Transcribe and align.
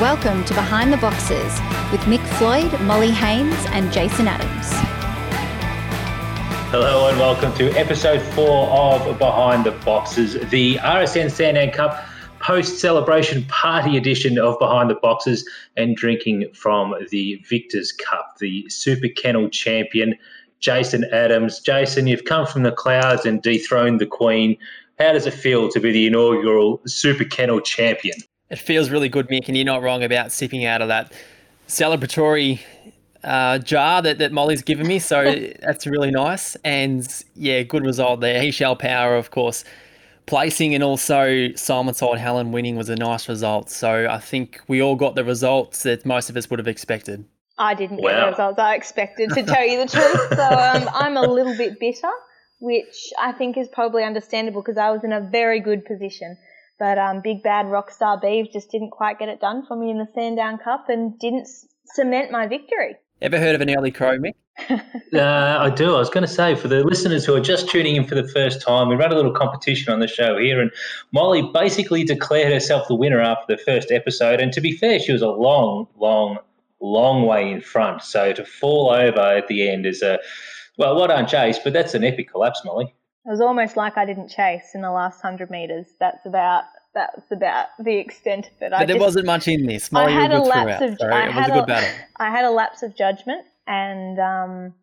Welcome 0.00 0.46
to 0.46 0.54
Behind 0.54 0.90
the 0.90 0.96
Boxes 0.96 1.60
with 1.92 2.00
Mick 2.06 2.26
Floyd, 2.38 2.80
Molly 2.80 3.10
Haines, 3.10 3.54
and 3.66 3.92
Jason 3.92 4.28
Adams. 4.28 4.70
Hello 6.70 7.10
and 7.10 7.18
welcome 7.18 7.52
to 7.56 7.70
episode 7.72 8.22
four 8.32 8.66
of 8.68 9.18
Behind 9.18 9.62
the 9.62 9.72
Boxes, 9.72 10.40
the 10.48 10.76
RSN 10.76 11.30
Sandown 11.30 11.70
Cup 11.70 12.02
post 12.38 12.78
celebration 12.78 13.44
party 13.44 13.98
edition 13.98 14.38
of 14.38 14.58
Behind 14.58 14.88
the 14.88 14.94
Boxes 14.94 15.46
and 15.76 15.94
drinking 15.94 16.50
from 16.54 16.94
the 17.10 17.34
Victor's 17.46 17.92
Cup, 17.92 18.38
the 18.38 18.66
Super 18.70 19.08
Kennel 19.08 19.50
champion, 19.50 20.16
Jason 20.60 21.04
Adams. 21.12 21.60
Jason, 21.60 22.06
you've 22.06 22.24
come 22.24 22.46
from 22.46 22.62
the 22.62 22.72
clouds 22.72 23.26
and 23.26 23.42
dethroned 23.42 24.00
the 24.00 24.06
Queen. 24.06 24.56
How 24.98 25.12
does 25.12 25.26
it 25.26 25.34
feel 25.34 25.68
to 25.68 25.78
be 25.78 25.92
the 25.92 26.06
inaugural 26.06 26.80
Super 26.86 27.24
Kennel 27.24 27.60
champion? 27.60 28.16
It 28.50 28.58
feels 28.58 28.90
really 28.90 29.08
good, 29.08 29.28
Mick, 29.28 29.48
and 29.48 29.56
you're 29.56 29.64
not 29.64 29.82
wrong 29.82 30.02
about 30.02 30.32
sipping 30.32 30.64
out 30.64 30.82
of 30.82 30.88
that 30.88 31.12
celebratory 31.68 32.60
uh, 33.22 33.58
jar 33.58 34.02
that, 34.02 34.18
that 34.18 34.32
Molly's 34.32 34.62
given 34.62 34.86
me. 34.86 34.98
So 34.98 35.24
that's 35.62 35.86
really 35.86 36.10
nice. 36.10 36.56
And 36.64 37.06
yeah, 37.34 37.62
good 37.62 37.84
result 37.84 38.20
there. 38.20 38.42
He 38.42 38.50
shall 38.50 38.76
power, 38.76 39.16
of 39.16 39.30
course, 39.30 39.64
placing 40.26 40.74
and 40.74 40.84
also 40.84 41.52
Simon 41.54 41.94
Simonside 41.94 42.18
Helen 42.18 42.52
winning 42.52 42.76
was 42.76 42.88
a 42.88 42.96
nice 42.96 43.28
result. 43.28 43.70
So 43.70 44.08
I 44.10 44.18
think 44.18 44.60
we 44.68 44.82
all 44.82 44.96
got 44.96 45.14
the 45.14 45.24
results 45.24 45.82
that 45.84 46.04
most 46.04 46.30
of 46.30 46.36
us 46.36 46.50
would 46.50 46.58
have 46.58 46.68
expected. 46.68 47.24
I 47.58 47.74
didn't 47.74 47.98
get 47.98 48.14
the 48.14 48.30
results 48.30 48.58
I 48.58 48.74
expected, 48.74 49.30
to 49.30 49.42
tell 49.42 49.66
you 49.66 49.84
the 49.84 49.90
truth. 49.92 50.28
So 50.30 50.42
um, 50.42 50.88
I'm 50.94 51.16
a 51.16 51.22
little 51.22 51.54
bit 51.56 51.78
bitter, 51.78 52.10
which 52.58 53.12
I 53.20 53.32
think 53.32 53.58
is 53.58 53.68
probably 53.68 54.02
understandable 54.02 54.62
because 54.62 54.78
I 54.78 54.90
was 54.90 55.04
in 55.04 55.12
a 55.12 55.20
very 55.20 55.60
good 55.60 55.84
position. 55.84 56.38
But 56.80 56.96
um, 56.98 57.20
Big 57.22 57.42
Bad 57.42 57.66
Rockstar 57.66 58.20
Beeve 58.20 58.50
just 58.50 58.70
didn't 58.70 58.90
quite 58.90 59.18
get 59.18 59.28
it 59.28 59.38
done 59.38 59.64
for 59.66 59.76
me 59.76 59.90
in 59.90 59.98
the 59.98 60.08
Sandown 60.14 60.58
Cup 60.58 60.88
and 60.88 61.16
didn't 61.18 61.46
cement 61.84 62.32
my 62.32 62.46
victory. 62.46 62.96
Ever 63.20 63.38
heard 63.38 63.54
of 63.54 63.60
an 63.60 63.70
early 63.70 63.90
crow, 63.90 64.18
Mick? 64.18 64.32
uh, 64.70 64.78
I 65.60 65.68
do. 65.68 65.94
I 65.94 65.98
was 65.98 66.08
going 66.08 66.26
to 66.26 66.32
say 66.32 66.54
for 66.54 66.68
the 66.68 66.82
listeners 66.82 67.26
who 67.26 67.34
are 67.34 67.40
just 67.40 67.68
tuning 67.68 67.96
in 67.96 68.06
for 68.06 68.14
the 68.14 68.26
first 68.26 68.62
time, 68.62 68.88
we 68.88 68.96
ran 68.96 69.12
a 69.12 69.14
little 69.14 69.32
competition 69.32 69.92
on 69.92 70.00
the 70.00 70.08
show 70.08 70.38
here, 70.38 70.58
and 70.58 70.70
Molly 71.12 71.48
basically 71.52 72.02
declared 72.02 72.50
herself 72.50 72.88
the 72.88 72.94
winner 72.94 73.20
after 73.20 73.54
the 73.54 73.62
first 73.62 73.90
episode. 73.90 74.40
And 74.40 74.50
to 74.54 74.60
be 74.62 74.72
fair, 74.72 74.98
she 74.98 75.12
was 75.12 75.20
a 75.20 75.28
long, 75.28 75.86
long, 75.98 76.38
long 76.80 77.26
way 77.26 77.52
in 77.52 77.60
front. 77.60 78.02
So 78.02 78.32
to 78.32 78.44
fall 78.44 78.90
over 78.90 79.20
at 79.20 79.48
the 79.48 79.68
end 79.68 79.84
is 79.84 80.00
a 80.00 80.18
well, 80.78 80.94
what 80.94 81.10
well 81.10 81.18
done, 81.18 81.28
Chase, 81.28 81.58
but 81.62 81.74
that's 81.74 81.92
an 81.92 82.04
epic 82.04 82.30
collapse, 82.30 82.62
Molly. 82.64 82.94
It 83.26 83.30
was 83.30 83.40
almost 83.40 83.76
like 83.76 83.98
I 83.98 84.06
didn't 84.06 84.28
chase 84.28 84.70
in 84.74 84.82
the 84.82 84.90
last 84.90 85.20
hundred 85.20 85.50
meters. 85.50 85.86
That's 85.98 86.24
about 86.24 86.64
that's 86.94 87.30
about 87.30 87.66
the 87.78 87.96
extent 87.96 88.46
of 88.46 88.52
it. 88.52 88.70
But 88.70 88.72
I 88.72 88.84
there 88.86 88.96
just, 88.96 89.04
wasn't 89.04 89.26
much 89.26 89.46
in 89.46 89.66
this. 89.66 89.92
Molly, 89.92 90.12
I 90.12 90.20
had 90.20 90.32
a 90.32 90.40
lapse 90.40 90.82
of. 90.82 91.08
I 91.08 91.28
it 91.28 91.34
was 91.34 91.48
a 91.48 91.52
good 91.52 91.66
battle. 91.66 91.98
I 92.16 92.30
had 92.30 92.44
a 92.44 92.50
lapse 92.50 92.82
of 92.82 92.96
judgment, 92.96 93.44
and 93.66 94.18
um, 94.18 94.74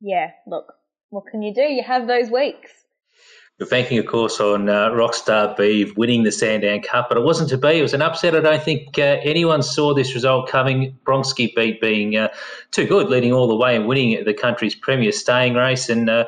yeah, 0.00 0.30
look, 0.46 0.72
what 1.10 1.24
can 1.30 1.42
you 1.42 1.54
do? 1.54 1.62
You 1.62 1.82
have 1.82 2.06
those 2.06 2.30
weeks. 2.30 2.70
We're 3.60 3.66
banking, 3.66 3.98
of 3.98 4.06
course, 4.06 4.40
on 4.40 4.70
uh, 4.70 4.88
Rockstar 4.88 5.54
Beeve 5.54 5.94
winning 5.98 6.22
the 6.22 6.32
Sandown 6.32 6.80
Cup, 6.80 7.10
but 7.10 7.18
it 7.18 7.24
wasn't 7.24 7.50
to 7.50 7.58
be. 7.58 7.78
It 7.78 7.82
was 7.82 7.92
an 7.92 8.00
upset. 8.00 8.34
I 8.34 8.40
don't 8.40 8.62
think 8.62 8.98
uh, 8.98 9.18
anyone 9.22 9.62
saw 9.62 9.92
this 9.92 10.14
result 10.14 10.48
coming. 10.48 10.96
Bronski 11.04 11.54
beat 11.54 11.78
being 11.78 12.16
uh, 12.16 12.28
too 12.70 12.86
good, 12.86 13.10
leading 13.10 13.34
all 13.34 13.48
the 13.48 13.56
way 13.56 13.76
and 13.76 13.86
winning 13.86 14.24
the 14.24 14.32
country's 14.32 14.74
premier 14.74 15.12
staying 15.12 15.54
race. 15.54 15.90
And 15.90 16.08
uh, 16.08 16.24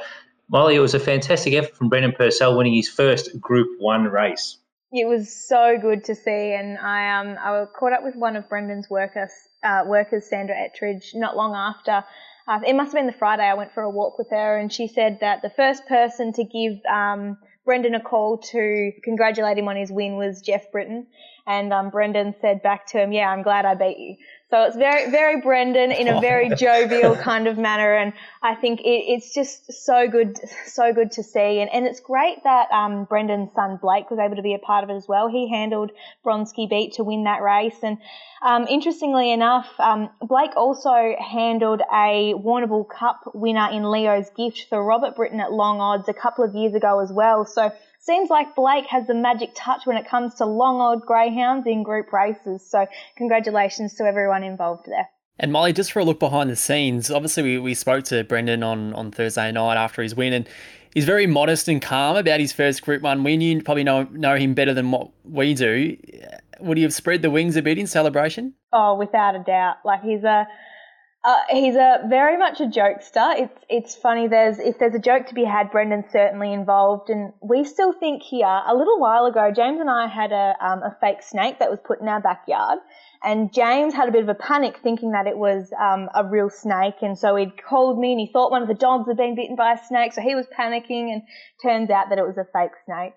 Molly, 0.50 0.76
it 0.76 0.80
was 0.80 0.94
a 0.94 1.00
fantastic 1.00 1.54
effort 1.54 1.76
from 1.76 1.88
Brendan 1.88 2.12
Purcell 2.12 2.56
winning 2.56 2.74
his 2.74 2.88
first 2.88 3.40
Group 3.40 3.68
One 3.78 4.04
race. 4.04 4.58
It 4.92 5.08
was 5.08 5.34
so 5.48 5.78
good 5.80 6.04
to 6.04 6.14
see, 6.14 6.52
and 6.52 6.76
I 6.76 7.18
um 7.18 7.38
I 7.40 7.64
caught 7.78 7.94
up 7.94 8.04
with 8.04 8.14
one 8.14 8.36
of 8.36 8.48
Brendan's 8.48 8.90
workers, 8.90 9.30
uh, 9.64 9.84
workers 9.86 10.28
Sandra 10.28 10.54
Ettridge, 10.54 11.14
not 11.14 11.34
long 11.34 11.54
after. 11.54 12.04
Uh, 12.46 12.58
it 12.66 12.74
must 12.74 12.88
have 12.88 12.94
been 12.94 13.06
the 13.06 13.12
Friday 13.12 13.44
I 13.44 13.54
went 13.54 13.72
for 13.72 13.82
a 13.82 13.90
walk 13.90 14.18
with 14.18 14.28
her, 14.30 14.58
and 14.58 14.70
she 14.70 14.88
said 14.88 15.18
that 15.20 15.40
the 15.40 15.48
first 15.48 15.86
person 15.86 16.32
to 16.34 16.44
give 16.44 16.84
um, 16.92 17.38
Brendan 17.64 17.94
a 17.94 18.00
call 18.00 18.38
to 18.38 18.92
congratulate 19.02 19.56
him 19.56 19.68
on 19.68 19.76
his 19.76 19.90
win 19.90 20.16
was 20.16 20.42
Jeff 20.42 20.70
Britton, 20.72 21.06
and 21.46 21.72
um, 21.72 21.88
Brendan 21.88 22.34
said 22.42 22.62
back 22.62 22.86
to 22.88 22.98
him, 23.00 23.12
"Yeah, 23.12 23.30
I'm 23.30 23.42
glad 23.42 23.64
I 23.64 23.74
beat 23.74 23.96
you." 23.96 24.16
So 24.52 24.64
it's 24.64 24.76
very, 24.76 25.10
very 25.10 25.40
Brendan 25.40 25.92
in 25.92 26.08
a 26.08 26.20
very 26.20 26.54
jovial 26.56 27.16
kind 27.16 27.46
of 27.46 27.56
manner, 27.56 27.94
and 27.94 28.12
I 28.42 28.54
think 28.54 28.80
it, 28.82 28.84
it's 28.84 29.32
just 29.32 29.72
so 29.72 30.06
good, 30.06 30.38
so 30.66 30.92
good 30.92 31.12
to 31.12 31.22
see. 31.22 31.60
And, 31.60 31.72
and 31.72 31.86
it's 31.86 32.00
great 32.00 32.44
that 32.44 32.70
um, 32.70 33.04
Brendan's 33.04 33.54
son 33.54 33.78
Blake 33.80 34.10
was 34.10 34.18
able 34.18 34.36
to 34.36 34.42
be 34.42 34.52
a 34.52 34.58
part 34.58 34.84
of 34.84 34.90
it 34.90 34.96
as 34.96 35.08
well. 35.08 35.26
He 35.28 35.48
handled 35.48 35.90
Bronski 36.22 36.68
Beat 36.68 36.92
to 36.96 37.02
win 37.02 37.24
that 37.24 37.40
race, 37.40 37.78
and 37.82 37.96
um, 38.42 38.66
interestingly 38.68 39.32
enough, 39.32 39.68
um, 39.78 40.10
Blake 40.20 40.54
also 40.54 41.14
handled 41.18 41.80
a 41.90 42.34
Warrnambool 42.34 42.90
Cup 42.90 43.30
winner 43.32 43.70
in 43.72 43.90
Leo's 43.90 44.28
Gift 44.36 44.66
for 44.68 44.84
Robert 44.84 45.16
Britton 45.16 45.40
at 45.40 45.50
long 45.50 45.80
odds 45.80 46.10
a 46.10 46.14
couple 46.14 46.44
of 46.44 46.54
years 46.54 46.74
ago 46.74 47.00
as 47.00 47.10
well. 47.10 47.46
So 47.46 47.72
Seems 48.04 48.30
like 48.30 48.56
Blake 48.56 48.86
has 48.86 49.06
the 49.06 49.14
magic 49.14 49.50
touch 49.54 49.86
when 49.86 49.96
it 49.96 50.08
comes 50.08 50.34
to 50.34 50.44
long 50.44 50.80
odd 50.80 51.02
greyhounds 51.02 51.68
in 51.68 51.84
group 51.84 52.12
races. 52.12 52.68
So 52.68 52.86
congratulations 53.16 53.94
to 53.94 54.04
everyone 54.04 54.42
involved 54.42 54.86
there. 54.86 55.08
And 55.38 55.52
Molly, 55.52 55.72
just 55.72 55.92
for 55.92 56.00
a 56.00 56.04
look 56.04 56.18
behind 56.18 56.50
the 56.50 56.56
scenes, 56.56 57.12
obviously 57.12 57.44
we, 57.44 57.58
we 57.58 57.74
spoke 57.74 58.04
to 58.06 58.24
Brendan 58.24 58.64
on, 58.64 58.92
on 58.94 59.12
Thursday 59.12 59.52
night 59.52 59.76
after 59.76 60.02
his 60.02 60.16
win, 60.16 60.32
and 60.32 60.48
he's 60.92 61.04
very 61.04 61.28
modest 61.28 61.68
and 61.68 61.80
calm 61.80 62.16
about 62.16 62.40
his 62.40 62.52
first 62.52 62.82
Group 62.82 63.02
One 63.02 63.22
win. 63.22 63.40
You 63.40 63.62
probably 63.62 63.84
know 63.84 64.02
know 64.10 64.36
him 64.36 64.54
better 64.54 64.74
than 64.74 64.90
what 64.90 65.10
we 65.24 65.54
do. 65.54 65.96
Would 66.60 66.78
he 66.78 66.82
have 66.82 66.92
spread 66.92 67.22
the 67.22 67.30
wings 67.30 67.54
a 67.54 67.62
bit 67.62 67.78
in 67.78 67.86
celebration? 67.86 68.54
Oh, 68.72 68.96
without 68.96 69.36
a 69.36 69.44
doubt. 69.44 69.76
Like 69.84 70.02
he's 70.02 70.24
a 70.24 70.46
uh, 71.24 71.36
he's 71.50 71.76
a 71.76 72.00
very 72.08 72.36
much 72.36 72.60
a 72.60 72.64
jokester. 72.64 73.38
It's 73.38 73.64
it's 73.68 73.94
funny. 73.94 74.26
There's 74.26 74.58
if 74.58 74.78
there's 74.80 74.94
a 74.94 74.98
joke 74.98 75.26
to 75.28 75.34
be 75.34 75.44
had, 75.44 75.70
Brendan's 75.70 76.10
certainly 76.10 76.52
involved, 76.52 77.10
and 77.10 77.32
we 77.40 77.62
still 77.62 77.92
think 77.92 78.22
here. 78.22 78.46
A 78.66 78.74
little 78.74 78.98
while 78.98 79.26
ago, 79.26 79.52
James 79.54 79.80
and 79.80 79.88
I 79.88 80.08
had 80.08 80.32
a 80.32 80.54
um, 80.60 80.82
a 80.82 80.96
fake 81.00 81.22
snake 81.22 81.60
that 81.60 81.70
was 81.70 81.78
put 81.84 82.00
in 82.00 82.08
our 82.08 82.20
backyard, 82.20 82.80
and 83.22 83.52
James 83.52 83.94
had 83.94 84.08
a 84.08 84.12
bit 84.12 84.24
of 84.24 84.28
a 84.28 84.34
panic, 84.34 84.80
thinking 84.82 85.12
that 85.12 85.28
it 85.28 85.38
was 85.38 85.72
um, 85.80 86.08
a 86.12 86.26
real 86.26 86.50
snake, 86.50 86.96
and 87.02 87.16
so 87.16 87.36
he'd 87.36 87.62
called 87.62 88.00
me, 88.00 88.10
and 88.10 88.20
he 88.20 88.26
thought 88.32 88.50
one 88.50 88.62
of 88.62 88.68
the 88.68 88.74
dogs 88.74 89.06
had 89.06 89.16
been 89.16 89.36
bitten 89.36 89.54
by 89.54 89.74
a 89.74 89.86
snake, 89.86 90.12
so 90.12 90.22
he 90.22 90.34
was 90.34 90.46
panicking, 90.58 91.12
and 91.12 91.22
turns 91.62 91.88
out 91.88 92.08
that 92.08 92.18
it 92.18 92.26
was 92.26 92.36
a 92.36 92.46
fake 92.52 92.72
snake. 92.84 93.14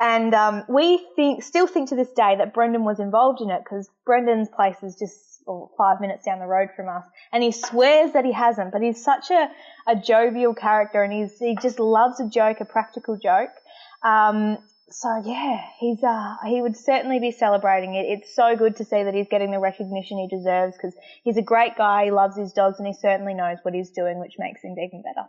And 0.00 0.34
um, 0.34 0.64
we 0.68 1.06
think, 1.16 1.42
still 1.42 1.66
think 1.66 1.88
to 1.90 1.96
this 1.96 2.10
day 2.10 2.36
that 2.36 2.52
Brendan 2.52 2.84
was 2.84 3.00
involved 3.00 3.40
in 3.40 3.50
it 3.50 3.62
because 3.62 3.88
Brendan's 4.04 4.48
place 4.48 4.82
is 4.82 4.96
just 4.96 5.42
five 5.76 6.00
minutes 6.00 6.24
down 6.24 6.38
the 6.38 6.46
road 6.46 6.70
from 6.74 6.88
us. 6.88 7.04
And 7.32 7.42
he 7.42 7.52
swears 7.52 8.12
that 8.12 8.24
he 8.24 8.32
hasn't, 8.32 8.72
but 8.72 8.82
he's 8.82 9.02
such 9.02 9.30
a, 9.30 9.50
a 9.86 9.96
jovial 9.96 10.54
character 10.54 11.02
and 11.02 11.12
he's, 11.12 11.38
he 11.38 11.56
just 11.60 11.78
loves 11.78 12.18
a 12.20 12.28
joke, 12.28 12.60
a 12.60 12.64
practical 12.64 13.16
joke. 13.16 13.50
Um, 14.02 14.58
so 14.90 15.22
yeah, 15.24 15.60
he's 15.80 16.02
uh, 16.04 16.36
he 16.46 16.62
would 16.62 16.76
certainly 16.76 17.18
be 17.18 17.32
celebrating 17.32 17.94
it. 17.94 18.06
It's 18.06 18.34
so 18.34 18.54
good 18.54 18.76
to 18.76 18.84
see 18.84 19.02
that 19.02 19.14
he's 19.14 19.26
getting 19.28 19.50
the 19.50 19.58
recognition 19.58 20.18
he 20.18 20.28
deserves 20.28 20.76
because 20.76 20.94
he's 21.24 21.36
a 21.36 21.42
great 21.42 21.76
guy. 21.76 22.04
He 22.04 22.10
loves 22.10 22.36
his 22.36 22.52
dogs 22.52 22.78
and 22.78 22.86
he 22.86 22.92
certainly 22.92 23.34
knows 23.34 23.58
what 23.62 23.74
he's 23.74 23.90
doing, 23.90 24.20
which 24.20 24.34
makes 24.38 24.62
him 24.62 24.72
even 24.78 25.02
better 25.02 25.26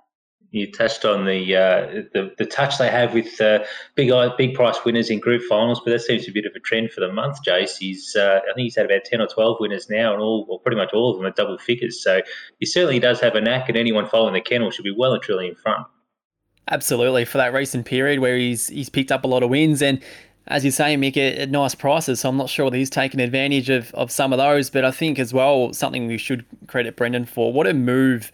you 0.55 0.71
touched 0.71 1.03
on 1.03 1.25
the 1.25 1.55
uh, 1.55 2.03
the, 2.13 2.33
the 2.37 2.45
touch 2.45 2.77
they 2.77 2.89
have 2.89 3.13
with 3.13 3.39
uh, 3.41 3.63
big 3.95 4.11
big 4.37 4.53
price 4.53 4.77
winners 4.85 5.09
in 5.09 5.19
group 5.19 5.41
finals, 5.49 5.81
but 5.83 5.91
that 5.91 6.01
seems 6.01 6.25
to 6.25 6.31
be 6.31 6.39
a 6.39 6.43
bit 6.43 6.51
of 6.51 6.55
a 6.55 6.59
trend 6.61 6.91
for 6.91 7.01
the 7.01 7.11
month. 7.11 7.43
Jace, 7.45 7.77
he's 7.77 8.15
uh, 8.15 8.39
I 8.49 8.53
think 8.53 8.65
he's 8.65 8.75
had 8.75 8.85
about 8.85 9.03
ten 9.03 9.21
or 9.21 9.27
twelve 9.27 9.57
winners 9.59 9.89
now, 9.89 10.13
and 10.13 10.21
all 10.21 10.45
or 10.49 10.59
pretty 10.59 10.77
much 10.77 10.93
all 10.93 11.11
of 11.11 11.17
them 11.17 11.25
are 11.25 11.31
double 11.31 11.57
figures. 11.57 12.01
So 12.01 12.21
he 12.59 12.65
certainly 12.65 12.99
does 12.99 13.19
have 13.19 13.35
a 13.35 13.41
knack, 13.41 13.67
and 13.67 13.77
anyone 13.77 14.07
following 14.07 14.33
the 14.33 14.41
kennel 14.41 14.71
should 14.71 14.83
be 14.85 14.95
well 14.97 15.13
and 15.13 15.21
truly 15.21 15.47
in 15.47 15.55
front. 15.55 15.85
Absolutely, 16.69 17.25
for 17.25 17.37
that 17.37 17.53
recent 17.53 17.85
period 17.85 18.19
where 18.19 18.37
he's 18.37 18.67
he's 18.67 18.89
picked 18.89 19.11
up 19.11 19.23
a 19.23 19.27
lot 19.27 19.43
of 19.43 19.49
wins 19.49 19.81
and. 19.81 20.01
As 20.47 20.63
you 20.63 20.69
say, 20.69 20.95
Mick, 20.95 21.17
at 21.17 21.49
nice 21.49 21.73
prices. 21.73 22.19
So 22.19 22.29
I'm 22.29 22.37
not 22.37 22.49
sure 22.49 22.69
that 22.69 22.77
he's 22.77 22.91
taken 22.91 23.19
advantage 23.19 23.71
of, 23.71 23.91
of 23.95 24.11
some 24.11 24.31
of 24.31 24.37
those. 24.37 24.69
But 24.69 24.85
I 24.85 24.91
think 24.91 25.17
as 25.17 25.33
well, 25.33 25.73
something 25.73 26.05
we 26.05 26.19
should 26.19 26.45
credit 26.67 26.95
Brendan 26.95 27.25
for. 27.25 27.51
What 27.51 27.65
a 27.65 27.73
move 27.73 28.31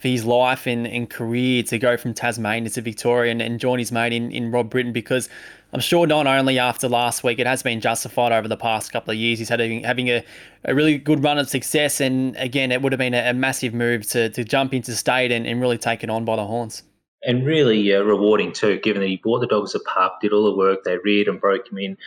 for 0.00 0.08
his 0.08 0.24
life 0.24 0.66
and, 0.66 0.86
and 0.86 1.10
career 1.10 1.62
to 1.64 1.78
go 1.78 1.96
from 1.96 2.14
Tasmania 2.14 2.70
to 2.70 2.80
Victoria 2.80 3.30
and, 3.30 3.42
and 3.42 3.60
join 3.60 3.78
his 3.78 3.92
mate 3.92 4.14
in, 4.14 4.32
in 4.32 4.50
Rob 4.50 4.70
Britton 4.70 4.92
because 4.92 5.28
I'm 5.74 5.80
sure 5.80 6.06
not 6.06 6.26
only 6.26 6.58
after 6.58 6.88
last 6.88 7.22
week, 7.22 7.38
it 7.38 7.46
has 7.46 7.62
been 7.62 7.80
justified 7.80 8.32
over 8.32 8.48
the 8.48 8.56
past 8.56 8.92
couple 8.92 9.12
of 9.12 9.18
years. 9.18 9.38
He's 9.38 9.50
had 9.50 9.60
a, 9.60 9.82
having 9.82 10.08
a, 10.08 10.24
a 10.64 10.74
really 10.74 10.96
good 10.96 11.22
run 11.22 11.38
of 11.38 11.50
success. 11.50 12.00
And 12.00 12.34
again, 12.36 12.72
it 12.72 12.80
would 12.80 12.92
have 12.92 12.98
been 12.98 13.12
a, 13.12 13.30
a 13.30 13.34
massive 13.34 13.74
move 13.74 14.06
to, 14.08 14.30
to 14.30 14.42
jump 14.42 14.72
into 14.72 14.96
state 14.96 15.30
and, 15.30 15.46
and 15.46 15.60
really 15.60 15.78
take 15.78 16.02
it 16.02 16.08
on 16.08 16.24
by 16.24 16.36
the 16.36 16.46
horns. 16.46 16.82
And 17.22 17.44
really 17.44 17.94
uh, 17.94 18.00
rewarding 18.00 18.54
too, 18.54 18.80
given 18.80 19.02
that 19.02 19.08
he 19.08 19.20
bought 19.22 19.40
the 19.40 19.46
dogs 19.46 19.74
a 19.74 19.80
pup, 19.80 20.20
did 20.22 20.32
all 20.32 20.44
the 20.44 20.56
work, 20.56 20.84
they 20.84 20.96
reared 20.96 21.28
and 21.28 21.38
broke 21.38 21.70
him 21.70 21.76
in. 21.76 21.98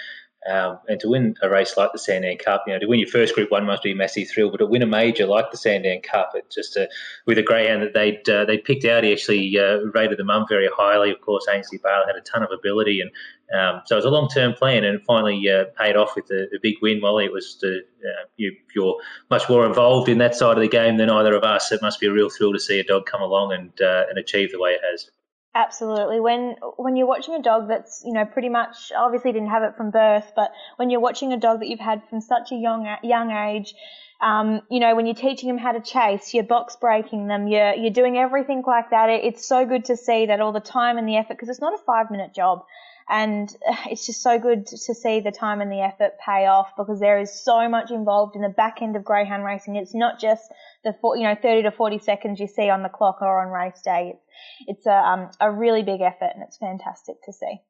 Um, 0.49 0.79
and 0.89 0.99
to 0.99 1.09
win 1.09 1.35
a 1.41 1.49
race 1.49 1.77
like 1.77 1.93
the 1.93 1.99
Sandown 1.99 2.37
Cup, 2.37 2.63
you 2.67 2.73
know, 2.73 2.79
to 2.79 2.85
win 2.85 2.99
your 2.99 3.07
first 3.07 3.33
Group 3.33 3.51
One 3.51 3.65
must 3.65 3.83
be 3.83 3.91
a 3.91 3.95
massive 3.95 4.29
thrill. 4.29 4.51
But 4.51 4.57
to 4.57 4.65
win 4.65 4.81
a 4.81 4.87
major 4.87 5.25
like 5.25 5.51
the 5.51 5.57
Sandown 5.57 6.01
Cup, 6.01 6.31
it 6.35 6.51
just 6.51 6.75
uh, 6.77 6.87
with 7.25 7.37
a 7.37 7.43
greyhound 7.43 7.81
that 7.81 7.93
they'd 7.93 8.27
uh, 8.29 8.43
they 8.45 8.57
picked 8.57 8.83
out, 8.85 9.03
he 9.03 9.13
actually 9.13 9.57
uh, 9.57 9.77
rated 9.93 10.17
the 10.17 10.25
mum 10.25 10.45
very 10.49 10.67
highly. 10.75 11.11
Of 11.11 11.21
course, 11.21 11.45
Ainsley 11.49 11.79
Bale 11.81 12.03
had 12.05 12.15
a 12.15 12.21
ton 12.21 12.43
of 12.43 12.49
ability, 12.51 13.01
and 13.01 13.11
Um, 13.53 13.81
so 13.85 13.95
it 13.95 13.99
was 13.99 14.05
a 14.05 14.09
long 14.09 14.29
term 14.29 14.53
plan 14.53 14.83
and 14.83 14.95
it 14.95 15.03
finally 15.05 15.49
uh, 15.49 15.65
paid 15.77 15.95
off 15.95 16.15
with 16.15 16.29
a, 16.31 16.43
a, 16.55 16.59
big 16.61 16.75
win. 16.81 16.99
Molly, 16.99 17.25
it 17.25 17.31
was 17.31 17.57
the, 17.61 17.81
uh, 18.03 18.25
you, 18.35 18.51
are 18.81 18.95
much 19.29 19.47
more 19.47 19.65
involved 19.65 20.09
in 20.09 20.17
that 20.17 20.35
side 20.35 20.57
of 20.57 20.61
the 20.61 20.67
game 20.67 20.97
than 20.97 21.09
either 21.09 21.35
of 21.35 21.43
us. 21.43 21.71
It 21.71 21.81
must 21.81 21.99
be 21.99 22.07
a 22.07 22.11
real 22.11 22.29
thrill 22.29 22.53
to 22.53 22.59
see 22.59 22.79
a 22.79 22.83
dog 22.83 23.05
come 23.05 23.21
along 23.21 23.53
and 23.53 23.71
and 23.79 24.17
achieve 24.17 24.51
the 24.51 24.59
way 24.59 24.71
it 24.71 24.81
has. 24.89 25.09
Absolutely. 25.55 26.19
When 26.19 26.55
when 26.77 26.95
you're 26.95 27.07
watching 27.07 27.35
a 27.35 27.41
dog 27.41 27.67
that's 27.67 28.01
you 28.03 28.11
know 28.11 28.25
pretty 28.25 28.49
much 28.49 28.91
obviously 28.97 29.31
didn't 29.31 29.49
have 29.49 29.61
it 29.61 29.77
from 29.77 29.91
birth, 29.91 30.31
but 30.35 30.51
when 30.77 30.89
you're 30.89 30.99
watching 30.99 31.31
a 31.31 31.37
dog 31.37 31.59
that 31.59 31.67
you've 31.67 31.79
had 31.79 32.01
from 32.09 32.21
such 32.21 32.51
a 32.51 32.55
young 32.55 32.87
young 33.03 33.29
age, 33.29 33.75
um, 34.19 34.61
you 34.71 34.79
know 34.79 34.95
when 34.95 35.05
you're 35.05 35.13
teaching 35.13 35.49
them 35.49 35.59
how 35.59 35.71
to 35.71 35.79
chase, 35.79 36.33
you're 36.33 36.43
box 36.43 36.75
breaking 36.75 37.27
them, 37.27 37.47
you're 37.47 37.73
you're 37.75 37.91
doing 37.91 38.17
everything 38.17 38.63
like 38.65 38.89
that. 38.89 39.11
It, 39.11 39.25
it's 39.25 39.45
so 39.47 39.63
good 39.63 39.85
to 39.85 39.95
see 39.95 40.25
that 40.25 40.39
all 40.41 40.53
the 40.53 40.59
time 40.59 40.97
and 40.97 41.07
the 41.07 41.17
effort 41.17 41.35
because 41.35 41.49
it's 41.49 41.61
not 41.61 41.75
a 41.75 41.83
five 41.85 42.09
minute 42.09 42.33
job. 42.33 42.65
And 43.09 43.53
it's 43.85 44.05
just 44.05 44.21
so 44.21 44.39
good 44.39 44.65
to 44.67 44.93
see 44.93 45.19
the 45.19 45.31
time 45.31 45.61
and 45.61 45.71
the 45.71 45.81
effort 45.81 46.13
pay 46.23 46.45
off 46.45 46.71
because 46.77 46.99
there 46.99 47.19
is 47.19 47.43
so 47.43 47.67
much 47.69 47.91
involved 47.91 48.35
in 48.35 48.41
the 48.41 48.49
back 48.49 48.81
end 48.81 48.95
of 48.95 49.03
greyhound 49.03 49.43
racing. 49.43 49.75
It's 49.75 49.93
not 49.93 50.19
just 50.19 50.43
the 50.83 50.93
you 51.15 51.23
know 51.23 51.35
30 51.41 51.63
to 51.63 51.71
40 51.71 51.99
seconds 51.99 52.39
you 52.39 52.47
see 52.47 52.69
on 52.69 52.83
the 52.83 52.89
clock 52.89 53.21
or 53.21 53.45
on 53.45 53.51
race 53.51 53.81
day. 53.83 54.13
It's, 54.15 54.77
it's 54.77 54.85
a 54.87 54.95
um, 54.95 55.29
a 55.39 55.51
really 55.51 55.83
big 55.83 56.01
effort 56.01 56.31
and 56.33 56.43
it's 56.43 56.57
fantastic 56.57 57.15
to 57.25 57.33
see. 57.33 57.61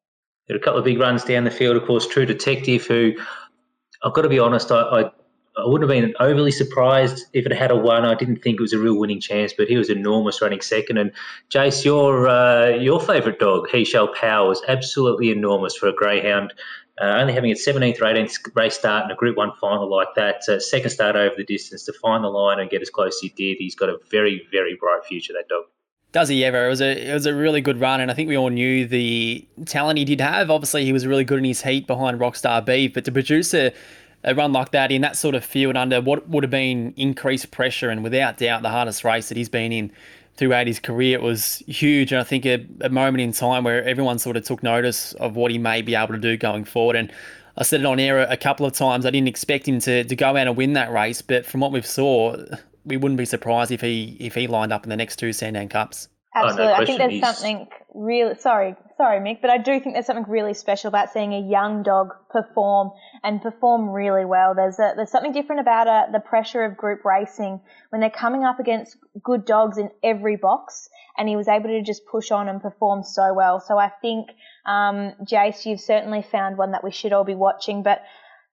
There 0.47 0.57
are 0.57 0.59
a 0.59 0.63
couple 0.63 0.79
of 0.79 0.85
big 0.85 0.99
runs 0.99 1.23
down 1.23 1.45
the 1.45 1.51
field, 1.51 1.77
of 1.77 1.85
course. 1.85 2.05
True 2.05 2.25
Detective, 2.25 2.85
who 2.85 3.13
I've 4.03 4.13
got 4.13 4.23
to 4.23 4.29
be 4.29 4.39
honest, 4.39 4.71
I, 4.71 4.81
I 4.81 5.11
I 5.55 5.67
wouldn't 5.67 5.89
have 5.89 6.01
been 6.01 6.15
overly 6.19 6.51
surprised 6.51 7.25
if 7.33 7.45
it 7.45 7.51
had 7.51 7.69
a 7.69 7.75
one. 7.75 8.05
I 8.05 8.15
didn't 8.15 8.41
think 8.41 8.59
it 8.59 8.61
was 8.61 8.73
a 8.73 8.79
real 8.79 8.97
winning 8.97 9.19
chance, 9.19 9.53
but 9.53 9.67
he 9.67 9.77
was 9.77 9.89
enormous 9.89 10.41
running 10.41 10.61
second. 10.61 10.97
And 10.97 11.11
Jace, 11.51 11.85
your 11.85 12.27
uh, 12.27 12.69
your 12.69 12.99
favourite 12.99 13.39
dog, 13.39 13.69
He 13.69 13.85
Shall 13.85 14.07
Power, 14.07 14.47
was 14.49 14.61
absolutely 14.67 15.29
enormous 15.29 15.75
for 15.75 15.87
a 15.87 15.93
greyhound. 15.93 16.53
Uh, 17.01 17.05
only 17.05 17.33
having 17.33 17.49
its 17.49 17.65
17th 17.67 17.99
or 18.01 18.05
18th 18.05 18.55
race 18.55 18.75
start 18.75 19.05
in 19.05 19.11
a 19.11 19.15
Group 19.15 19.35
1 19.35 19.53
final 19.59 19.89
like 19.89 20.09
that, 20.15 20.47
uh, 20.47 20.59
second 20.59 20.91
start 20.91 21.15
over 21.15 21.33
the 21.35 21.43
distance 21.43 21.85
to 21.85 21.93
find 21.93 22.23
the 22.23 22.27
line 22.27 22.59
and 22.59 22.69
get 22.69 22.83
as 22.83 22.89
close 22.91 23.15
as 23.15 23.19
he 23.19 23.29
did, 23.29 23.57
he's 23.57 23.73
got 23.73 23.89
a 23.89 23.97
very, 24.11 24.47
very 24.51 24.75
bright 24.79 25.03
future, 25.03 25.33
that 25.33 25.49
dog. 25.49 25.63
Does 26.11 26.29
he 26.29 26.45
ever? 26.45 26.67
It 26.67 26.69
was 26.69 26.81
a 26.81 27.09
it 27.09 27.13
was 27.13 27.25
a 27.25 27.33
really 27.33 27.59
good 27.59 27.79
run, 27.79 27.99
and 27.99 28.11
I 28.11 28.13
think 28.13 28.29
we 28.29 28.37
all 28.37 28.49
knew 28.49 28.85
the 28.85 29.47
talent 29.65 29.97
he 29.97 30.05
did 30.05 30.21
have. 30.21 30.51
Obviously, 30.51 30.85
he 30.85 30.93
was 30.93 31.07
really 31.07 31.23
good 31.23 31.39
in 31.39 31.45
his 31.45 31.63
heat 31.63 31.87
behind 31.87 32.19
Rockstar 32.19 32.63
Beef, 32.63 32.93
but 32.93 33.03
to 33.05 33.11
produce 33.11 33.51
a 33.55 33.73
a 34.23 34.33
run 34.33 34.53
like 34.53 34.71
that 34.71 34.91
in 34.91 35.01
that 35.01 35.17
sort 35.17 35.35
of 35.35 35.43
field 35.43 35.75
under 35.75 36.01
what 36.01 36.27
would 36.29 36.43
have 36.43 36.51
been 36.51 36.93
increased 36.95 37.51
pressure 37.51 37.89
and 37.89 38.03
without 38.03 38.37
doubt 38.37 38.61
the 38.61 38.69
hardest 38.69 39.03
race 39.03 39.29
that 39.29 39.37
he's 39.37 39.49
been 39.49 39.71
in 39.71 39.91
throughout 40.35 40.67
his 40.67 40.79
career. 40.79 41.17
It 41.17 41.21
was 41.21 41.57
huge, 41.67 42.11
and 42.11 42.19
I 42.19 42.23
think 42.23 42.45
a, 42.45 42.65
a, 42.81 42.89
moment 42.89 43.21
in 43.21 43.31
time 43.31 43.63
where 43.63 43.83
everyone 43.83 44.19
sort 44.19 44.37
of 44.37 44.45
took 44.45 44.63
notice 44.63 45.13
of 45.13 45.35
what 45.35 45.51
he 45.51 45.57
may 45.57 45.81
be 45.81 45.95
able 45.95 46.13
to 46.13 46.19
do 46.19 46.37
going 46.37 46.65
forward. 46.65 46.95
And 46.95 47.11
I 47.57 47.63
said 47.63 47.81
it 47.81 47.85
on 47.85 47.99
air 47.99 48.19
a 48.19 48.37
couple 48.37 48.65
of 48.65 48.73
times. 48.73 49.05
I 49.05 49.11
didn't 49.11 49.27
expect 49.27 49.67
him 49.67 49.79
to, 49.81 50.03
to 50.03 50.15
go 50.15 50.29
out 50.29 50.47
and 50.47 50.57
win 50.57 50.73
that 50.73 50.91
race, 50.91 51.21
but 51.21 51.45
from 51.45 51.61
what 51.61 51.71
we've 51.71 51.85
saw, 51.85 52.35
we 52.85 52.97
wouldn't 52.97 53.17
be 53.17 53.25
surprised 53.25 53.71
if 53.71 53.81
he 53.81 54.17
if 54.19 54.35
he 54.35 54.47
lined 54.47 54.73
up 54.73 54.83
in 54.83 54.89
the 54.89 54.97
next 54.97 55.17
two 55.17 55.33
Sandown 55.33 55.69
Cups. 55.69 56.09
Absolutely, 56.35 56.63
oh, 56.63 56.67
no 56.67 56.81
I 56.81 56.85
think 56.85 56.97
there's 56.97 57.37
something 57.37 57.67
really 57.93 58.35
sorry, 58.35 58.75
sorry, 58.97 59.19
Mick, 59.19 59.41
but 59.41 59.49
I 59.49 59.57
do 59.57 59.79
think 59.79 59.95
there's 59.95 60.05
something 60.05 60.25
really 60.27 60.53
special 60.53 60.87
about 60.87 61.11
seeing 61.11 61.33
a 61.33 61.39
young 61.39 61.83
dog 61.83 62.13
perform 62.29 62.91
and 63.23 63.41
perform 63.41 63.89
really 63.89 64.25
well. 64.25 64.53
There's 64.55 64.79
a, 64.79 64.93
there's 64.95 65.11
something 65.11 65.31
different 65.31 65.61
about 65.61 65.87
a, 65.87 66.11
the 66.11 66.19
pressure 66.19 66.63
of 66.63 66.77
group 66.77 67.05
racing 67.05 67.61
when 67.89 68.01
they're 68.01 68.09
coming 68.09 68.43
up 68.43 68.59
against 68.59 68.97
good 69.23 69.45
dogs 69.45 69.77
in 69.77 69.89
every 70.03 70.35
box, 70.35 70.89
and 71.17 71.29
he 71.29 71.35
was 71.35 71.47
able 71.47 71.69
to 71.69 71.81
just 71.83 72.05
push 72.05 72.31
on 72.31 72.49
and 72.49 72.61
perform 72.61 73.03
so 73.03 73.33
well. 73.33 73.59
So 73.59 73.77
I 73.77 73.89
think, 74.01 74.29
um, 74.65 75.13
Jace, 75.23 75.65
you've 75.65 75.81
certainly 75.81 76.23
found 76.23 76.57
one 76.57 76.71
that 76.71 76.83
we 76.83 76.91
should 76.91 77.13
all 77.13 77.25
be 77.25 77.35
watching. 77.35 77.83
But 77.83 78.01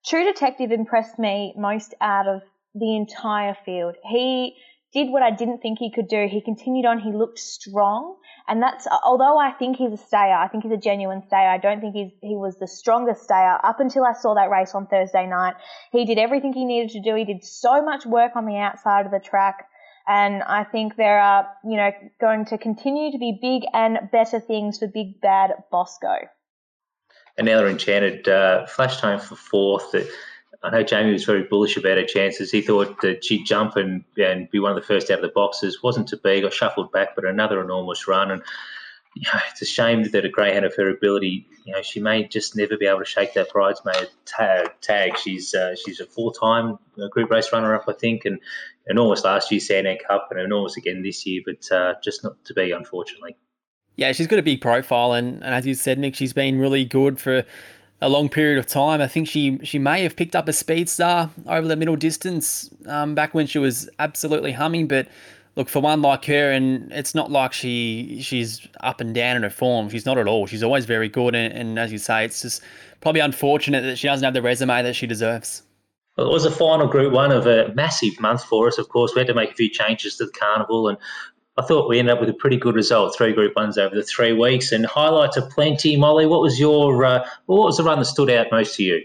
True 0.06 0.24
Detective 0.24 0.70
impressed 0.70 1.18
me 1.18 1.54
most 1.56 1.94
out 2.00 2.28
of 2.28 2.42
the 2.74 2.96
entire 2.96 3.56
field. 3.64 3.96
He 4.04 4.56
did 4.92 5.10
what 5.10 5.22
I 5.22 5.30
didn't 5.30 5.58
think 5.58 5.78
he 5.78 5.92
could 5.92 6.08
do. 6.08 6.26
He 6.28 6.40
continued 6.40 6.86
on. 6.86 6.98
He 6.98 7.12
looked 7.12 7.38
strong. 7.38 8.16
And 8.50 8.60
that's, 8.60 8.88
although 9.04 9.38
I 9.38 9.52
think 9.52 9.76
he's 9.76 9.92
a 9.92 9.96
stayer, 9.96 10.34
I 10.34 10.48
think 10.48 10.64
he's 10.64 10.72
a 10.72 10.76
genuine 10.76 11.22
stayer. 11.24 11.48
I 11.48 11.58
don't 11.58 11.80
think 11.80 11.94
he's, 11.94 12.10
he 12.20 12.34
was 12.34 12.58
the 12.58 12.66
strongest 12.66 13.22
stayer 13.22 13.58
up 13.62 13.78
until 13.78 14.04
I 14.04 14.12
saw 14.12 14.34
that 14.34 14.50
race 14.50 14.74
on 14.74 14.88
Thursday 14.88 15.24
night. 15.24 15.54
He 15.92 16.04
did 16.04 16.18
everything 16.18 16.52
he 16.52 16.64
needed 16.64 16.90
to 16.90 17.00
do. 17.00 17.14
He 17.14 17.24
did 17.24 17.44
so 17.44 17.80
much 17.80 18.04
work 18.04 18.32
on 18.34 18.46
the 18.46 18.56
outside 18.56 19.06
of 19.06 19.12
the 19.12 19.20
track. 19.20 19.68
And 20.08 20.42
I 20.42 20.64
think 20.64 20.96
there 20.96 21.20
are, 21.20 21.46
you 21.64 21.76
know, 21.76 21.92
going 22.20 22.44
to 22.46 22.58
continue 22.58 23.12
to 23.12 23.18
be 23.18 23.38
big 23.40 23.62
and 23.72 24.10
better 24.10 24.40
things 24.40 24.80
for 24.80 24.88
Big 24.88 25.20
Bad 25.20 25.52
Bosco. 25.70 26.16
And 27.38 27.46
now 27.46 27.58
they're 27.58 27.68
enchanted, 27.68 28.28
uh, 28.28 28.66
flashed 28.66 29.00
home 29.00 29.20
for 29.20 29.36
fourth. 29.36 29.94
I 30.62 30.70
know 30.70 30.82
Jamie 30.82 31.12
was 31.12 31.24
very 31.24 31.44
bullish 31.44 31.76
about 31.76 31.96
her 31.96 32.04
chances. 32.04 32.50
He 32.50 32.60
thought 32.60 33.00
that 33.00 33.24
she'd 33.24 33.46
jump 33.46 33.76
and, 33.76 34.04
and 34.18 34.50
be 34.50 34.58
one 34.58 34.72
of 34.72 34.76
the 34.76 34.86
first 34.86 35.10
out 35.10 35.18
of 35.18 35.22
the 35.22 35.28
boxes. 35.28 35.82
Wasn't 35.82 36.08
to 36.08 36.18
be. 36.18 36.42
Got 36.42 36.52
shuffled 36.52 36.92
back, 36.92 37.14
but 37.14 37.24
another 37.24 37.62
enormous 37.62 38.06
run. 38.06 38.30
And 38.30 38.42
you 39.16 39.22
know, 39.32 39.40
it's 39.50 39.62
a 39.62 39.66
shame 39.66 40.04
that 40.04 40.24
a 40.24 40.28
greyhound 40.28 40.64
of 40.64 40.74
her 40.76 40.88
ability, 40.88 41.46
you 41.64 41.72
know, 41.72 41.82
she 41.82 41.98
may 41.98 42.28
just 42.28 42.56
never 42.56 42.76
be 42.76 42.86
able 42.86 43.00
to 43.00 43.04
shake 43.04 43.34
that 43.34 43.52
bridesmaid 43.52 44.08
tag. 44.80 45.18
She's 45.18 45.54
uh, 45.54 45.74
she's 45.74 45.98
a 45.98 46.06
four-time 46.06 46.78
uh, 47.02 47.08
group 47.08 47.30
race 47.30 47.52
runner-up, 47.52 47.84
I 47.88 47.92
think, 47.92 48.24
and 48.24 48.38
enormous 48.86 49.24
last 49.24 49.50
year 49.50 49.60
Sandown 49.60 49.96
Cup 50.06 50.28
and 50.30 50.40
enormous 50.40 50.76
again 50.76 51.02
this 51.02 51.26
year, 51.26 51.42
but 51.44 51.72
uh, 51.74 51.94
just 52.04 52.22
not 52.22 52.42
to 52.44 52.54
be, 52.54 52.70
unfortunately. 52.70 53.36
Yeah, 53.96 54.12
she's 54.12 54.28
got 54.28 54.38
a 54.38 54.42
big 54.42 54.60
profile, 54.60 55.12
and, 55.12 55.42
and 55.42 55.54
as 55.54 55.66
you 55.66 55.74
said, 55.74 55.98
Nick, 55.98 56.14
she's 56.14 56.32
been 56.32 56.58
really 56.58 56.84
good 56.84 57.20
for 57.20 57.44
a 58.02 58.08
long 58.08 58.28
period 58.28 58.58
of 58.58 58.66
time. 58.66 59.00
I 59.00 59.08
think 59.08 59.28
she 59.28 59.58
she 59.62 59.78
may 59.78 60.02
have 60.02 60.16
picked 60.16 60.34
up 60.34 60.48
a 60.48 60.52
speed 60.52 60.88
star 60.88 61.30
over 61.46 61.66
the 61.66 61.76
middle 61.76 61.96
distance 61.96 62.70
um, 62.86 63.14
back 63.14 63.34
when 63.34 63.46
she 63.46 63.58
was 63.58 63.88
absolutely 63.98 64.52
humming. 64.52 64.86
But 64.86 65.08
look, 65.56 65.68
for 65.68 65.80
one 65.80 66.02
like 66.02 66.24
her, 66.26 66.50
and 66.50 66.90
it's 66.92 67.14
not 67.14 67.30
like 67.30 67.52
she 67.52 68.20
she's 68.22 68.66
up 68.80 69.00
and 69.00 69.14
down 69.14 69.36
in 69.36 69.42
her 69.42 69.50
form. 69.50 69.88
She's 69.90 70.06
not 70.06 70.18
at 70.18 70.26
all. 70.26 70.46
She's 70.46 70.62
always 70.62 70.86
very 70.86 71.08
good, 71.08 71.34
and, 71.34 71.52
and 71.52 71.78
as 71.78 71.92
you 71.92 71.98
say, 71.98 72.24
it's 72.24 72.42
just 72.42 72.62
probably 73.00 73.20
unfortunate 73.20 73.82
that 73.82 73.96
she 73.96 74.06
doesn't 74.06 74.24
have 74.24 74.34
the 74.34 74.42
resume 74.42 74.82
that 74.82 74.94
she 74.94 75.06
deserves. 75.06 75.62
Well, 76.16 76.28
it 76.28 76.32
was 76.32 76.44
a 76.44 76.50
final 76.50 76.86
Group 76.86 77.12
One 77.12 77.32
of 77.32 77.46
a 77.46 77.72
massive 77.74 78.18
month 78.20 78.44
for 78.44 78.66
us. 78.66 78.78
Of 78.78 78.88
course, 78.88 79.14
we 79.14 79.20
had 79.20 79.28
to 79.28 79.34
make 79.34 79.52
a 79.52 79.54
few 79.54 79.70
changes 79.70 80.16
to 80.16 80.26
the 80.26 80.32
carnival, 80.32 80.88
and 80.88 80.98
I 81.56 81.62
thought 81.62 81.88
we 81.88 81.98
ended 81.98 82.14
up 82.14 82.20
with 82.20 82.30
a 82.30 82.34
pretty 82.34 82.56
good 82.56 82.74
result, 82.74 83.14
three 83.16 83.32
Group 83.32 83.54
Ones 83.56 83.76
over 83.76 83.94
the 83.94 84.02
three 84.02 84.32
weeks, 84.32 84.72
and 84.72 84.86
highlights 84.86 85.36
are 85.36 85.46
plenty. 85.48 85.96
Molly, 85.96 86.26
what 86.26 86.40
was 86.40 86.58
your 86.58 87.04
uh, 87.04 87.26
what 87.46 87.66
was 87.66 87.76
the 87.76 87.84
run 87.84 87.98
that 87.98 88.04
stood 88.06 88.30
out 88.30 88.46
most 88.50 88.76
to 88.76 88.84
you? 88.84 89.02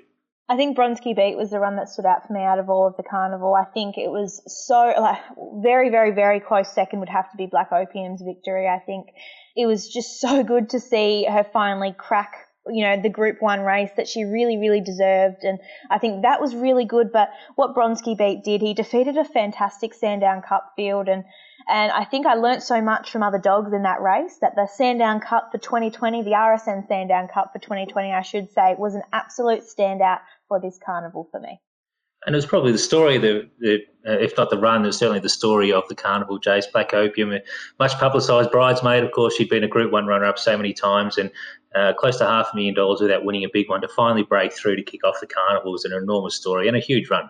I 0.48 0.56
think 0.56 0.78
Bronski 0.78 1.16
Beat 1.16 1.38
was 1.38 1.50
the 1.50 1.60
run 1.60 1.76
that 1.78 1.90
stood 1.90 2.06
out 2.06 2.28
for 2.28 2.34
me 2.34 2.42
out 2.42 2.60
of 2.60 2.70
all 2.70 2.86
of 2.86 2.96
the 2.98 3.04
carnival. 3.04 3.56
I 3.56 3.66
think 3.66 3.98
it 3.98 4.12
was 4.12 4.44
so 4.46 4.94
like 5.00 5.20
very, 5.64 5.90
very, 5.90 6.12
very 6.12 6.40
close. 6.40 6.72
Second 6.72 7.00
would 7.00 7.10
have 7.10 7.32
to 7.32 7.38
be 7.38 7.48
Black 7.48 7.72
Opium's 7.72 8.22
victory. 8.22 8.68
I 8.68 8.78
think 8.78 9.08
it 9.56 9.66
was 9.66 9.90
just 9.90 10.22
so 10.22 10.44
good 10.44 10.70
to 10.70 10.80
see 10.80 11.26
her 11.26 11.44
finally 11.52 11.96
crack 11.98 12.34
you 12.68 12.84
know, 12.84 13.00
the 13.00 13.10
group 13.10 13.38
one 13.42 13.62
race 13.62 13.92
that 13.96 14.08
she 14.08 14.24
really, 14.24 14.58
really 14.58 14.82
deserved. 14.82 15.44
And 15.44 15.60
I 15.92 16.00
think 16.00 16.24
that 16.24 16.42
was 16.42 16.56
really 16.56 16.86
good. 16.86 17.12
But 17.12 17.30
what 17.56 17.76
Bronski 17.76 18.18
beat 18.18 18.44
did, 18.44 18.62
he 18.62 18.74
defeated 18.74 19.18
a 19.18 19.24
fantastic 19.24 19.94
Sandown 19.94 20.42
Cup 20.42 20.74
field 20.76 21.08
and 21.08 21.24
and 21.68 21.92
I 21.92 22.06
think 22.06 22.26
I 22.26 22.36
learnt 22.36 22.64
so 22.64 22.82
much 22.82 23.12
from 23.12 23.24
other 23.24 23.40
dogs 23.40 23.74
in 23.74 23.84
that 23.84 24.02
race 24.02 24.38
that 24.42 24.56
the 24.56 24.68
Sandown 24.68 25.20
Cup 25.20 25.52
for 25.52 25.58
2020, 25.58 26.24
the 26.24 26.32
RSN 26.32 26.88
Sandown 26.88 27.28
Cup 27.28 27.52
for 27.54 27.60
2020, 27.60 28.12
I 28.12 28.22
should 28.22 28.52
say, 28.52 28.76
was 28.78 28.94
an 28.94 29.04
absolute 29.14 29.64
standout 29.64 30.20
for 30.48 30.60
this 30.60 30.78
carnival 30.84 31.28
for 31.32 31.40
me. 31.40 31.60
And 32.26 32.36
it 32.36 32.38
was 32.38 32.46
probably 32.46 32.72
the 32.72 32.78
story, 32.80 33.18
the, 33.18 33.50
the 33.60 33.80
uh, 34.08 34.14
if 34.14 34.36
not 34.36 34.50
the 34.50 34.58
run, 34.58 34.84
it 34.84 34.88
was 34.88 34.98
certainly 34.98 35.20
the 35.20 35.30
story 35.30 35.72
of 35.72 35.88
the 35.90 35.96
carnival. 35.96 36.40
Jace 36.40 36.72
Black 36.72 36.94
Opium, 36.94 37.34
much 37.80 37.94
publicised 37.94 38.52
bridesmaid. 38.52 39.04
Of 39.04 39.12
course, 39.12 39.36
she'd 39.36 39.50
been 39.50 39.64
a 39.64 39.68
Group 39.68 39.92
One 39.92 40.08
runner-up 40.08 40.40
so 40.40 40.58
many 40.58 40.74
times, 40.74 41.18
and 41.20 41.32
uh, 41.76 41.94
close 41.94 42.18
to 42.18 42.26
half 42.26 42.50
a 42.52 42.56
million 42.56 42.74
dollars 42.74 43.02
without 43.02 43.26
winning 43.26 43.44
a 43.44 43.50
big 43.52 43.70
one 43.70 43.82
to 43.82 43.88
finally 43.88 44.24
break 44.24 44.54
through 44.54 44.76
to 44.76 44.84
kick 44.84 45.04
off 45.04 45.20
the 45.20 45.28
carnival 45.28 45.72
was 45.72 45.86
an 45.86 45.94
enormous 45.94 46.36
story 46.36 46.68
and 46.68 46.78
a 46.78 46.80
huge 46.80 47.10
run 47.10 47.30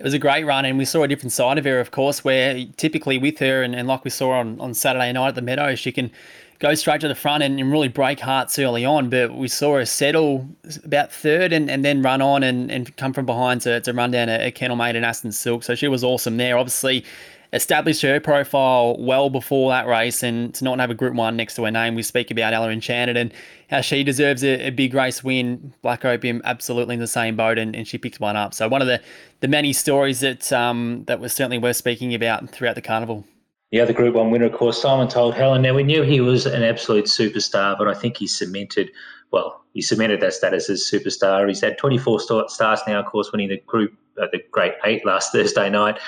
it 0.00 0.02
was 0.02 0.14
a 0.14 0.18
great 0.18 0.44
run, 0.46 0.64
and 0.64 0.78
we 0.78 0.86
saw 0.86 1.02
a 1.02 1.08
different 1.08 1.30
side 1.30 1.58
of 1.58 1.66
her, 1.66 1.78
of 1.78 1.90
course, 1.90 2.24
where 2.24 2.64
typically 2.78 3.18
with 3.18 3.38
her, 3.38 3.62
and, 3.62 3.76
and 3.76 3.86
like 3.86 4.02
we 4.02 4.08
saw 4.08 4.30
on, 4.30 4.58
on 4.58 4.72
Saturday 4.72 5.12
night 5.12 5.28
at 5.28 5.34
the 5.34 5.42
Meadows, 5.42 5.78
she 5.78 5.92
can 5.92 6.10
go 6.58 6.74
straight 6.74 7.02
to 7.02 7.08
the 7.08 7.14
front 7.14 7.42
and, 7.42 7.60
and 7.60 7.70
really 7.70 7.88
break 7.88 8.18
hearts 8.18 8.58
early 8.58 8.82
on. 8.82 9.10
But 9.10 9.34
we 9.34 9.46
saw 9.46 9.76
her 9.76 9.84
settle 9.84 10.48
about 10.84 11.12
third 11.12 11.52
and, 11.52 11.70
and 11.70 11.84
then 11.84 12.00
run 12.00 12.22
on 12.22 12.42
and, 12.42 12.70
and 12.70 12.96
come 12.96 13.12
from 13.12 13.26
behind 13.26 13.60
to, 13.62 13.82
to 13.82 13.92
run 13.92 14.10
down 14.10 14.30
a, 14.30 14.46
a 14.46 14.50
Kennel 14.50 14.76
Made 14.76 14.96
and 14.96 15.04
Aston 15.04 15.32
Silk. 15.32 15.64
So 15.64 15.74
she 15.74 15.86
was 15.86 16.02
awesome 16.02 16.38
there. 16.38 16.56
Obviously, 16.56 17.04
established 17.52 18.02
her 18.02 18.20
profile 18.20 18.96
well 18.98 19.30
before 19.30 19.70
that 19.70 19.86
race 19.86 20.22
and 20.22 20.54
to 20.54 20.64
not 20.64 20.78
have 20.78 20.90
a 20.90 20.94
Group 20.94 21.14
1 21.14 21.36
next 21.36 21.56
to 21.56 21.64
her 21.64 21.70
name. 21.70 21.94
We 21.94 22.02
speak 22.02 22.30
about 22.30 22.52
Ella 22.52 22.70
Enchanted 22.70 23.16
and 23.16 23.32
how 23.68 23.80
she 23.80 24.04
deserves 24.04 24.44
a, 24.44 24.68
a, 24.68 24.70
big 24.70 24.94
race 24.94 25.24
win. 25.24 25.74
Black 25.82 26.04
Opium 26.04 26.40
absolutely 26.44 26.94
in 26.94 27.00
the 27.00 27.06
same 27.06 27.36
boat 27.36 27.58
and, 27.58 27.74
and 27.74 27.86
she 27.86 27.98
picked 27.98 28.20
one 28.20 28.36
up. 28.36 28.54
So 28.54 28.68
one 28.68 28.82
of 28.82 28.88
the, 28.88 29.00
the 29.40 29.48
many 29.48 29.72
stories 29.72 30.20
that 30.20 30.52
um, 30.52 31.04
that 31.06 31.20
was 31.20 31.32
certainly 31.32 31.58
worth 31.58 31.76
speaking 31.76 32.14
about 32.14 32.50
throughout 32.50 32.74
the 32.74 32.82
carnival. 32.82 33.24
The 33.72 33.80
other 33.80 33.92
Group 33.92 34.14
1 34.14 34.30
winner, 34.30 34.46
of 34.46 34.52
course, 34.52 34.82
Simon 34.82 35.08
Told 35.08 35.34
Helen. 35.34 35.62
Now, 35.62 35.74
we 35.74 35.84
knew 35.84 36.02
he 36.02 36.20
was 36.20 36.44
an 36.44 36.64
absolute 36.64 37.04
superstar, 37.04 37.78
but 37.78 37.86
I 37.86 37.94
think 37.94 38.16
he 38.16 38.26
cemented 38.26 38.90
well, 39.32 39.64
he 39.74 39.82
cemented 39.82 40.20
that 40.20 40.34
status 40.34 40.68
as 40.68 40.88
superstar. 40.90 41.46
He's 41.46 41.60
had 41.60 41.78
24 41.78 42.20
starts 42.48 42.82
now, 42.86 43.00
of 43.00 43.06
course, 43.06 43.30
winning 43.32 43.48
the 43.48 43.58
group, 43.66 43.94
uh, 44.20 44.26
the 44.32 44.42
Great 44.50 44.74
Eight 44.84 45.06
last 45.06 45.32
Thursday 45.32 45.70
night. 45.70 45.98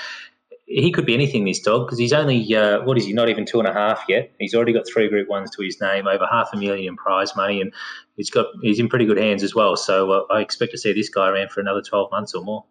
He 0.75 0.91
could 0.91 1.05
be 1.05 1.13
anything, 1.13 1.45
this 1.45 1.59
dog, 1.59 1.85
because 1.85 1.99
he's 1.99 2.13
only, 2.13 2.55
uh, 2.55 2.81
what 2.83 2.97
is 2.97 3.05
he, 3.05 3.13
not 3.13 3.29
even 3.29 3.45
two 3.45 3.59
and 3.59 3.67
a 3.67 3.73
half 3.73 4.03
yet. 4.09 4.31
He's 4.39 4.55
already 4.55 4.73
got 4.73 4.87
three 4.87 5.07
Group 5.07 5.29
Ones 5.29 5.51
to 5.51 5.61
his 5.61 5.79
name, 5.79 6.07
over 6.07 6.25
half 6.29 6.49
a 6.51 6.57
million 6.57 6.95
prize 6.95 7.35
money, 7.35 7.61
and 7.61 7.71
he's 8.17 8.29
got 8.29 8.47
he's 8.61 8.79
in 8.79 8.89
pretty 8.89 9.05
good 9.05 9.17
hands 9.17 9.43
as 9.43 9.53
well. 9.53 9.75
So 9.75 10.11
uh, 10.11 10.33
I 10.33 10.41
expect 10.41 10.71
to 10.71 10.77
see 10.77 10.91
this 10.93 11.09
guy 11.09 11.29
around 11.29 11.51
for 11.51 11.59
another 11.61 11.81
12 11.81 12.09
months 12.11 12.33
or 12.33 12.43
more. 12.43 12.65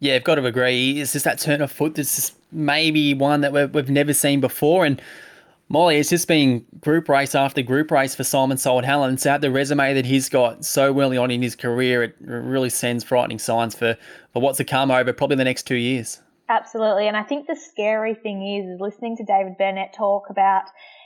Yeah, 0.00 0.14
I've 0.14 0.24
got 0.24 0.36
to 0.36 0.46
agree. 0.46 1.00
It's 1.00 1.12
just 1.12 1.24
that 1.24 1.38
turn 1.38 1.60
of 1.60 1.72
foot. 1.72 1.94
This 1.94 2.18
is 2.18 2.32
maybe 2.52 3.14
one 3.14 3.40
that 3.40 3.52
we've, 3.52 3.72
we've 3.72 3.90
never 3.90 4.14
seen 4.14 4.40
before. 4.40 4.84
And 4.84 5.02
Molly, 5.68 5.96
it's 5.96 6.10
just 6.10 6.28
been 6.28 6.64
group 6.80 7.08
race 7.08 7.34
after 7.34 7.62
group 7.62 7.90
race 7.90 8.14
for 8.14 8.24
Simon 8.24 8.56
Told 8.56 8.84
Helen. 8.84 9.16
To 9.16 9.30
have 9.30 9.40
the 9.40 9.50
resume 9.50 9.94
that 9.94 10.06
he's 10.06 10.28
got 10.28 10.64
so 10.64 10.98
early 11.00 11.16
on 11.16 11.30
in 11.30 11.42
his 11.42 11.56
career, 11.56 12.02
it 12.04 12.16
really 12.20 12.70
sends 12.70 13.04
frightening 13.04 13.38
signs 13.38 13.74
for, 13.74 13.96
for 14.32 14.40
what's 14.40 14.58
to 14.58 14.64
come 14.64 14.90
over 14.90 15.12
probably 15.12 15.36
the 15.36 15.44
next 15.44 15.66
two 15.66 15.76
years. 15.76 16.20
Absolutely. 16.48 17.08
And 17.08 17.16
I 17.16 17.24
think 17.24 17.46
the 17.46 17.56
scary 17.56 18.14
thing 18.14 18.42
is, 18.42 18.74
is 18.74 18.80
listening 18.80 19.16
to 19.18 19.24
David 19.24 19.58
Burnett 19.58 19.92
talk 19.92 20.30
about 20.30 20.64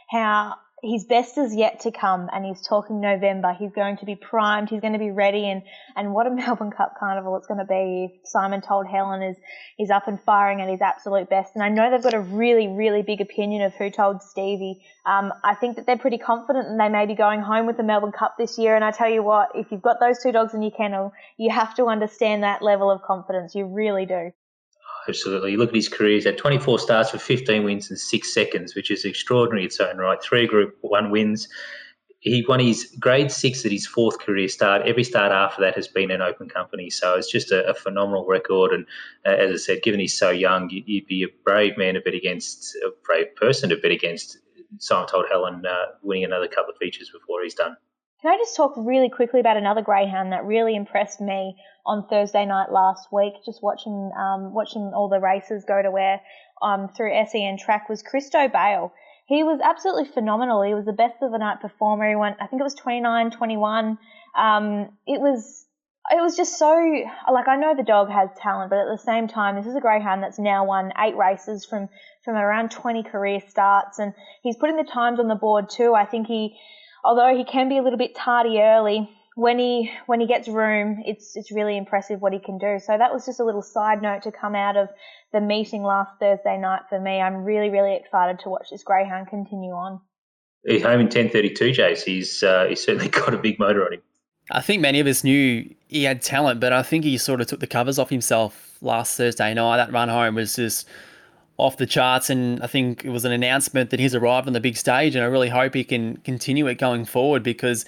how 0.08 0.54
his 0.84 1.04
best 1.04 1.38
is 1.38 1.54
yet 1.54 1.80
to 1.80 1.92
come 1.92 2.28
and 2.32 2.44
he's 2.44 2.60
talking 2.60 3.00
November. 3.00 3.52
He's 3.52 3.72
going 3.72 3.96
to 3.98 4.04
be 4.04 4.16
primed. 4.16 4.68
He's 4.68 4.80
going 4.80 4.92
to 4.92 4.98
be 4.98 5.10
ready. 5.10 5.48
And, 5.48 5.62
and 5.96 6.12
what 6.12 6.26
a 6.26 6.30
Melbourne 6.34 6.70
Cup 6.70 6.94
carnival 6.98 7.36
it's 7.36 7.46
going 7.46 7.58
to 7.58 7.64
be 7.64 8.10
if 8.10 8.28
Simon 8.28 8.60
told 8.60 8.86
Helen 8.86 9.22
is, 9.22 9.36
is 9.78 9.90
up 9.90 10.06
and 10.06 10.20
firing 10.20 10.60
at 10.60 10.68
his 10.68 10.80
absolute 10.80 11.28
best. 11.28 11.52
And 11.54 11.62
I 11.64 11.68
know 11.68 11.90
they've 11.90 12.02
got 12.02 12.14
a 12.14 12.20
really, 12.20 12.68
really 12.68 13.02
big 13.02 13.20
opinion 13.20 13.62
of 13.62 13.74
who 13.74 13.90
told 13.90 14.22
Stevie. 14.22 14.84
Um, 15.06 15.32
I 15.42 15.54
think 15.54 15.76
that 15.76 15.86
they're 15.86 15.98
pretty 15.98 16.18
confident 16.18 16.68
and 16.68 16.78
they 16.78 16.88
may 16.88 17.06
be 17.06 17.14
going 17.14 17.40
home 17.40 17.66
with 17.66 17.76
the 17.76 17.84
Melbourne 17.84 18.12
Cup 18.12 18.34
this 18.38 18.58
year. 18.58 18.74
And 18.74 18.84
I 18.84 18.90
tell 18.92 19.10
you 19.10 19.22
what, 19.22 19.50
if 19.54 19.70
you've 19.70 19.82
got 19.82 19.98
those 20.00 20.20
two 20.20 20.32
dogs 20.32 20.52
in 20.54 20.62
your 20.62 20.72
kennel, 20.72 21.12
you 21.36 21.50
have 21.50 21.74
to 21.76 21.86
understand 21.86 22.42
that 22.42 22.62
level 22.62 22.90
of 22.90 23.02
confidence. 23.02 23.54
You 23.54 23.66
really 23.66 24.06
do. 24.06 24.32
Absolutely. 25.08 25.56
Look 25.56 25.70
at 25.70 25.74
his 25.74 25.88
career. 25.88 26.14
He's 26.14 26.24
had 26.24 26.38
24 26.38 26.78
starts 26.78 27.10
for 27.10 27.18
15 27.18 27.64
wins 27.64 27.90
and 27.90 27.98
six 27.98 28.32
seconds, 28.32 28.74
which 28.74 28.90
is 28.90 29.04
extraordinary 29.04 29.62
in 29.62 29.66
its 29.66 29.80
own 29.80 29.98
right. 29.98 30.22
Three 30.22 30.46
Group 30.46 30.76
One 30.80 31.10
wins. 31.10 31.48
He 32.20 32.44
won 32.48 32.60
his 32.60 32.94
grade 33.00 33.32
six 33.32 33.64
at 33.64 33.72
his 33.72 33.84
fourth 33.84 34.20
career 34.20 34.46
start. 34.46 34.82
Every 34.86 35.02
start 35.02 35.32
after 35.32 35.60
that 35.62 35.74
has 35.74 35.88
been 35.88 36.12
an 36.12 36.22
open 36.22 36.48
company. 36.48 36.88
So 36.88 37.16
it's 37.16 37.30
just 37.30 37.50
a, 37.50 37.68
a 37.68 37.74
phenomenal 37.74 38.26
record. 38.28 38.72
And 38.72 38.86
uh, 39.26 39.30
as 39.30 39.50
I 39.50 39.56
said, 39.56 39.82
given 39.82 39.98
he's 39.98 40.16
so 40.16 40.30
young, 40.30 40.70
you, 40.70 41.00
would 41.00 41.08
be 41.08 41.24
a 41.24 41.42
brave 41.44 41.76
man 41.76 41.94
to 41.94 42.00
bet 42.00 42.14
against, 42.14 42.76
a 42.76 42.90
brave 43.04 43.34
person 43.34 43.70
to 43.70 43.76
bet 43.76 43.90
against 43.90 44.38
Simon 44.78 45.08
told 45.08 45.26
Helen 45.30 45.64
uh, 45.66 45.86
winning 46.02 46.24
another 46.24 46.48
couple 46.48 46.72
of 46.72 46.78
features 46.78 47.10
before 47.10 47.42
he's 47.42 47.54
done. 47.54 47.76
Can 48.22 48.32
I 48.32 48.36
just 48.38 48.54
talk 48.54 48.74
really 48.76 49.08
quickly 49.08 49.40
about 49.40 49.56
another 49.56 49.82
greyhound 49.82 50.30
that 50.30 50.44
really 50.44 50.76
impressed 50.76 51.20
me 51.20 51.56
on 51.84 52.06
Thursday 52.06 52.46
night 52.46 52.70
last 52.70 53.12
week? 53.12 53.32
Just 53.44 53.64
watching 53.64 54.12
um, 54.16 54.54
watching 54.54 54.92
all 54.94 55.08
the 55.08 55.18
races 55.18 55.64
go 55.66 55.82
to 55.82 55.90
where 55.90 56.20
um, 56.62 56.88
through 56.96 57.12
SEN 57.26 57.58
track 57.58 57.88
was 57.88 58.00
Christo 58.00 58.46
Bale. 58.46 58.92
He 59.26 59.42
was 59.42 59.60
absolutely 59.60 60.04
phenomenal. 60.04 60.62
He 60.62 60.72
was 60.72 60.84
the 60.84 60.92
best 60.92 61.16
of 61.20 61.32
the 61.32 61.38
night 61.38 61.60
performer. 61.60 62.08
He 62.08 62.14
went, 62.14 62.36
I 62.40 62.46
think 62.46 62.60
it 62.60 62.64
was 62.64 62.74
29, 62.74 63.32
21. 63.32 63.98
Um, 64.36 64.96
it 65.04 65.20
was 65.20 65.66
it 66.12 66.20
was 66.20 66.36
just 66.36 66.58
so 66.58 66.70
like 67.32 67.48
I 67.48 67.56
know 67.56 67.74
the 67.74 67.82
dog 67.82 68.08
has 68.08 68.28
talent, 68.40 68.70
but 68.70 68.78
at 68.78 68.88
the 68.88 69.02
same 69.02 69.26
time, 69.26 69.56
this 69.56 69.66
is 69.66 69.74
a 69.74 69.80
greyhound 69.80 70.22
that's 70.22 70.38
now 70.38 70.64
won 70.64 70.92
eight 70.96 71.16
races 71.16 71.64
from 71.64 71.88
from 72.24 72.36
around 72.36 72.70
20 72.70 73.02
career 73.02 73.40
starts, 73.48 73.98
and 73.98 74.14
he's 74.44 74.56
putting 74.56 74.76
the 74.76 74.84
times 74.84 75.18
on 75.18 75.26
the 75.26 75.34
board 75.34 75.68
too. 75.70 75.92
I 75.92 76.04
think 76.04 76.28
he 76.28 76.56
although 77.04 77.36
he 77.36 77.44
can 77.44 77.68
be 77.68 77.78
a 77.78 77.82
little 77.82 77.98
bit 77.98 78.14
tardy 78.14 78.60
early, 78.60 79.08
when 79.34 79.58
he 79.58 79.90
when 80.06 80.20
he 80.20 80.26
gets 80.26 80.48
room, 80.48 81.02
it's 81.06 81.36
it's 81.36 81.50
really 81.50 81.76
impressive 81.76 82.20
what 82.20 82.32
he 82.32 82.38
can 82.38 82.58
do. 82.58 82.78
So 82.84 82.96
that 82.96 83.12
was 83.12 83.24
just 83.24 83.40
a 83.40 83.44
little 83.44 83.62
side 83.62 84.02
note 84.02 84.22
to 84.22 84.32
come 84.32 84.54
out 84.54 84.76
of 84.76 84.88
the 85.32 85.40
meeting 85.40 85.82
last 85.82 86.12
Thursday 86.20 86.58
night 86.58 86.82
for 86.88 87.00
me. 87.00 87.20
I'm 87.20 87.44
really 87.44 87.70
really 87.70 87.96
excited 87.96 88.40
to 88.40 88.50
watch 88.50 88.68
this 88.70 88.82
greyhound 88.82 89.28
continue 89.28 89.72
on. 89.72 90.00
He's 90.64 90.82
home 90.82 91.00
in 91.00 91.08
10:32, 91.08 91.74
Jace. 91.74 92.02
He's 92.02 92.42
uh, 92.42 92.66
he's 92.68 92.84
certainly 92.84 93.08
got 93.20 93.34
a 93.34 93.38
big 93.38 93.58
motor 93.58 93.84
on 93.84 93.94
him. 93.94 94.02
I 94.50 94.60
think 94.60 94.82
many 94.82 95.00
of 95.00 95.06
us 95.06 95.24
knew 95.24 95.72
he 95.88 96.04
had 96.04 96.20
talent, 96.20 96.60
but 96.60 96.72
I 96.72 96.82
think 96.82 97.04
he 97.04 97.16
sort 97.16 97.40
of 97.40 97.46
took 97.46 97.60
the 97.60 97.66
covers 97.66 97.98
off 97.98 98.10
himself 98.10 98.76
last 98.82 99.16
Thursday 99.16 99.54
night. 99.54 99.78
That 99.78 99.92
run 99.92 100.08
home 100.08 100.34
was 100.34 100.56
just 100.56 100.86
off 101.62 101.76
the 101.76 101.86
charts, 101.86 102.28
and 102.28 102.62
I 102.62 102.66
think 102.66 103.04
it 103.04 103.10
was 103.10 103.24
an 103.24 103.32
announcement 103.32 103.90
that 103.90 104.00
he's 104.00 104.14
arrived 104.14 104.46
on 104.46 104.52
the 104.52 104.60
big 104.60 104.76
stage, 104.76 105.14
and 105.14 105.24
I 105.24 105.28
really 105.28 105.48
hope 105.48 105.74
he 105.74 105.84
can 105.84 106.16
continue 106.18 106.66
it 106.66 106.76
going 106.76 107.04
forward 107.04 107.42
because 107.42 107.84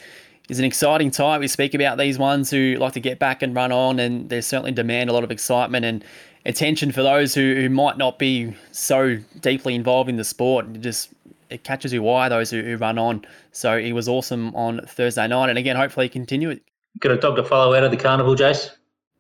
it's 0.49 0.59
an 0.59 0.65
exciting 0.65 1.11
time. 1.11 1.41
We 1.41 1.49
speak 1.49 1.75
about 1.75 1.99
these 1.99 2.19
ones 2.19 2.51
who 2.51 2.77
like 2.79 2.93
to 2.93 3.01
get 3.01 3.19
back 3.19 3.43
and 3.43 3.55
run 3.55 3.73
on, 3.73 3.99
and 3.99 4.29
they 4.29 4.41
certainly 4.41 4.73
demand 4.73 5.11
a 5.11 5.13
lot 5.13 5.25
of 5.25 5.31
excitement 5.31 5.85
and 5.85 6.05
attention 6.47 6.93
for 6.93 7.03
those 7.03 7.35
who, 7.35 7.55
who 7.55 7.69
might 7.69 7.99
not 7.99 8.19
be 8.19 8.55
so 8.71 9.17
deeply 9.41 9.75
involved 9.75 10.09
in 10.09 10.17
the 10.17 10.25
sport. 10.25 10.67
It 10.75 10.81
just 10.81 11.11
it 11.51 11.65
catches 11.65 11.93
your 11.93 12.17
eye 12.17 12.29
those 12.29 12.51
who, 12.51 12.63
who 12.63 12.77
run 12.77 12.99
on. 12.99 13.25
So 13.53 13.79
he 13.79 13.93
was 13.93 14.09
awesome 14.09 14.55
on 14.55 14.81
Thursday 14.87 15.27
night, 15.27 15.49
and 15.49 15.59
again, 15.59 15.77
hopefully 15.77 16.09
continue 16.09 16.51
it. 16.51 16.63
Got 17.01 17.13
a 17.13 17.17
dog 17.17 17.37
to 17.37 17.45
follow 17.45 17.75
out 17.75 17.83
of 17.83 17.91
the 17.91 17.97
carnival, 17.97 18.37
Jace? 18.37 18.71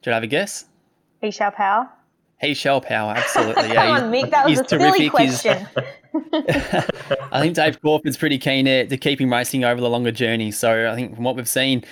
Do 0.02 0.10
you 0.10 0.14
have 0.14 0.22
a 0.22 0.28
guess? 0.28 0.66
He 1.20 1.30
shall 1.30 1.50
power. 1.50 1.88
He 2.44 2.54
shall 2.54 2.80
power, 2.80 3.14
absolutely. 3.16 3.68
Yeah, 3.68 3.74
Come 3.98 4.04
on, 4.04 4.12
Mick, 4.12 4.30
that 4.30 4.46
was 4.46 4.60
a 4.60 4.64
terrific. 4.64 4.94
silly 4.94 5.10
question. 5.10 5.66
I 7.32 7.40
think 7.40 7.54
Dave 7.54 7.80
Crawford's 7.80 8.16
pretty 8.16 8.38
keen 8.38 8.66
to, 8.66 8.86
to 8.86 8.96
keep 8.96 9.20
him 9.20 9.32
racing 9.32 9.64
over 9.64 9.80
the 9.80 9.90
longer 9.90 10.12
journey. 10.12 10.50
So 10.52 10.90
I 10.90 10.94
think 10.94 11.14
from 11.14 11.24
what 11.24 11.34
we've 11.34 11.48
seen 11.48 11.84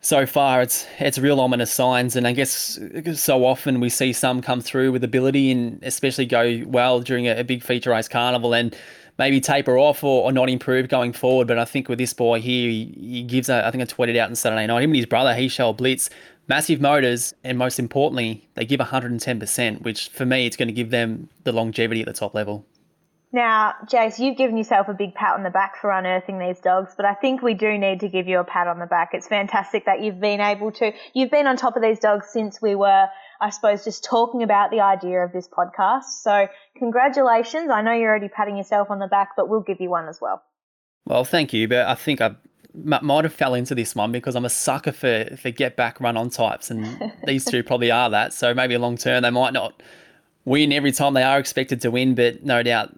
so 0.00 0.26
far, 0.26 0.62
it's 0.62 0.86
it's 0.98 1.18
real 1.18 1.40
ominous 1.40 1.72
signs. 1.72 2.16
And 2.16 2.26
I 2.26 2.32
guess 2.32 2.78
so 3.14 3.44
often 3.44 3.80
we 3.80 3.88
see 3.88 4.12
some 4.12 4.42
come 4.42 4.60
through 4.60 4.92
with 4.92 5.04
ability 5.04 5.50
and 5.52 5.82
especially 5.82 6.26
go 6.26 6.62
well 6.66 7.00
during 7.00 7.28
a, 7.28 7.38
a 7.40 7.44
big 7.44 7.62
feature 7.62 7.90
race 7.90 8.08
carnival 8.08 8.52
and 8.52 8.76
maybe 9.18 9.40
taper 9.40 9.78
off 9.78 10.04
or, 10.04 10.24
or, 10.24 10.32
not 10.32 10.50
improve 10.50 10.88
going 10.88 11.12
forward. 11.12 11.48
But 11.48 11.58
I 11.58 11.64
think 11.64 11.88
with 11.88 11.98
this 11.98 12.12
boy 12.12 12.40
here, 12.40 12.68
he, 12.68 12.94
he 12.98 13.22
gives, 13.22 13.48
a, 13.48 13.66
I 13.66 13.70
think 13.70 13.82
I 13.82 13.86
tweeted 13.86 14.16
out 14.18 14.28
on 14.28 14.36
Saturday 14.36 14.66
night, 14.66 14.82
him 14.82 14.90
and 14.90 14.96
his 14.96 15.06
brother, 15.06 15.34
he 15.34 15.48
shall 15.48 15.72
blitz 15.72 16.10
massive 16.48 16.80
motors, 16.80 17.34
and 17.44 17.58
most 17.58 17.78
importantly, 17.78 18.48
they 18.54 18.64
give 18.64 18.80
110%, 18.80 19.82
which 19.82 20.08
for 20.10 20.24
me, 20.24 20.46
it's 20.46 20.56
going 20.56 20.68
to 20.68 20.74
give 20.74 20.90
them 20.90 21.28
the 21.44 21.52
longevity 21.52 22.00
at 22.00 22.06
the 22.06 22.12
top 22.12 22.34
level. 22.34 22.64
Now, 23.32 23.74
Jace, 23.86 24.18
you've 24.18 24.38
given 24.38 24.56
yourself 24.56 24.88
a 24.88 24.94
big 24.94 25.14
pat 25.14 25.34
on 25.34 25.42
the 25.42 25.50
back 25.50 25.80
for 25.80 25.90
unearthing 25.90 26.38
these 26.38 26.58
dogs, 26.60 26.94
but 26.96 27.04
I 27.04 27.14
think 27.14 27.42
we 27.42 27.54
do 27.54 27.76
need 27.76 28.00
to 28.00 28.08
give 28.08 28.28
you 28.28 28.38
a 28.38 28.44
pat 28.44 28.66
on 28.66 28.78
the 28.78 28.86
back. 28.86 29.10
It's 29.12 29.26
fantastic 29.26 29.84
that 29.84 30.00
you've 30.00 30.20
been 30.20 30.40
able 30.40 30.72
to, 30.72 30.92
you've 31.12 31.30
been 31.30 31.46
on 31.46 31.56
top 31.56 31.76
of 31.76 31.82
these 31.82 31.98
dogs 31.98 32.28
since 32.32 32.62
we 32.62 32.74
were, 32.74 33.08
I 33.40 33.50
suppose, 33.50 33.84
just 33.84 34.04
talking 34.04 34.42
about 34.42 34.70
the 34.70 34.80
idea 34.80 35.18
of 35.18 35.32
this 35.32 35.48
podcast. 35.48 36.04
So, 36.22 36.48
congratulations. 36.78 37.68
I 37.70 37.82
know 37.82 37.92
you're 37.92 38.08
already 38.08 38.28
patting 38.28 38.56
yourself 38.56 38.90
on 38.90 39.00
the 39.00 39.08
back, 39.08 39.30
but 39.36 39.48
we'll 39.48 39.60
give 39.60 39.80
you 39.80 39.90
one 39.90 40.08
as 40.08 40.18
well. 40.20 40.42
Well, 41.04 41.24
thank 41.24 41.52
you, 41.52 41.68
but 41.68 41.86
I 41.86 41.94
think 41.94 42.20
I 42.20 42.36
might 42.84 43.24
have 43.24 43.32
fell 43.32 43.54
into 43.54 43.74
this 43.74 43.94
one 43.94 44.12
because 44.12 44.34
I'm 44.34 44.44
a 44.44 44.50
sucker 44.50 44.92
for 44.92 45.36
for 45.36 45.50
get 45.50 45.76
back 45.76 46.00
run 46.00 46.16
on 46.16 46.30
types, 46.30 46.70
and 46.70 47.12
these 47.24 47.44
two 47.44 47.62
probably 47.62 47.90
are 47.90 48.10
that. 48.10 48.32
So 48.32 48.54
maybe 48.54 48.76
long 48.76 48.96
term 48.96 49.22
they 49.22 49.30
might 49.30 49.52
not 49.52 49.82
win 50.44 50.72
every 50.72 50.92
time 50.92 51.14
they 51.14 51.22
are 51.22 51.38
expected 51.38 51.80
to 51.82 51.90
win, 51.90 52.14
but 52.14 52.44
no 52.44 52.62
doubt 52.62 52.92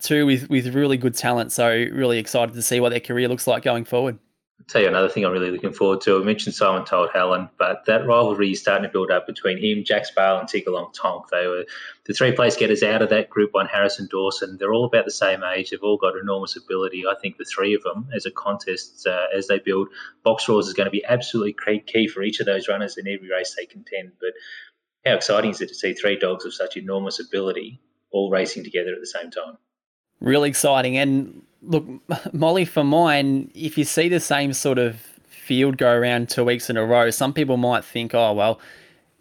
two 0.00 0.26
with 0.26 0.50
with 0.50 0.74
really 0.74 0.96
good 0.96 1.14
talent. 1.14 1.52
So 1.52 1.68
really 1.70 2.18
excited 2.18 2.54
to 2.54 2.62
see 2.62 2.80
what 2.80 2.90
their 2.90 3.00
career 3.00 3.28
looks 3.28 3.46
like 3.46 3.62
going 3.62 3.84
forward. 3.84 4.18
I'll 4.60 4.66
tell 4.66 4.82
you 4.82 4.88
another 4.88 5.08
thing 5.08 5.24
I'm 5.24 5.32
really 5.32 5.50
looking 5.50 5.72
forward 5.72 6.00
to. 6.02 6.20
I 6.20 6.24
mentioned 6.24 6.54
Simon 6.54 6.84
told 6.84 7.10
Helen, 7.12 7.48
but 7.58 7.84
that 7.86 8.06
rivalry 8.06 8.52
is 8.52 8.60
starting 8.60 8.84
to 8.84 8.88
build 8.88 9.10
up 9.10 9.26
between 9.26 9.58
him, 9.58 9.82
Jack 9.84 10.04
Bale, 10.14 10.38
and 10.38 10.48
Tiggerlong 10.48 10.94
Tonk. 10.94 11.30
They 11.30 11.48
were 11.48 11.64
the 12.04 12.14
three 12.14 12.30
place 12.30 12.56
getters 12.56 12.82
out 12.84 13.02
of 13.02 13.10
that 13.10 13.28
Group 13.28 13.54
One, 13.54 13.66
Harrison 13.66 14.06
Dawson. 14.08 14.58
They're 14.58 14.72
all 14.72 14.84
about 14.84 15.04
the 15.04 15.10
same 15.10 15.42
age. 15.42 15.70
They've 15.70 15.82
all 15.82 15.96
got 15.96 16.14
enormous 16.16 16.56
ability. 16.56 17.04
I 17.08 17.16
think 17.20 17.38
the 17.38 17.44
three 17.44 17.74
of 17.74 17.82
them, 17.82 18.08
as 18.14 18.24
a 18.24 18.30
contest, 18.30 19.04
uh, 19.04 19.26
as 19.36 19.48
they 19.48 19.58
build, 19.58 19.88
box 20.22 20.44
draws 20.46 20.68
is 20.68 20.74
going 20.74 20.86
to 20.86 20.92
be 20.92 21.04
absolutely 21.04 21.56
key 21.86 22.06
for 22.06 22.22
each 22.22 22.38
of 22.38 22.46
those 22.46 22.68
runners 22.68 22.96
in 22.96 23.08
every 23.08 23.30
race 23.30 23.56
they 23.58 23.66
contend. 23.66 24.12
But 24.20 24.34
how 25.04 25.16
exciting 25.16 25.50
is 25.50 25.60
it 25.60 25.68
to 25.68 25.74
see 25.74 25.92
three 25.92 26.18
dogs 26.18 26.44
of 26.44 26.54
such 26.54 26.76
enormous 26.76 27.18
ability 27.18 27.80
all 28.12 28.30
racing 28.30 28.62
together 28.62 28.92
at 28.92 29.00
the 29.00 29.06
same 29.06 29.30
time? 29.30 29.58
Really 30.20 30.48
exciting. 30.48 30.96
And 30.98 31.42
look, 31.62 31.86
Molly, 32.32 32.64
for 32.64 32.84
mine, 32.84 33.50
if 33.54 33.78
you 33.78 33.84
see 33.84 34.08
the 34.08 34.20
same 34.20 34.52
sort 34.52 34.78
of 34.78 34.96
field 35.26 35.76
go 35.76 35.92
around 35.92 36.28
two 36.28 36.44
weeks 36.44 36.70
in 36.70 36.76
a 36.76 36.84
row, 36.84 37.10
some 37.10 37.32
people 37.32 37.56
might 37.56 37.84
think, 37.84 38.14
oh, 38.14 38.32
well, 38.32 38.60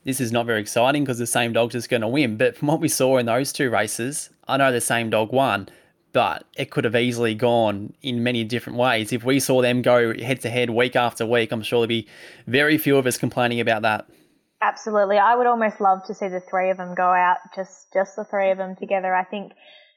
this 0.03 0.19
is 0.19 0.31
not 0.31 0.45
very 0.45 0.62
exciting 0.62 1.03
because 1.03 1.19
the 1.19 1.27
same 1.27 1.53
dog's 1.53 1.74
just 1.74 1.89
going 1.89 2.01
to 2.01 2.07
win. 2.07 2.38
But 2.38 2.57
from 2.57 2.67
what 2.67 2.79
we 2.79 2.88
saw 2.88 3.17
in 3.17 3.25
those 3.25 3.53
two 3.53 3.69
races, 3.69 4.29
I 4.48 4.57
know 4.57 4.71
the 4.71 4.81
same 4.81 5.10
dog 5.10 5.31
won, 5.31 5.69
but 6.13 6.45
it 6.57 6.71
could 6.71 6.83
have 6.86 6.95
easily 6.95 7.36
gone 7.36 7.93
in 8.01 8.24
many 8.24 8.43
different 8.43 8.77
ways. 8.79 9.13
If 9.13 9.24
we 9.24 9.39
saw 9.39 9.62
them 9.62 9.81
go 9.81 10.17
head 10.17 10.41
to 10.41 10.50
head 10.50 10.71
week 10.71 10.95
after 10.95 11.25
week, 11.25 11.51
I'm 11.51 11.62
sure 11.62 11.81
there'd 11.81 11.89
be 11.89 12.07
very 12.48 12.77
few 12.77 12.98
of 12.98 13.05
us 13.05 13.17
complaining 13.17 13.60
about 13.60 13.83
that. 13.83 14.07
Absolutely. 14.62 15.17
I 15.17 15.36
would 15.36 15.48
almost 15.48 15.81
love 15.81 16.03
to 16.05 16.13
see 16.13 16.27
the 16.27 16.39
three 16.39 16.69
of 16.69 16.77
them 16.77 16.93
go 16.93 17.03
out, 17.03 17.38
just 17.55 17.91
just 17.93 18.15
the 18.15 18.24
three 18.24 18.51
of 18.51 18.60
them 18.60 18.75
together. 18.75 19.15
I 19.15 19.24
think 19.24 19.53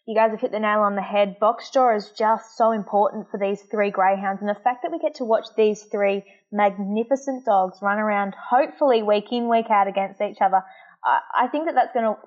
you 0.07 0.15
guys 0.15 0.31
have 0.31 0.41
hit 0.41 0.53
the 0.53 0.61
nail 0.61 0.81
on 0.81 0.97
the 0.97 1.03
head. 1.03 1.39
Box 1.41 1.71
draw 1.73 1.95
is 1.97 2.11
just 2.19 2.57
so 2.57 2.73
important 2.73 3.31
for 3.31 3.39
these 3.39 3.63
three 3.71 3.91
greyhounds, 3.91 4.41
and 4.43 4.49
the 4.49 4.61
fact 4.63 4.83
that 4.83 4.93
we 4.93 4.99
get 4.99 5.17
to 5.17 5.25
watch 5.25 5.47
these 5.57 5.83
three 5.85 6.25
magnificent 6.53 7.45
dogs 7.45 7.79
run 7.81 7.99
around, 7.99 8.35
hopefully 8.35 9.03
week 9.03 9.33
in 9.33 9.49
week 9.49 9.71
out 9.71 9.89
against 9.89 10.21
each 10.21 10.39
other, 10.41 10.63
I, 11.05 11.45
I 11.45 11.49
think 11.49 11.67
that 11.67 11.75
that's 11.75 11.93
going 11.93 12.05
to. 12.05 12.21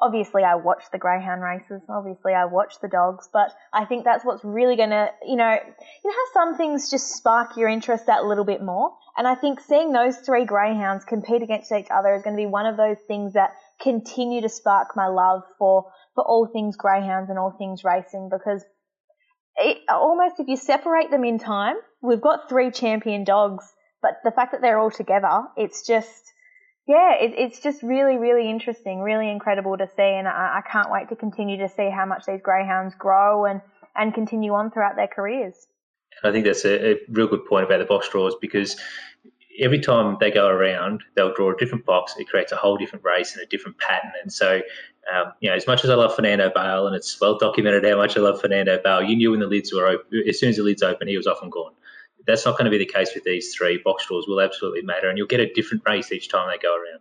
Obviously, 0.00 0.42
I 0.42 0.56
watch 0.56 0.82
the 0.90 0.98
greyhound 0.98 1.42
races. 1.42 1.80
Obviously, 1.88 2.32
I 2.32 2.46
watch 2.46 2.74
the 2.82 2.88
dogs, 2.88 3.28
but 3.32 3.52
I 3.72 3.84
think 3.84 4.04
that's 4.04 4.24
what's 4.24 4.42
really 4.42 4.74
going 4.74 4.90
to, 4.90 5.06
you 5.24 5.36
know, 5.36 5.52
you 5.52 6.10
know 6.10 6.16
how 6.16 6.32
some 6.32 6.56
things 6.56 6.90
just 6.90 7.14
spark 7.14 7.56
your 7.56 7.68
interest 7.68 8.06
that 8.06 8.24
little 8.24 8.44
bit 8.44 8.64
more. 8.64 8.96
And 9.16 9.28
I 9.28 9.36
think 9.36 9.60
seeing 9.60 9.92
those 9.92 10.16
three 10.16 10.44
greyhounds 10.44 11.04
compete 11.04 11.42
against 11.42 11.70
each 11.70 11.86
other 11.88 12.16
is 12.16 12.22
going 12.22 12.34
to 12.34 12.40
be 12.40 12.46
one 12.46 12.66
of 12.66 12.76
those 12.76 12.96
things 13.06 13.34
that 13.34 13.52
continue 13.80 14.40
to 14.40 14.48
spark 14.48 14.96
my 14.96 15.06
love 15.06 15.42
for 15.56 15.92
for 16.14 16.24
all 16.24 16.46
things 16.46 16.76
greyhounds 16.76 17.30
and 17.30 17.38
all 17.38 17.50
things 17.50 17.84
racing 17.84 18.28
because 18.30 18.64
it, 19.56 19.78
almost 19.88 20.40
if 20.40 20.48
you 20.48 20.56
separate 20.56 21.10
them 21.10 21.24
in 21.24 21.38
time, 21.38 21.76
we've 22.00 22.20
got 22.20 22.48
three 22.48 22.70
champion 22.70 23.24
dogs, 23.24 23.64
but 24.00 24.12
the 24.24 24.30
fact 24.30 24.52
that 24.52 24.60
they're 24.60 24.78
all 24.78 24.90
together, 24.90 25.44
it's 25.56 25.86
just 25.86 26.32
yeah, 26.86 27.14
it, 27.14 27.34
it's 27.38 27.60
just 27.60 27.82
really, 27.82 28.16
really 28.16 28.50
interesting, 28.50 29.00
really 29.00 29.30
incredible 29.30 29.76
to 29.78 29.86
see, 29.86 30.02
and 30.02 30.26
I, 30.26 30.58
I 30.58 30.68
can't 30.68 30.90
wait 30.90 31.08
to 31.10 31.16
continue 31.16 31.58
to 31.58 31.68
see 31.68 31.88
how 31.88 32.06
much 32.06 32.24
these 32.26 32.40
greyhounds 32.42 32.94
grow 32.96 33.44
and 33.44 33.60
and 33.94 34.12
continue 34.14 34.52
on 34.54 34.70
throughout 34.70 34.96
their 34.96 35.06
careers. 35.06 35.54
I 36.24 36.32
think 36.32 36.44
that's 36.44 36.64
a, 36.64 36.92
a 36.92 36.96
real 37.10 37.28
good 37.28 37.46
point 37.46 37.66
about 37.66 37.78
the 37.78 37.84
box 37.84 38.08
draws 38.08 38.34
because 38.40 38.76
every 39.60 39.80
time 39.80 40.16
they 40.20 40.30
go 40.30 40.48
around, 40.48 41.02
they'll 41.14 41.34
draw 41.34 41.52
a 41.52 41.56
different 41.56 41.84
box. 41.84 42.14
It 42.18 42.28
creates 42.28 42.52
a 42.52 42.56
whole 42.56 42.76
different 42.76 43.04
race 43.04 43.34
and 43.34 43.42
a 43.42 43.46
different 43.46 43.78
pattern. 43.78 44.12
And 44.22 44.32
so, 44.32 44.62
um, 45.12 45.32
you 45.40 45.48
know, 45.48 45.56
as 45.56 45.66
much 45.66 45.84
as 45.84 45.90
I 45.90 45.94
love 45.94 46.14
Fernando 46.14 46.50
Bale, 46.54 46.86
and 46.86 46.94
it's 46.94 47.20
well 47.20 47.38
documented 47.38 47.84
how 47.84 47.96
much 47.96 48.16
I 48.16 48.20
love 48.20 48.40
Fernando 48.40 48.78
Bale, 48.82 49.02
you 49.02 49.16
knew 49.16 49.30
when 49.32 49.40
the 49.40 49.46
lids 49.46 49.72
were 49.72 49.86
open, 49.86 50.22
as 50.28 50.38
soon 50.38 50.50
as 50.50 50.56
the 50.56 50.62
lids 50.62 50.82
open, 50.82 51.08
he 51.08 51.16
was 51.16 51.26
off 51.26 51.42
and 51.42 51.50
gone. 51.50 51.72
That's 52.26 52.46
not 52.46 52.52
going 52.52 52.66
to 52.66 52.70
be 52.70 52.78
the 52.78 52.86
case 52.86 53.14
with 53.14 53.24
these 53.24 53.52
three. 53.54 53.78
Box 53.78 54.06
draws 54.06 54.28
will 54.28 54.40
absolutely 54.40 54.82
matter, 54.82 55.08
and 55.08 55.18
you'll 55.18 55.26
get 55.26 55.40
a 55.40 55.52
different 55.52 55.82
race 55.86 56.12
each 56.12 56.28
time 56.28 56.48
they 56.48 56.58
go 56.58 56.74
around. 56.74 57.00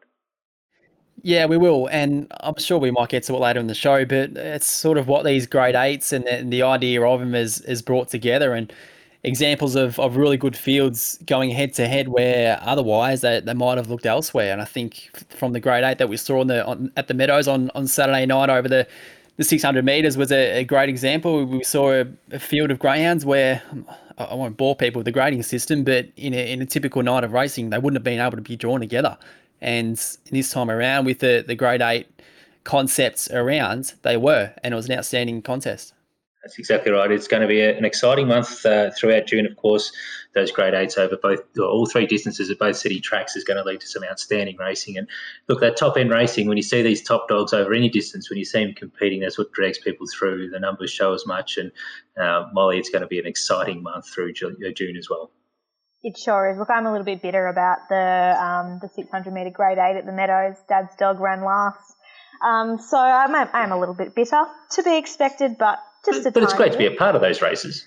Yeah, 1.23 1.45
we 1.45 1.57
will, 1.57 1.87
and 1.87 2.25
I'm 2.39 2.57
sure 2.57 2.79
we 2.79 2.89
might 2.89 3.09
get 3.09 3.23
to 3.23 3.35
it 3.35 3.39
later 3.39 3.59
in 3.59 3.67
the 3.67 3.75
show. 3.75 4.05
But 4.05 4.31
it's 4.35 4.65
sort 4.65 4.97
of 4.97 5.07
what 5.07 5.23
these 5.23 5.45
grade 5.45 5.75
eights 5.75 6.11
and 6.11 6.25
the, 6.25 6.33
and 6.33 6.51
the 6.51 6.63
idea 6.63 7.03
of 7.03 7.19
them 7.19 7.35
is 7.35 7.61
is 7.61 7.83
brought 7.83 8.09
together, 8.09 8.53
and 8.53 8.73
examples 9.23 9.75
of, 9.75 9.99
of 9.99 10.17
really 10.17 10.37
good 10.37 10.55
fields 10.55 11.19
going 11.25 11.51
head 11.51 11.73
to 11.75 11.87
head 11.87 12.07
where 12.07 12.59
otherwise 12.63 13.21
they, 13.21 13.39
they 13.39 13.53
might 13.53 13.77
have 13.77 13.89
looked 13.89 14.05
elsewhere. 14.05 14.51
And 14.51 14.61
I 14.61 14.65
think 14.65 15.11
from 15.29 15.53
the 15.53 15.59
grade 15.59 15.83
eight 15.83 15.99
that 15.99 16.09
we 16.09 16.17
saw 16.17 16.39
on 16.39 16.47
the 16.47 16.65
on, 16.65 16.91
at 16.97 17.07
the 17.07 17.13
Meadows 17.13 17.47
on, 17.47 17.69
on 17.75 17.87
Saturday 17.87 18.25
night 18.25 18.49
over 18.49 18.67
the 18.67 18.87
the 19.37 19.45
600 19.45 19.83
meters 19.83 20.17
was 20.17 20.31
a, 20.31 20.59
a 20.59 20.63
great 20.63 20.89
example. 20.89 21.45
We 21.45 21.63
saw 21.63 21.91
a, 21.93 22.05
a, 22.31 22.37
field 22.37 22.69
of 22.69 22.79
greyhounds 22.79 23.25
where 23.25 23.63
I 24.17 24.35
won't 24.35 24.57
bore 24.57 24.75
people 24.75 24.99
with 24.99 25.05
the 25.05 25.11
grading 25.11 25.41
system, 25.43 25.83
but 25.83 26.09
in 26.17 26.33
a, 26.33 26.51
in 26.51 26.61
a 26.61 26.65
typical 26.65 27.01
night 27.01 27.23
of 27.23 27.31
racing, 27.31 27.69
they 27.69 27.77
wouldn't 27.77 27.95
have 27.95 28.03
been 28.03 28.19
able 28.19 28.37
to 28.37 28.41
be 28.41 28.55
drawn 28.55 28.81
together. 28.81 29.17
And 29.61 29.95
this 30.31 30.51
time 30.51 30.69
around, 30.69 31.05
with 31.05 31.19
the, 31.19 31.43
the 31.47 31.55
grade 31.55 31.81
eight 31.81 32.07
concepts 32.63 33.31
around, 33.31 33.93
they 34.01 34.17
were, 34.17 34.53
and 34.63 34.73
it 34.73 34.77
was 34.77 34.89
an 34.89 34.97
outstanding 34.97 35.41
contest. 35.41 35.93
That's 36.43 36.57
exactly 36.57 36.91
right. 36.91 37.11
It's 37.11 37.27
going 37.27 37.41
to 37.41 37.47
be 37.47 37.61
a, 37.61 37.77
an 37.77 37.85
exciting 37.85 38.27
month 38.27 38.65
uh, 38.65 38.89
throughout 38.97 39.27
June. 39.27 39.45
Of 39.45 39.55
course, 39.57 39.91
those 40.33 40.51
grade 40.51 40.73
eights 40.73 40.97
over 40.97 41.15
both 41.15 41.41
all 41.59 41.85
three 41.85 42.07
distances 42.07 42.49
at 42.49 42.57
both 42.57 42.77
city 42.77 42.99
tracks 42.99 43.35
is 43.35 43.43
going 43.43 43.57
to 43.57 43.63
lead 43.63 43.81
to 43.81 43.87
some 43.87 44.03
outstanding 44.03 44.57
racing. 44.57 44.97
And 44.97 45.07
look, 45.47 45.59
that 45.61 45.77
top 45.77 45.97
end 45.97 46.09
racing, 46.09 46.47
when 46.47 46.57
you 46.57 46.63
see 46.63 46.81
these 46.81 47.03
top 47.03 47.27
dogs 47.27 47.53
over 47.53 47.73
any 47.73 47.89
distance, 47.89 48.29
when 48.29 48.39
you 48.39 48.45
see 48.45 48.63
them 48.63 48.73
competing, 48.73 49.19
that's 49.19 49.37
what 49.37 49.51
drags 49.51 49.77
people 49.77 50.07
through. 50.07 50.49
The 50.49 50.59
numbers 50.59 50.91
show 50.91 51.13
as 51.13 51.27
much. 51.27 51.57
And 51.57 51.71
uh, 52.19 52.47
Molly, 52.53 52.79
it's 52.79 52.89
going 52.89 53.03
to 53.03 53.07
be 53.07 53.19
an 53.19 53.27
exciting 53.27 53.83
month 53.83 54.09
through 54.09 54.33
uh, 54.43 54.71
June 54.75 54.97
as 54.97 55.09
well. 55.09 55.31
It 56.03 56.17
sure 56.17 56.49
is. 56.49 56.57
Look, 56.57 56.71
I'm 56.71 56.87
a 56.87 56.91
little 56.91 57.05
bit 57.05 57.21
bitter 57.21 57.45
about 57.45 57.87
the 57.87 58.35
um, 58.43 58.79
the 58.81 58.89
600 58.95 59.31
metre 59.31 59.51
grade 59.51 59.77
eight 59.77 59.97
at 59.97 60.07
the 60.07 60.11
Meadows. 60.11 60.57
Dad's 60.67 60.95
dog 60.95 61.19
ran 61.19 61.43
last. 61.43 61.93
Um, 62.43 62.79
so 62.79 62.97
I'm, 62.97 63.35
I'm 63.35 63.71
a 63.71 63.79
little 63.79 63.93
bit 63.93 64.15
bitter 64.15 64.43
to 64.71 64.83
be 64.83 64.97
expected, 64.97 65.57
but 65.59 65.77
just 66.05 66.23
but, 66.23 66.33
but 66.33 66.43
it's 66.43 66.53
great 66.53 66.71
to 66.71 66.77
be 66.77 66.85
a 66.85 66.91
part 66.91 67.15
of 67.15 67.21
those 67.21 67.41
races. 67.41 67.85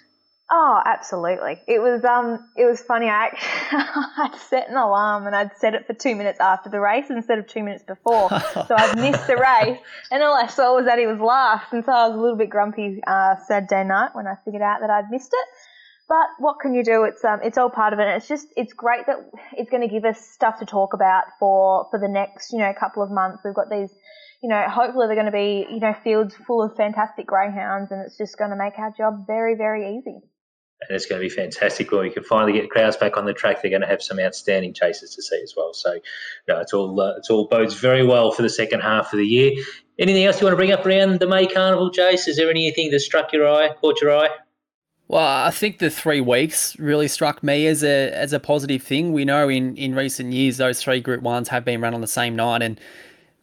Oh, 0.50 0.81
absolutely. 0.85 1.59
It 1.66 1.81
was 1.81 2.05
um 2.05 2.38
it 2.57 2.66
was 2.66 2.81
funny. 2.83 3.07
I 3.09 3.27
actually 3.27 3.79
I'd 4.18 4.37
set 4.37 4.68
an 4.68 4.77
alarm 4.77 5.27
and 5.27 5.35
I'd 5.35 5.57
set 5.57 5.74
it 5.74 5.87
for 5.87 5.94
two 5.94 6.14
minutes 6.14 6.38
after 6.38 6.68
the 6.68 6.81
race 6.81 7.07
instead 7.09 7.38
of 7.38 7.46
two 7.46 7.62
minutes 7.62 7.83
before. 7.83 8.29
so 8.29 8.74
I'd 8.77 8.96
missed 9.00 9.27
the 9.27 9.37
race 9.37 9.79
and 10.11 10.22
all 10.22 10.35
I 10.35 10.46
saw 10.48 10.77
was 10.77 10.85
that 10.85 10.98
he 10.98 11.07
was 11.07 11.18
last 11.18 11.72
and 11.72 11.83
so 11.85 11.92
I 11.92 12.09
was 12.09 12.16
a 12.16 12.20
little 12.20 12.37
bit 12.37 12.50
grumpy 12.50 13.00
uh, 13.07 13.37
Saturday 13.48 13.85
night 13.85 14.11
when 14.12 14.27
I 14.27 14.35
figured 14.44 14.62
out 14.62 14.81
that 14.81 14.90
I'd 14.90 15.11
missed 15.11 15.33
it. 15.33 15.48
But 16.09 16.27
what 16.38 16.61
can 16.61 16.74
you 16.74 16.85
do? 16.85 17.05
It's 17.05 17.24
um 17.24 17.40
it's 17.42 17.57
all 17.57 17.70
part 17.70 17.94
of 17.94 17.98
it. 17.98 18.07
And 18.07 18.16
it's 18.18 18.29
just 18.29 18.48
it's 18.55 18.74
great 18.74 19.07
that 19.07 19.16
it's 19.57 19.70
going 19.70 19.83
to 19.83 19.92
give 19.92 20.05
us 20.05 20.20
stuff 20.20 20.59
to 20.59 20.66
talk 20.66 20.92
about 20.92 21.24
for 21.40 21.88
for 21.90 21.98
the 21.98 22.09
next 22.09 22.53
you 22.53 22.59
know 22.59 22.72
couple 22.79 23.03
of 23.03 23.11
months. 23.11 23.40
We've 23.42 23.55
got 23.55 23.70
these 23.70 23.90
you 24.45 24.51
know, 24.51 24.63
hopefully 24.69 25.07
they're 25.07 25.17
going 25.17 25.25
to 25.25 25.33
be, 25.33 25.67
you 25.73 25.81
know, 25.81 25.95
fields 26.05 26.35
full 26.47 26.63
of 26.63 26.77
fantastic 26.77 27.27
greyhounds 27.27 27.91
and 27.91 28.03
it's 28.05 28.19
just 28.19 28.37
going 28.37 28.51
to 28.51 28.57
make 28.57 28.79
our 28.79 28.91
job 28.91 29.27
very, 29.27 29.55
very 29.55 29.97
easy. 29.97 30.21
And 30.83 30.91
it's 30.91 31.07
going 31.07 31.19
to 31.19 31.27
be 31.27 31.35
fantastic 31.35 31.91
when 31.91 32.03
we 32.03 32.11
can 32.11 32.25
finally 32.25 32.53
get 32.53 32.69
crowds 32.69 32.95
back 32.99 33.17
on 33.17 33.25
the 33.25 33.33
track. 33.33 33.63
They're 33.63 33.71
going 33.71 33.81
to 33.81 33.89
have 33.89 34.03
some 34.03 34.21
outstanding 34.21 34.75
chases 34.75 35.15
to 35.15 35.23
see 35.23 35.41
as 35.43 35.55
well. 35.57 35.73
So, 35.73 35.99
no, 36.47 36.61
it's 36.61 36.75
all 36.75 37.01
uh, 37.01 37.15
it's 37.17 37.31
all 37.31 37.49
bodes 37.49 37.73
very 37.73 38.05
well 38.05 38.33
for 38.33 38.43
the 38.43 38.51
second 38.51 38.81
half 38.81 39.15
of 39.15 39.19
the 39.19 39.27
year. 39.27 39.53
Anything 39.99 40.25
else 40.25 40.43
you 40.43 40.45
want 40.45 40.53
to 40.53 40.59
bring 40.59 40.73
up 40.73 40.85
around 40.85 41.21
the 41.21 41.27
May 41.27 41.47
Carnival, 41.47 41.91
Jace? 41.91 42.29
Is 42.29 42.37
there 42.37 42.51
anything 42.51 42.91
that 42.91 43.01
struck 43.01 43.33
your 43.33 43.49
eye, 43.49 43.71
caught 43.81 44.03
your 44.03 44.15
eye? 44.15 44.29
Well, 45.09 45.27
I 45.27 45.53
think 45.53 45.79
the 45.79 45.89
three 45.89 46.21
weeks 46.21 46.79
really 46.79 47.09
struck 47.09 47.43
me 47.43 47.67
as 47.67 47.83
a 47.83 48.11
as 48.13 48.35
a 48.35 48.41
positive 48.41 48.83
thing. 48.83 49.15
We 49.15 49.25
know 49.25 49.49
in, 49.49 49.75
in 49.79 49.95
recent 49.95 50.35
years 50.35 50.59
those 50.59 50.83
three 50.83 51.01
Group 51.01 51.23
Ones 51.23 51.49
have 51.49 51.65
been 51.65 51.81
run 51.81 51.95
on 51.95 52.03
the 52.03 52.07
same 52.07 52.37
night, 52.37 52.61
and 52.61 52.79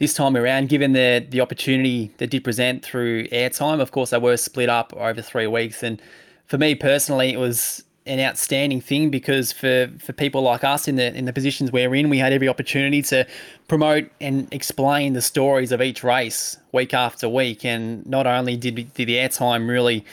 this 0.01 0.15
time 0.15 0.35
around, 0.35 0.67
given 0.67 0.93
the 0.93 1.23
the 1.29 1.39
opportunity 1.39 2.11
that 2.17 2.31
did 2.31 2.43
present 2.43 2.83
through 2.83 3.27
airtime, 3.27 3.79
of 3.79 3.91
course 3.91 4.09
they 4.09 4.17
were 4.17 4.35
split 4.35 4.67
up 4.67 4.91
over 4.97 5.21
three 5.21 5.45
weeks, 5.45 5.83
and 5.83 6.01
for 6.47 6.57
me 6.57 6.73
personally, 6.73 7.31
it 7.31 7.37
was 7.37 7.83
an 8.07 8.19
outstanding 8.19 8.81
thing 8.81 9.11
because 9.11 9.51
for, 9.51 9.91
for 9.99 10.11
people 10.11 10.41
like 10.41 10.63
us 10.63 10.87
in 10.87 10.95
the 10.95 11.15
in 11.15 11.25
the 11.25 11.33
positions 11.33 11.71
we're 11.71 11.93
in, 11.93 12.09
we 12.09 12.17
had 12.17 12.33
every 12.33 12.47
opportunity 12.47 13.03
to 13.03 13.27
promote 13.67 14.09
and 14.19 14.51
explain 14.51 15.13
the 15.13 15.21
stories 15.21 15.71
of 15.71 15.83
each 15.83 16.03
race 16.03 16.57
week 16.71 16.95
after 16.95 17.29
week, 17.29 17.63
and 17.63 18.03
not 18.07 18.25
only 18.25 18.57
did 18.57 18.75
we, 18.75 18.83
did 18.85 19.07
the 19.07 19.17
airtime 19.17 19.69
really. 19.69 20.03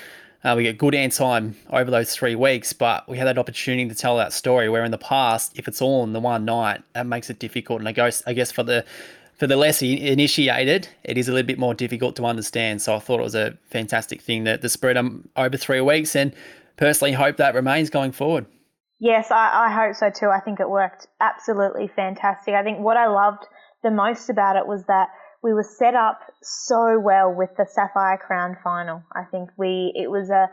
Uh, 0.45 0.55
we 0.57 0.63
get 0.63 0.79
good 0.79 0.95
airtime 0.95 1.53
over 1.71 1.91
those 1.91 2.15
three 2.15 2.37
weeks, 2.37 2.73
but 2.73 3.09
we 3.09 3.19
had 3.19 3.27
that 3.27 3.39
opportunity 3.39 3.89
to 3.89 3.95
tell 3.95 4.17
that 4.17 4.33
story. 4.33 4.69
Where 4.69 4.85
in 4.85 4.93
the 4.93 4.97
past, 4.99 5.59
if 5.59 5.67
it's 5.67 5.83
all 5.83 6.05
in 6.05 6.13
the 6.13 6.21
one 6.21 6.45
night, 6.45 6.81
that 6.93 7.07
makes 7.07 7.29
it 7.29 7.41
difficult. 7.41 7.81
And 7.81 7.89
I 7.89 7.93
guess 7.93 8.23
I 8.25 8.35
guess 8.35 8.53
for 8.53 8.63
the 8.63 8.85
for 9.39 9.47
the 9.47 9.57
less 9.57 9.83
initiated, 9.83 10.89
it 11.05 11.17
is 11.17 11.29
a 11.29 11.33
little 11.33 11.47
bit 11.47 11.59
more 11.59 11.73
difficult 11.73 12.17
to 12.17 12.25
understand. 12.25 12.83
So 12.83 12.97
I 12.97 12.99
thought 12.99 13.21
it 13.21 13.23
was 13.23 13.37
a 13.37 13.57
fantastic 13.71 14.21
thing 14.21 14.45
that 14.45 14.63
the 14.63 14.69
spread 14.69 14.97
um, 14.97 15.29
over 15.37 15.57
three 15.57 15.81
weeks, 15.81 16.17
and 16.17 16.35
personally 16.77 17.13
hope 17.13 17.37
that 17.37 17.55
remains 17.55 17.89
going 17.89 18.13
forward. 18.13 18.47
Yes, 19.01 19.31
I, 19.31 19.67
I 19.67 19.71
hope 19.71 19.95
so 19.95 20.11
too. 20.11 20.29
I 20.29 20.41
think 20.41 20.59
it 20.59 20.69
worked 20.69 21.07
absolutely 21.21 21.89
fantastic. 21.95 22.55
I 22.55 22.65
think 22.65 22.81
what 22.81 22.97
I 22.97 23.07
loved 23.07 23.45
the 23.85 23.93
most 23.93 24.29
about 24.29 24.57
it 24.57 24.67
was 24.67 24.85
that 24.89 25.09
we 25.41 25.53
were 25.53 25.63
set 25.63 25.95
up 25.95 26.19
so 26.43 26.99
well 26.99 27.33
with 27.33 27.51
the 27.57 27.65
Sapphire 27.65 28.19
Crown 28.19 28.57
final. 28.65 29.05
I 29.15 29.23
think 29.31 29.51
we 29.57 29.93
it 29.95 30.11
was 30.11 30.31
a 30.31 30.51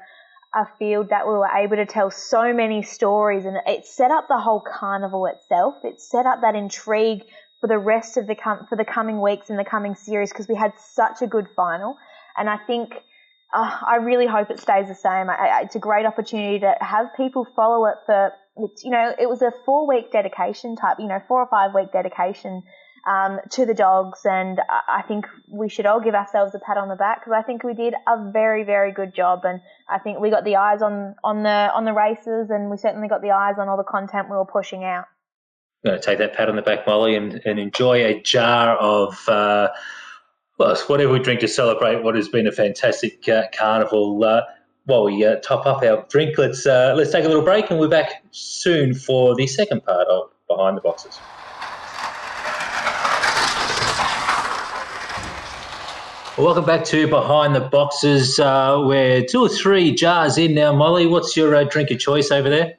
a 0.56 0.66
field 0.80 1.10
that 1.10 1.28
we 1.28 1.34
were 1.34 1.50
able 1.50 1.76
to 1.76 1.86
tell 1.86 2.10
so 2.10 2.54
many 2.54 2.82
stories 2.82 3.44
and 3.44 3.58
it 3.66 3.86
set 3.86 4.10
up 4.10 4.26
the 4.30 4.38
whole 4.38 4.62
carnival 4.62 5.26
itself. 5.26 5.74
It 5.84 6.00
set 6.00 6.26
up 6.26 6.40
that 6.42 6.56
intrigue 6.56 7.24
for 7.62 7.68
the 7.68 7.78
rest 7.78 8.18
of 8.18 8.28
the 8.28 8.36
com- 8.36 8.66
for 8.68 8.76
the 8.76 8.86
coming 8.86 9.22
weeks 9.22 9.50
and 9.50 9.58
the 9.58 9.66
coming 9.66 9.96
series 9.96 10.32
because 10.32 10.48
we 10.48 10.56
had 10.56 10.74
such 10.78 11.22
a 11.22 11.28
good 11.28 11.48
final, 11.56 11.98
and 12.38 12.50
I 12.50 12.58
think. 12.58 12.94
Uh, 13.54 13.78
I 13.88 13.98
really 13.98 14.26
hope 14.26 14.50
it 14.50 14.60
stays 14.60 14.88
the 14.90 14.96
same. 14.96 15.30
I, 15.30 15.36
I, 15.36 15.62
it's 15.62 15.76
a 15.76 15.80
great 15.80 16.06
opportunity 16.06 16.60
to 16.60 16.76
have 16.82 17.14
people 17.16 17.48
follow 17.56 17.86
it 17.86 17.94
for, 18.06 18.34
it's, 18.58 18.84
you 18.84 18.90
know, 18.90 19.14
it 19.18 19.30
was 19.30 19.42
a 19.44 19.54
four 19.66 19.88
week 19.88 20.12
dedication 20.12 20.76
type, 20.76 20.98
you 21.00 21.08
know, 21.08 21.22
four 21.28 21.42
or 21.42 21.48
five 21.48 21.74
week 21.74 21.94
dedication 21.94 22.64
um, 23.08 23.40
to 23.52 23.66
the 23.66 23.74
dogs, 23.74 24.22
and 24.26 24.60
I 24.70 25.04
think 25.08 25.28
we 25.48 25.70
should 25.70 25.86
all 25.86 26.00
give 26.00 26.16
ourselves 26.16 26.56
a 26.56 26.60
pat 26.60 26.78
on 26.78 26.90
the 26.90 26.96
back 26.96 27.22
because 27.22 27.38
I 27.38 27.44
think 27.44 27.64
we 27.64 27.76
did 27.76 27.94
a 28.08 28.32
very, 28.32 28.64
very 28.64 28.92
good 28.92 29.14
job, 29.14 29.42
and 29.44 29.62
I 29.88 30.00
think 30.00 30.20
we 30.20 30.32
got 30.32 30.44
the 30.44 30.56
eyes 30.56 30.82
on 30.82 31.16
on 31.24 31.44
the 31.44 31.72
on 31.74 31.86
the 31.86 31.94
races, 31.94 32.50
and 32.50 32.70
we 32.72 32.78
certainly 32.78 33.08
got 33.08 33.22
the 33.22 33.32
eyes 33.32 33.56
on 33.60 33.70
all 33.70 33.78
the 33.78 33.84
content 33.84 34.30
we 34.30 34.36
were 34.36 34.46
pushing 34.46 34.84
out 34.84 35.06
going 35.86 36.00
to 36.00 36.04
take 36.04 36.18
that 36.18 36.34
pat 36.34 36.50
on 36.50 36.56
the 36.56 36.64
back, 36.64 36.88
Molly, 36.88 37.16
and, 37.16 37.40
and 37.46 37.60
enjoy 37.60 38.04
a 38.04 38.20
jar 38.22 38.76
of, 38.78 39.18
uh, 39.30 39.70
well, 40.58 40.76
whatever 40.88 41.14
we 41.14 41.20
drink 41.20 41.42
to 41.42 41.48
celebrate 41.48 42.04
what 42.04 42.16
has 42.16 42.28
been 42.28 42.48
a 42.48 42.52
fantastic 42.52 43.30
uh, 43.30 43.44
carnival. 43.56 44.24
Uh, 44.24 44.42
while 44.86 45.04
we 45.04 45.24
uh, 45.24 45.36
top 45.38 45.66
up 45.68 45.84
our 45.84 46.06
drink, 46.10 46.38
let's 46.38 46.66
uh, 46.66 46.94
let's 46.96 47.12
take 47.12 47.26
a 47.26 47.28
little 47.28 47.44
break, 47.44 47.70
and 47.70 47.80
we're 47.80 47.88
back 47.88 48.24
soon 48.32 48.94
for 48.94 49.36
the 49.36 49.48
second 49.48 49.84
part 49.84 50.08
of 50.08 50.30
Behind 50.48 50.78
the 50.78 50.82
Boxes. 50.82 51.20
Welcome 56.38 56.66
back 56.66 56.84
to 56.86 57.08
Behind 57.08 57.56
the 57.56 57.62
Boxes. 57.62 58.40
Uh, 58.40 58.84
we're 58.86 59.24
two 59.24 59.42
or 59.42 59.50
three 59.50 59.94
jars 59.94 60.38
in 60.38 60.54
now. 60.54 60.74
Molly, 60.74 61.08
what's 61.08 61.38
your 61.38 61.56
uh, 61.56 61.64
drink 61.64 61.92
of 61.92 62.00
choice 62.00 62.30
over 62.30 62.50
there? 62.50 62.76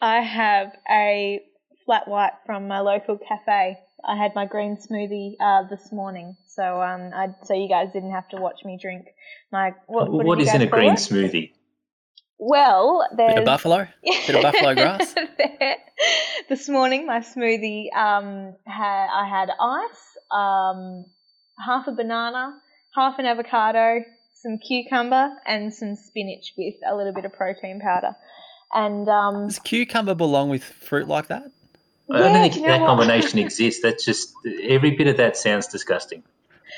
I 0.00 0.20
have 0.20 0.76
a 0.88 1.42
flat 1.88 2.06
white 2.06 2.32
from 2.44 2.68
my 2.68 2.80
local 2.80 3.16
cafe. 3.16 3.78
I 4.04 4.16
had 4.16 4.34
my 4.34 4.44
green 4.44 4.76
smoothie 4.76 5.36
uh, 5.40 5.66
this 5.70 5.90
morning, 5.90 6.36
so 6.46 6.82
um, 6.82 7.10
I, 7.14 7.28
so 7.44 7.54
you 7.54 7.66
guys 7.66 7.88
didn't 7.94 8.12
have 8.12 8.28
to 8.28 8.36
watch 8.36 8.60
me 8.62 8.78
drink 8.80 9.06
my. 9.50 9.72
What, 9.86 10.12
what, 10.12 10.26
what 10.26 10.40
is 10.40 10.54
in 10.54 10.60
a 10.60 10.66
green 10.66 10.92
it? 10.92 10.98
smoothie? 10.98 11.52
Well, 12.38 13.08
there's 13.16 13.32
Bit 13.32 13.38
of 13.38 13.44
buffalo? 13.46 13.88
Bit 14.04 14.36
of 14.36 14.42
buffalo 14.42 14.74
grass? 14.74 15.14
this 16.50 16.68
morning, 16.68 17.06
my 17.06 17.20
smoothie 17.20 17.86
um, 17.96 18.54
had 18.66 19.08
I 19.08 19.26
had 19.26 19.48
ice, 19.58 20.04
um, 20.30 21.06
half 21.66 21.88
a 21.88 21.92
banana, 21.92 22.52
half 22.94 23.18
an 23.18 23.24
avocado, 23.24 24.04
some 24.34 24.58
cucumber, 24.58 25.30
and 25.46 25.72
some 25.72 25.96
spinach 25.96 26.52
with 26.56 26.74
a 26.86 26.94
little 26.94 27.14
bit 27.14 27.24
of 27.24 27.32
protein 27.32 27.80
powder. 27.80 28.14
And 28.74 29.08
um, 29.08 29.46
Does 29.46 29.58
cucumber 29.58 30.14
belong 30.14 30.50
with 30.50 30.62
fruit 30.62 31.08
like 31.08 31.28
that? 31.28 31.50
I 32.10 32.18
don't 32.20 32.32
think 32.32 32.54
do 32.54 32.60
you 32.60 32.66
know 32.66 32.78
that 32.78 32.86
combination 32.86 33.38
exists. 33.46 33.82
That's 33.82 34.04
just 34.04 34.34
every 34.62 34.92
bit 34.92 35.06
of 35.06 35.16
that 35.18 35.36
sounds 35.36 35.66
disgusting. 35.66 36.22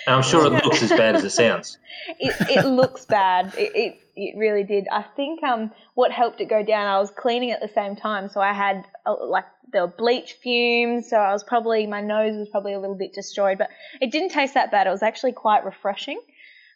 And 0.07 0.17
I'm 0.17 0.23
sure 0.23 0.47
it 0.47 0.65
looks 0.65 0.83
as 0.83 0.91
bad 0.91 1.17
as 1.17 1.25
it 1.25 1.31
sounds. 1.31 1.79
it, 2.19 2.35
it 2.49 2.67
looks 2.67 3.05
bad. 3.05 3.53
It, 3.57 3.73
it 3.75 4.01
it 4.17 4.39
really 4.39 4.65
did. 4.65 4.87
I 4.91 5.03
think 5.03 5.43
um 5.43 5.71
what 5.95 6.11
helped 6.11 6.41
it 6.41 6.49
go 6.49 6.65
down. 6.65 6.87
I 6.87 6.99
was 6.99 7.11
cleaning 7.11 7.51
at 7.51 7.61
the 7.61 7.69
same 7.69 7.97
time, 7.97 8.29
so 8.29 8.41
I 8.41 8.53
had 8.53 8.87
uh, 9.07 9.27
like 9.27 9.45
there 9.73 9.83
were 9.83 9.93
bleach 9.97 10.33
fumes. 10.43 11.09
So 11.09 11.17
I 11.17 11.33
was 11.33 11.45
probably 11.45 11.87
my 11.87 12.01
nose 12.01 12.37
was 12.37 12.49
probably 12.49 12.73
a 12.73 12.81
little 12.81 12.97
bit 12.97 13.13
destroyed, 13.13 13.59
but 13.59 13.69
it 14.01 14.11
didn't 14.11 14.31
taste 14.31 14.55
that 14.55 14.71
bad. 14.71 14.87
It 14.87 14.91
was 14.91 15.03
actually 15.03 15.33
quite 15.33 15.65
refreshing. 15.65 16.21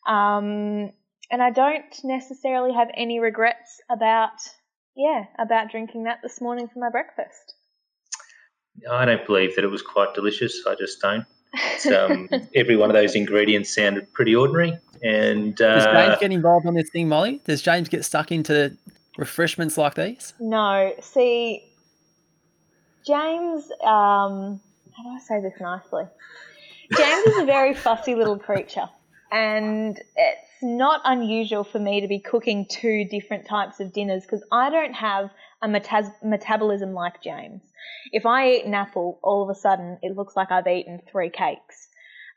Um, 0.06 0.92
and 1.30 1.42
I 1.42 1.50
don't 1.50 1.94
necessarily 2.04 2.74
have 2.74 2.88
any 2.94 3.20
regrets 3.20 3.80
about 3.90 4.38
yeah 4.96 5.24
about 5.38 5.70
drinking 5.70 6.04
that 6.04 6.20
this 6.22 6.40
morning 6.40 6.68
for 6.68 6.78
my 6.78 6.90
breakfast. 6.90 7.53
I 8.90 9.04
don't 9.04 9.24
believe 9.26 9.56
that 9.56 9.64
it 9.64 9.70
was 9.70 9.82
quite 9.82 10.14
delicious. 10.14 10.62
I 10.66 10.74
just 10.74 11.00
don't. 11.00 11.24
It's, 11.54 11.86
um, 11.86 12.28
every 12.54 12.76
one 12.76 12.90
of 12.90 12.94
those 12.94 13.14
ingredients 13.14 13.74
sounded 13.74 14.12
pretty 14.12 14.34
ordinary. 14.34 14.78
And 15.02 15.54
Does 15.54 15.86
uh, 15.86 15.92
James 15.92 16.18
get 16.20 16.32
involved 16.32 16.66
on 16.66 16.74
this 16.74 16.90
thing, 16.90 17.08
Molly? 17.08 17.40
Does 17.44 17.62
James 17.62 17.88
get 17.88 18.04
stuck 18.04 18.32
into 18.32 18.76
refreshments 19.16 19.76
like 19.76 19.94
these? 19.94 20.34
No, 20.40 20.92
see, 21.00 21.64
James, 23.06 23.70
um, 23.82 24.60
how 24.96 25.02
do 25.02 25.08
I 25.10 25.18
say 25.20 25.40
this 25.40 25.60
nicely? 25.60 26.04
James 26.96 27.26
is 27.26 27.38
a 27.38 27.44
very 27.44 27.74
fussy 27.74 28.14
little 28.14 28.38
creature, 28.38 28.88
and 29.30 30.00
it's 30.16 30.62
not 30.62 31.00
unusual 31.04 31.64
for 31.64 31.78
me 31.78 32.00
to 32.00 32.08
be 32.08 32.18
cooking 32.18 32.66
two 32.66 33.04
different 33.04 33.46
types 33.46 33.80
of 33.80 33.92
dinners 33.92 34.22
because 34.22 34.42
I 34.52 34.70
don't 34.70 34.94
have 34.94 35.30
a 35.62 35.68
metas- 35.68 36.22
metabolism 36.22 36.92
like 36.92 37.22
James. 37.22 37.62
If 38.12 38.26
I 38.26 38.50
eat 38.50 38.64
an 38.64 38.74
apple, 38.74 39.18
all 39.22 39.42
of 39.42 39.54
a 39.54 39.58
sudden 39.58 39.98
it 40.02 40.16
looks 40.16 40.36
like 40.36 40.50
I've 40.50 40.66
eaten 40.66 41.00
three 41.10 41.30
cakes. 41.30 41.88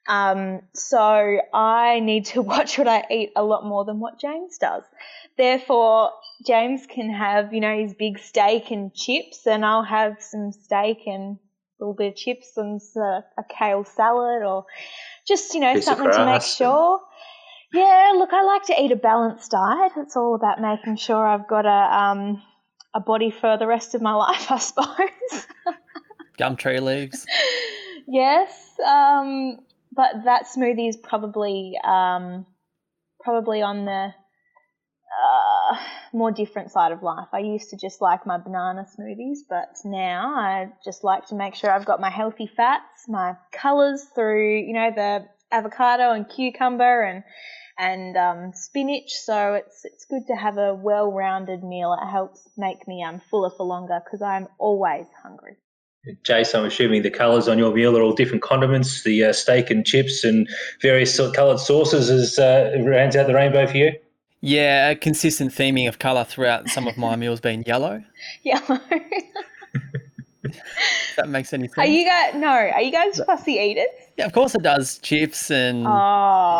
Um, 0.07 0.61
so 0.73 1.39
I 1.53 1.99
need 1.99 2.25
to 2.27 2.41
watch 2.53 2.77
what 2.77 2.87
I 2.87 3.05
eat 3.11 3.31
a 3.35 3.43
lot 3.43 3.65
more 3.65 3.85
than 3.85 3.99
what 3.99 4.19
James 4.19 4.57
does. 4.57 4.83
Therefore, 5.37 6.11
James 6.45 6.85
can 6.87 7.11
have, 7.13 7.53
you 7.53 7.59
know, 7.59 7.77
his 7.77 7.93
big 7.93 8.19
steak 8.19 8.71
and 8.71 8.93
chips, 8.93 9.45
and 9.45 9.65
I'll 9.65 9.83
have 9.83 10.21
some 10.21 10.51
steak 10.51 10.99
and 11.05 11.37
a 11.79 11.83
little 11.83 11.93
bit 11.93 12.13
of 12.13 12.15
chips 12.15 12.53
and 12.57 12.81
a 13.05 13.43
kale 13.49 13.83
salad, 13.83 14.43
or 14.43 14.65
just, 15.27 15.53
you 15.53 15.59
know, 15.59 15.73
Piece 15.73 15.85
something 15.85 16.09
to 16.09 16.25
make 16.25 16.41
sure. 16.41 17.01
Yeah, 17.73 18.13
look, 18.15 18.29
I 18.31 18.43
like 18.43 18.63
to 18.67 18.81
eat 18.81 18.91
a 18.91 18.95
balanced 18.95 19.51
diet. 19.51 19.91
It's 19.97 20.15
all 20.15 20.35
about 20.35 20.61
making 20.61 20.95
sure 20.95 21.27
I've 21.27 21.47
got 21.47 21.65
a 21.65 21.99
um, 21.99 22.41
a 22.93 22.99
body 22.99 23.31
for 23.31 23.57
the 23.57 23.67
rest 23.67 23.95
of 23.95 24.01
my 24.01 24.13
life, 24.13 24.51
I 24.51 24.59
suppose. 24.59 25.47
Gum 26.37 26.55
tree 26.55 26.79
leaves? 26.79 27.25
yes, 28.07 28.51
um, 28.85 29.59
but 29.91 30.23
that 30.25 30.45
smoothie 30.45 30.89
is 30.89 30.97
probably 30.97 31.73
um, 31.83 32.45
probably 33.21 33.61
on 33.61 33.85
the 33.85 34.13
uh, 35.07 35.77
more 36.13 36.31
different 36.31 36.71
side 36.71 36.91
of 36.91 37.01
life. 37.01 37.27
I 37.33 37.39
used 37.39 37.69
to 37.71 37.77
just 37.77 38.01
like 38.01 38.25
my 38.25 38.37
banana 38.37 38.85
smoothies, 38.97 39.39
but 39.49 39.69
now 39.83 40.33
I 40.35 40.69
just 40.83 41.03
like 41.03 41.27
to 41.27 41.35
make 41.35 41.55
sure 41.55 41.71
I've 41.71 41.85
got 41.85 41.99
my 41.99 42.09
healthy 42.09 42.47
fats, 42.47 43.07
my 43.07 43.35
colours 43.51 44.05
through, 44.13 44.59
you 44.59 44.73
know, 44.73 44.91
the 44.95 45.25
avocado 45.51 46.11
and 46.11 46.27
cucumber 46.27 47.01
and 47.03 47.23
and 47.77 48.17
um, 48.17 48.51
spinach. 48.53 49.13
So 49.13 49.53
it's 49.53 49.85
it's 49.85 50.05
good 50.05 50.27
to 50.27 50.35
have 50.35 50.57
a 50.57 50.73
well-rounded 50.73 51.63
meal. 51.63 51.97
It 52.01 52.05
helps 52.05 52.47
make 52.57 52.87
me 52.87 53.03
um, 53.03 53.21
fuller 53.29 53.51
for 53.55 53.65
longer 53.65 53.99
because 54.03 54.21
I'm 54.21 54.47
always 54.57 55.05
hungry. 55.21 55.57
Jace, 56.23 56.57
I'm 56.57 56.65
assuming 56.65 57.01
the 57.01 57.09
colours 57.09 57.47
on 57.47 57.57
your 57.57 57.73
meal 57.73 57.97
are 57.97 58.01
all 58.01 58.13
different 58.13 58.41
condiments, 58.41 59.03
the 59.03 59.25
uh, 59.25 59.33
steak 59.33 59.69
and 59.69 59.85
chips 59.85 60.23
and 60.23 60.47
various 60.81 61.19
coloured 61.35 61.59
sauces 61.59 62.09
as 62.09 62.39
uh, 62.39 62.81
rounds 62.85 63.15
out 63.15 63.27
the 63.27 63.33
rainbow 63.33 63.67
for 63.67 63.75
you. 63.75 63.91
Yeah, 64.39 64.91
a 64.91 64.95
consistent 64.95 65.51
theming 65.51 65.87
of 65.87 65.99
colour 65.99 66.23
throughout 66.23 66.69
some 66.69 66.87
of 66.87 66.97
my 66.97 67.15
meals 67.17 67.41
being 67.41 67.63
yellow. 67.65 68.03
Yellow. 68.43 68.79
If 70.55 71.15
that 71.17 71.29
makes 71.29 71.51
any 71.53 71.67
sense. 71.67 71.77
Are 71.77 71.85
you 71.85 72.05
guys 72.05 72.35
no? 72.35 72.47
Are 72.49 72.81
you 72.81 72.91
guys 72.91 73.19
fussy 73.25 73.53
eaters? 73.53 73.85
Yeah, 74.17 74.25
of 74.25 74.33
course 74.33 74.53
it 74.55 74.63
does. 74.63 74.99
Chips 74.99 75.49
and 75.51 75.85
Oh, 75.85 75.89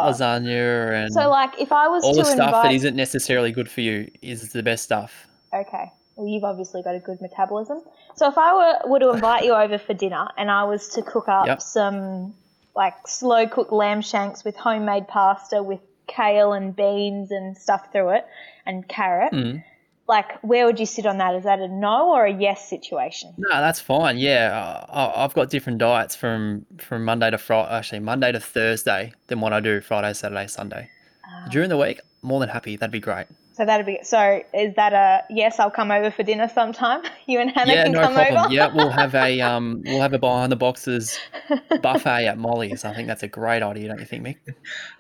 lasagna 0.10 1.04
and 1.06 1.14
so 1.14 1.30
like 1.30 1.60
if 1.60 1.72
I 1.72 1.88
was 1.88 2.04
all 2.04 2.14
to 2.14 2.18
the 2.20 2.26
stuff 2.26 2.48
invite, 2.48 2.64
that 2.64 2.72
isn't 2.74 2.96
necessarily 2.96 3.52
good 3.52 3.70
for 3.70 3.82
you 3.82 4.10
is 4.22 4.52
the 4.52 4.64
best 4.64 4.84
stuff. 4.84 5.28
okay, 5.54 5.92
well 6.16 6.28
you've 6.28 6.44
obviously 6.44 6.82
got 6.84 6.96
a 6.96 7.00
good 7.00 7.22
metabolism. 7.22 7.82
So 8.16 8.28
if 8.28 8.38
I 8.38 8.54
were 8.54 8.90
were 8.90 9.00
to 9.00 9.10
invite 9.12 9.44
you 9.46 9.54
over 9.54 9.78
for 9.78 9.94
dinner 9.94 10.28
and 10.38 10.50
I 10.52 10.64
was 10.64 10.90
to 10.90 11.02
cook 11.02 11.28
up 11.28 11.46
Yep. 11.48 11.62
some 11.62 12.34
like 12.76 13.08
slow 13.08 13.48
cooked 13.48 13.72
lamb 13.72 14.02
shanks 14.02 14.44
with 14.44 14.56
homemade 14.56 15.08
pasta 15.08 15.62
with 15.64 15.80
kale 16.08 16.54
and 16.54 16.76
beans 16.76 17.32
and 17.32 17.58
stuff 17.58 17.92
through 17.92 18.10
it 18.12 18.26
and 18.66 18.88
carrot, 18.88 19.34
Mm. 19.34 19.64
Like 20.08 20.40
where 20.42 20.66
would 20.66 20.80
you 20.80 20.86
sit 20.86 21.06
on 21.06 21.18
that? 21.18 21.36
Is 21.36 21.44
that 21.44 21.60
a 21.60 21.68
no 21.68 22.14
or 22.14 22.26
a 22.26 22.34
yes 22.34 22.68
situation? 22.70 23.34
No, 23.38 23.50
that's 23.50 23.80
fine. 23.80 24.18
Yeah, 24.18 24.86
I, 24.90 25.24
I've 25.24 25.34
got 25.34 25.50
different 25.50 25.80
diets 25.80 26.16
from 26.16 26.66
from 26.78 27.04
Monday 27.06 27.30
to 27.30 27.38
Friday. 27.38 27.70
Actually, 27.70 28.00
Monday 28.00 28.32
to 28.32 28.40
Thursday 28.40 29.14
than 29.28 29.42
what 29.42 29.54
I 29.54 29.60
do 29.60 29.82
Friday, 29.82 30.14
Saturday, 30.14 30.48
Sunday. 30.48 30.90
Ah. 31.26 31.48
During 31.50 31.70
the 31.70 31.78
week, 31.78 32.00
more 32.22 32.40
than 32.40 32.50
happy. 32.50 32.76
That'd 32.78 32.92
be 32.92 33.00
great. 33.00 33.28
So 33.58 33.66
that'd 33.66 33.88
be 33.88 33.98
so. 34.04 34.44
Is 34.54 34.76
that 34.76 34.94
a 34.94 35.24
yes? 35.32 35.60
I'll 35.60 35.72
come 35.72 35.90
over 35.90 36.12
for 36.12 36.22
dinner 36.22 36.48
sometime. 36.48 37.02
You 37.26 37.40
and 37.42 37.50
Hannah 37.50 37.74
yeah, 37.74 37.84
can 37.86 37.92
no 37.94 38.02
come 38.02 38.14
problem. 38.14 38.38
over. 38.46 38.54
Yeah, 38.54 38.74
we'll 38.74 38.92
have 38.92 39.14
a 39.16 39.42
um, 39.42 39.82
we'll 39.86 40.00
have 40.00 40.14
a 40.14 40.20
behind 40.20 40.52
the 40.52 40.56
boxes 40.56 41.18
buffet 41.82 42.28
at 42.28 42.38
Molly's. 42.38 42.86
I 42.86 42.94
think 42.94 43.08
that's 43.08 43.24
a 43.24 43.28
great 43.28 43.64
idea, 43.64 43.88
don't 43.90 44.00
you 44.00 44.06
think, 44.06 44.24
Mick? 44.26 44.38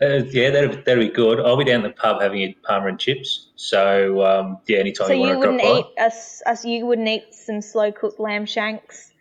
Uh, 0.01 0.25
yeah, 0.31 0.49
that'd, 0.49 0.83
that'd 0.83 0.99
be 0.99 1.13
good. 1.13 1.39
I'll 1.39 1.55
be 1.55 1.63
down 1.65 1.85
at 1.85 1.95
the 1.95 2.01
pub 2.01 2.19
having 2.21 2.41
a 2.41 2.57
parma 2.67 2.87
and 2.87 2.99
chips. 2.99 3.49
So 3.55 4.25
um, 4.25 4.57
yeah, 4.67 4.79
anytime 4.79 5.07
So 5.07 5.13
you 5.13 5.19
you 5.21 5.27
want 5.27 5.39
wouldn't 5.39 5.61
drop 5.61 5.91
eat 5.95 6.01
us, 6.01 6.41
us. 6.47 6.65
You 6.65 6.85
wouldn't 6.87 7.07
eat 7.07 7.33
some 7.35 7.61
slow 7.61 7.91
cooked 7.93 8.19
lamb 8.19 8.45
shanks 8.47 9.11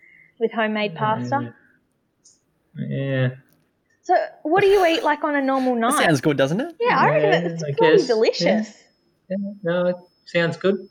with 0.40 0.50
homemade 0.50 0.94
pasta. 0.96 1.54
by. 2.74 2.82
Yeah, 2.88 3.28
So 4.02 4.14
what 4.42 4.62
do 4.62 4.66
you 4.66 4.84
eat 4.86 5.02
like 5.04 5.22
on 5.24 5.34
a 5.36 5.42
normal 5.42 5.74
That 5.74 5.80
night? 5.80 6.04
sounds 6.06 6.20
good, 6.22 6.36
doesn't 6.36 6.60
it? 6.60 6.74
yeah, 6.80 6.98
I 6.98 7.08
reckon 7.10 7.52
it's 7.52 7.62
I 7.62 7.72
bloody 7.72 7.96
guess, 7.98 8.06
delicious. 8.06 8.42
yeah. 8.42 8.72
No, 9.62 9.86
it 9.86 9.96
sounds 10.24 10.56
good. 10.56 10.88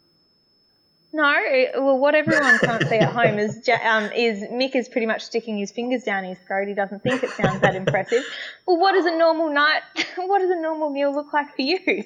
No, 1.14 1.32
well, 1.78 1.98
what 1.98 2.14
everyone 2.14 2.60
can't 2.60 2.86
see 2.90 2.98
at 2.98 3.14
home 3.14 3.40
is 3.40 3.68
um, 3.86 4.12
is 4.12 4.44
Mick 4.52 4.76
is 4.76 4.90
pretty 4.90 5.08
much 5.08 5.22
sticking 5.22 5.58
his 5.58 5.72
fingers 5.72 6.04
down 6.04 6.26
his 6.26 6.38
throat. 6.46 6.68
He 6.68 6.74
doesn't 6.74 7.04
think 7.04 7.24
it 7.24 7.30
sounds 7.30 7.62
that 7.62 7.74
impressive. 7.74 8.22
Well, 8.68 8.78
what 8.78 8.92
does 8.94 9.06
a 9.06 9.16
normal 9.18 9.50
night? 9.54 9.82
What 10.18 10.40
does 10.40 10.50
a 10.50 10.60
normal 10.60 10.90
meal 10.90 11.14
look 11.14 11.32
like 11.32 11.56
for 11.56 11.62
you? 11.62 12.04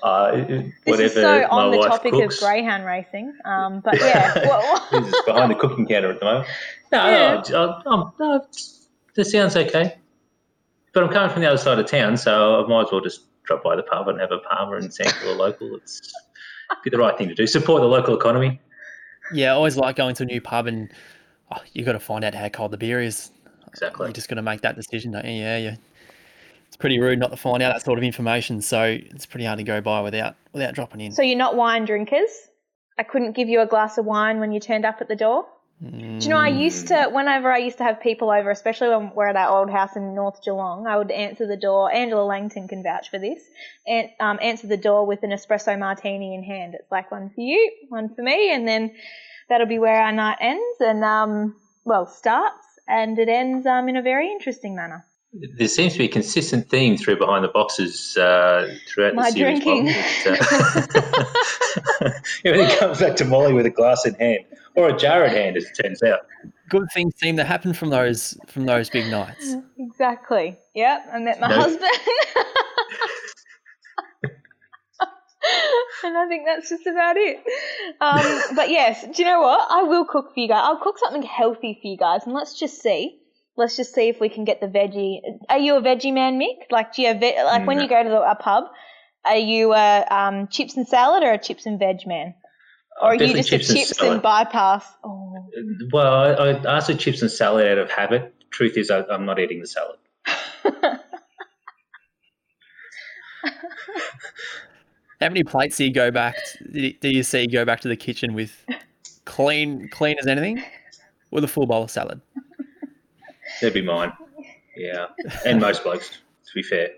Uh, 0.00 0.30
This 0.36 0.72
whatever 0.84 1.02
is 1.02 1.12
so 1.14 1.46
on 1.50 1.72
the 1.72 1.78
topic 1.78 2.12
cooks. 2.12 2.36
of 2.36 2.40
greyhound 2.48 2.84
racing. 2.84 3.36
Um, 3.44 3.80
but 3.80 3.96
yeah, 4.00 4.46
what, 4.46 4.90
This 4.92 5.08
is 5.14 5.22
behind 5.26 5.50
the 5.50 5.56
cooking 5.56 5.86
counter 5.86 6.12
at 6.12 6.20
the 6.20 6.24
moment. 6.24 6.46
No, 6.92 7.04
Yeah. 7.08 7.42
no, 7.50 7.82
I, 7.84 7.92
I'm, 7.92 8.12
no, 8.20 8.36
it's- 8.36 8.86
this 9.16 9.32
sounds 9.32 9.56
okay. 9.56 9.96
But 10.92 11.02
I'm 11.02 11.10
coming 11.10 11.30
from 11.30 11.42
the 11.42 11.48
other 11.48 11.58
side 11.58 11.80
of 11.80 11.86
town, 11.86 12.16
so 12.16 12.64
I 12.64 12.68
might 12.68 12.82
as 12.86 12.92
well 12.92 13.00
just 13.00 13.22
drop 13.48 13.64
by 13.64 13.74
the 13.74 13.82
pub 13.82 14.06
and 14.08 14.20
have 14.20 14.30
a 14.30 14.38
parma 14.38 14.76
and 14.76 14.94
sample 14.94 15.32
a 15.32 15.34
local. 15.34 15.74
It's 15.74 16.12
be 16.84 16.90
the 16.90 16.98
right 16.98 17.16
thing 17.16 17.28
to 17.28 17.34
do. 17.34 17.46
Support 17.46 17.80
the 17.80 17.88
local 17.88 18.14
economy. 18.14 18.60
Yeah, 19.32 19.52
I 19.52 19.54
always 19.54 19.76
like 19.76 19.96
going 19.96 20.14
to 20.16 20.22
a 20.22 20.26
new 20.26 20.40
pub 20.40 20.66
and 20.66 20.92
oh, 21.50 21.58
you 21.72 21.84
got 21.84 21.92
to 21.92 22.00
find 22.00 22.24
out 22.24 22.34
how 22.34 22.48
cold 22.50 22.70
the 22.70 22.76
beer 22.76 23.00
is. 23.00 23.30
Exactly. 23.66 24.06
You're 24.06 24.12
just 24.12 24.28
going 24.28 24.36
to 24.36 24.42
make 24.42 24.60
that 24.60 24.76
decision, 24.76 25.12
don't 25.12 25.24
you? 25.24 25.32
Yeah, 25.32 25.56
yeah. 25.56 25.76
It's 26.66 26.76
pretty 26.76 27.00
rude 27.00 27.18
not 27.18 27.30
to 27.30 27.36
find 27.36 27.62
out 27.62 27.72
that 27.72 27.82
sort 27.82 27.98
of 27.98 28.04
information, 28.04 28.60
so 28.60 28.82
it's 28.82 29.24
pretty 29.24 29.46
hard 29.46 29.58
to 29.58 29.64
go 29.64 29.80
by 29.80 30.02
without 30.02 30.36
without 30.52 30.74
dropping 30.74 31.00
in. 31.00 31.12
so 31.12 31.22
you're 31.22 31.38
not 31.38 31.56
wine 31.56 31.86
drinkers? 31.86 32.30
I 32.98 33.04
couldn't 33.04 33.32
give 33.32 33.48
you 33.48 33.60
a 33.60 33.66
glass 33.66 33.96
of 33.96 34.04
wine 34.04 34.38
when 34.38 34.52
you 34.52 34.60
turned 34.60 34.84
up 34.84 35.00
at 35.00 35.08
the 35.08 35.16
door. 35.16 35.46
Do 35.80 35.86
you 35.86 36.28
know, 36.30 36.38
I 36.38 36.48
used 36.48 36.88
to, 36.88 37.08
whenever 37.12 37.52
I 37.52 37.58
used 37.58 37.78
to 37.78 37.84
have 37.84 38.00
people 38.00 38.30
over, 38.30 38.50
especially 38.50 38.88
when 38.88 39.12
we're 39.14 39.28
at 39.28 39.36
our 39.36 39.58
old 39.58 39.70
house 39.70 39.94
in 39.94 40.12
North 40.12 40.42
Geelong, 40.44 40.88
I 40.88 40.96
would 40.96 41.12
answer 41.12 41.46
the 41.46 41.56
door. 41.56 41.92
Angela 41.92 42.24
Langton 42.24 42.66
can 42.66 42.82
vouch 42.82 43.10
for 43.10 43.18
this. 43.20 43.40
And 43.86 44.08
um, 44.18 44.40
answer 44.42 44.66
the 44.66 44.76
door 44.76 45.06
with 45.06 45.22
an 45.22 45.30
espresso 45.30 45.78
martini 45.78 46.34
in 46.34 46.42
hand. 46.42 46.74
It's 46.74 46.90
like 46.90 47.12
one 47.12 47.30
for 47.30 47.40
you, 47.40 47.72
one 47.90 48.12
for 48.12 48.22
me, 48.22 48.52
and 48.52 48.66
then 48.66 48.92
that'll 49.48 49.68
be 49.68 49.78
where 49.78 50.02
our 50.02 50.10
night 50.10 50.38
ends 50.40 50.80
and, 50.80 51.04
um, 51.04 51.54
well, 51.84 52.06
starts, 52.06 52.66
and 52.88 53.16
it 53.16 53.28
ends 53.28 53.64
um, 53.64 53.88
in 53.88 53.96
a 53.96 54.02
very 54.02 54.32
interesting 54.32 54.74
manner. 54.74 55.04
There 55.32 55.68
seems 55.68 55.92
to 55.92 55.98
be 55.98 56.06
a 56.06 56.08
consistent 56.08 56.70
theme 56.70 56.96
through 56.96 57.18
behind 57.18 57.44
the 57.44 57.48
boxes 57.48 58.16
uh, 58.16 58.74
throughout 58.88 59.14
My 59.14 59.30
the 59.30 59.36
series. 59.36 59.62
drinking. 59.62 59.84
Molly, 59.84 60.04
but, 60.24 62.06
uh, 62.06 62.10
everything 62.46 62.78
comes 62.78 62.98
back 62.98 63.16
to 63.16 63.24
Molly 63.26 63.52
with 63.52 63.66
a 63.66 63.70
glass 63.70 64.06
in 64.06 64.14
hand, 64.14 64.46
or 64.78 64.88
a 64.88 64.96
jar 64.96 65.24
in 65.24 65.30
hand, 65.32 65.56
as 65.56 65.64
it 65.64 65.82
turns 65.82 66.02
out. 66.02 66.20
Good 66.70 66.86
things 66.94 67.14
seem 67.16 67.36
to 67.36 67.44
happen 67.44 67.72
from 67.74 67.90
those 67.90 68.38
from 68.46 68.64
those 68.66 68.88
big 68.90 69.10
nights. 69.10 69.54
Exactly. 69.78 70.56
Yep. 70.74 71.06
I 71.12 71.18
met 71.18 71.40
my 71.40 71.48
No. 71.48 71.54
husband. 71.56 71.90
and 76.04 76.16
I 76.16 76.26
think 76.28 76.44
that's 76.46 76.68
just 76.68 76.86
about 76.86 77.16
it. 77.16 77.38
Um, 78.00 78.56
but 78.56 78.70
yes, 78.70 79.02
do 79.02 79.22
you 79.22 79.24
know 79.24 79.40
what? 79.40 79.66
I 79.70 79.82
will 79.82 80.04
cook 80.04 80.32
for 80.34 80.40
you 80.40 80.48
guys. 80.48 80.62
I'll 80.64 80.78
cook 80.80 80.98
something 80.98 81.22
healthy 81.22 81.78
for 81.80 81.88
you 81.88 81.96
guys, 81.96 82.22
and 82.24 82.34
let's 82.34 82.58
just 82.58 82.80
see. 82.82 83.18
Let's 83.56 83.76
just 83.76 83.92
see 83.94 84.08
if 84.08 84.20
we 84.20 84.28
can 84.28 84.44
get 84.44 84.60
the 84.60 84.68
veggie. 84.68 85.20
Are 85.48 85.58
you 85.58 85.74
a 85.76 85.82
veggie 85.82 86.12
man, 86.14 86.38
Mick? 86.38 86.70
Like, 86.70 86.94
do 86.94 87.02
you 87.02 87.08
have 87.08 87.18
ve- 87.18 87.42
like 87.42 87.66
when 87.66 87.80
you 87.80 87.88
go 87.88 88.02
to 88.02 88.08
the, 88.08 88.20
a 88.20 88.36
pub? 88.36 88.64
Are 89.24 89.36
you 89.36 89.72
a 89.74 90.04
um, 90.08 90.46
chips 90.48 90.76
and 90.76 90.86
salad 90.86 91.24
or 91.24 91.32
a 91.32 91.38
chips 91.38 91.66
and 91.66 91.78
veg 91.78 92.06
man? 92.06 92.34
Or 93.00 93.08
are 93.08 93.14
you 93.14 93.20
Definitely 93.20 93.42
just 93.42 93.70
a 93.70 93.74
chips 93.74 94.00
and 94.00 94.12
and, 94.14 94.22
bypass? 94.22 94.84
Oh. 95.04 95.48
Well, 95.92 96.40
I, 96.40 96.50
I 96.50 96.76
asked 96.76 96.90
for 96.90 96.96
chips 96.96 97.22
and 97.22 97.30
salad 97.30 97.66
out 97.66 97.78
of 97.78 97.90
habit. 97.90 98.34
Truth 98.50 98.76
is, 98.76 98.90
I, 98.90 99.04
I'm 99.04 99.24
not 99.24 99.38
eating 99.38 99.60
the 99.60 99.66
salad. 99.66 99.98
How 105.20 105.28
many 105.28 105.42
plates 105.42 105.76
do 105.76 105.84
you 105.84 105.92
go 105.92 106.10
back? 106.10 106.36
Do 106.72 106.92
you 107.02 107.22
see 107.22 107.40
you 107.40 107.48
go 107.48 107.64
back 107.64 107.80
to 107.80 107.88
the 107.88 107.96
kitchen 107.96 108.34
with 108.34 108.64
clean, 109.24 109.88
clean 109.88 110.16
as 110.18 110.26
anything, 110.26 110.62
with 111.30 111.42
a 111.42 111.48
full 111.48 111.66
bowl 111.66 111.82
of 111.82 111.90
salad? 111.90 112.20
That'd 113.60 113.74
be 113.74 113.82
mine. 113.82 114.12
Yeah, 114.76 115.06
and 115.44 115.60
most 115.60 115.82
blokes, 115.82 116.10
to 116.10 116.54
be 116.54 116.62
fair. 116.62 116.90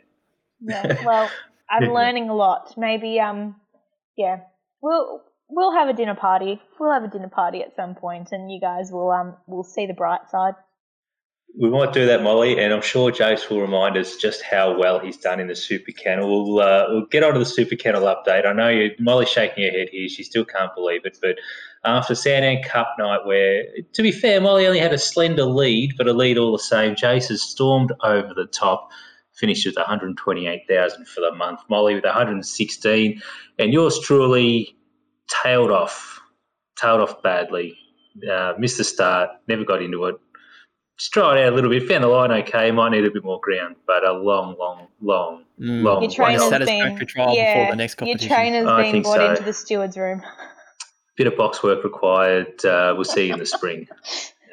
Yeah, 0.60 1.02
well, 1.04 1.30
I'm 1.70 1.84
learning 1.94 2.28
a 2.28 2.34
lot. 2.34 2.76
Maybe, 2.76 3.18
um, 3.18 3.56
yeah, 4.16 4.40
we'll 4.82 5.22
we'll 5.50 5.72
have 5.72 5.88
a 5.88 5.92
dinner 5.92 6.14
party. 6.14 6.60
We'll 6.78 6.92
have 6.92 7.04
a 7.04 7.08
dinner 7.08 7.28
party 7.28 7.62
at 7.62 7.74
some 7.76 7.94
point, 7.94 8.28
and 8.32 8.50
you 8.50 8.60
guys 8.60 8.90
will 8.90 9.10
um 9.10 9.36
will 9.46 9.64
see 9.64 9.86
the 9.86 9.94
bright 9.94 10.30
side. 10.30 10.54
We 11.58 11.68
might 11.68 11.92
do 11.92 12.06
that, 12.06 12.22
Molly, 12.22 12.62
and 12.62 12.72
I'm 12.72 12.80
sure 12.80 13.10
Jace 13.10 13.50
will 13.50 13.60
remind 13.60 13.96
us 13.96 14.16
just 14.16 14.40
how 14.40 14.78
well 14.78 15.00
he's 15.00 15.16
done 15.16 15.40
in 15.40 15.48
the 15.48 15.56
Super 15.56 15.90
Kennel. 15.90 16.28
We'll, 16.54 16.64
uh, 16.64 16.84
we'll 16.88 17.06
get 17.06 17.22
the 17.34 17.44
Super 17.44 17.74
Kennel 17.74 18.02
update. 18.02 18.46
I 18.46 18.52
know 18.52 18.68
you, 18.68 18.92
Molly's 19.00 19.30
shaking 19.30 19.64
her 19.64 19.70
head 19.70 19.88
here; 19.90 20.08
she 20.08 20.22
still 20.22 20.44
can't 20.44 20.72
believe 20.76 21.04
it. 21.04 21.18
But 21.20 21.36
after 21.84 22.14
Sandown 22.14 22.62
Cup 22.62 22.94
night, 23.00 23.26
where 23.26 23.64
to 23.94 24.02
be 24.02 24.12
fair, 24.12 24.40
Molly 24.40 24.66
only 24.66 24.78
had 24.78 24.92
a 24.92 24.98
slender 24.98 25.44
lead, 25.44 25.94
but 25.98 26.06
a 26.06 26.12
lead 26.12 26.38
all 26.38 26.52
the 26.52 26.58
same. 26.58 26.94
Jace 26.94 27.28
has 27.28 27.42
stormed 27.42 27.92
over 28.04 28.32
the 28.32 28.46
top, 28.46 28.90
finished 29.32 29.66
with 29.66 29.76
128,000 29.76 31.08
for 31.08 31.20
the 31.20 31.34
month. 31.34 31.60
Molly 31.68 31.96
with 31.96 32.04
116, 32.04 33.22
and 33.58 33.72
yours 33.72 33.98
truly 34.04 34.76
tailed 35.42 35.70
off, 35.70 36.20
tailed 36.76 37.00
off 37.00 37.22
badly. 37.22 37.76
Uh, 38.30 38.54
missed 38.58 38.78
the 38.78 38.84
start, 38.84 39.30
never 39.46 39.64
got 39.64 39.82
into 39.82 40.04
it 40.06 40.16
just 41.00 41.14
try 41.14 41.38
it 41.38 41.46
out 41.46 41.54
a 41.54 41.56
little 41.56 41.70
bit. 41.70 41.88
Found 41.88 42.04
the 42.04 42.08
line 42.08 42.30
okay. 42.30 42.70
Might 42.70 42.90
need 42.90 43.06
a 43.06 43.10
bit 43.10 43.24
more 43.24 43.40
ground, 43.40 43.74
but 43.86 44.04
a 44.04 44.12
long, 44.12 44.54
long, 44.58 44.86
long, 45.00 45.44
Mm. 45.58 45.82
long. 45.82 46.02
Your 46.02 46.10
way 46.10 46.36
trainer's 46.36 46.42
off. 46.42 46.50
been 46.50 47.06
trial 47.06 47.28
before 47.28 47.34
yeah, 47.34 47.70
the 47.70 47.76
next 47.76 47.98
your 47.98 48.06
competition. 48.08 48.34
trainer's 48.34 48.66
I 48.66 48.92
been 48.92 49.02
brought 49.02 49.16
so. 49.16 49.30
into 49.30 49.42
the 49.42 49.52
steward's 49.54 49.96
room. 49.96 50.22
Bit 51.16 51.26
of 51.26 51.36
box 51.36 51.62
work 51.62 51.84
required. 51.84 52.64
Uh, 52.64 52.92
we'll 52.94 53.04
see 53.04 53.26
you 53.26 53.32
in 53.32 53.38
the 53.38 53.46
spring. 53.46 53.86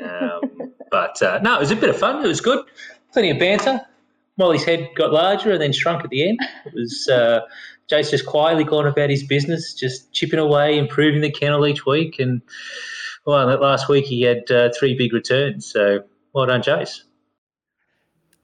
Um, 0.02 0.74
but 0.92 1.22
uh, 1.22 1.40
no, 1.42 1.56
it 1.56 1.60
was 1.60 1.72
a 1.72 1.76
bit 1.78 1.90
of 1.90 1.98
fun. 1.98 2.24
It 2.24 2.28
was 2.28 2.42
good. 2.42 2.66
Plenty 3.14 3.30
of 3.30 3.40
banter. 3.40 3.80
Molly's 4.38 4.66
head 4.66 4.90
got 4.96 5.14
larger 5.14 5.52
and 5.54 5.62
then 5.62 5.72
shrunk 5.72 6.04
at 6.04 6.10
the 6.10 6.28
end. 6.28 6.40
It 6.66 6.74
was 6.74 7.08
uh, 7.08 7.42
Jace 7.90 8.10
just 8.12 8.26
quietly 8.26 8.64
gone 8.64 8.86
about 8.88 9.10
his 9.10 9.24
business, 9.24 9.74
just 9.74 10.12
chipping 10.14 10.40
away, 10.40 10.78
improving 10.78 11.22
the 11.22 11.32
kennel 11.32 11.66
each 11.66 11.86
week. 11.86 12.20
And 12.20 12.42
well, 13.26 13.48
that 13.48 13.62
last 13.62 13.88
week 13.90 14.06
he 14.06 14.22
had 14.24 14.50
uh, 14.52 14.70
three 14.78 14.96
big 14.98 15.14
returns. 15.14 15.72
So 15.72 16.04
well 16.34 16.46
done, 16.46 16.62
Jace. 16.62 17.02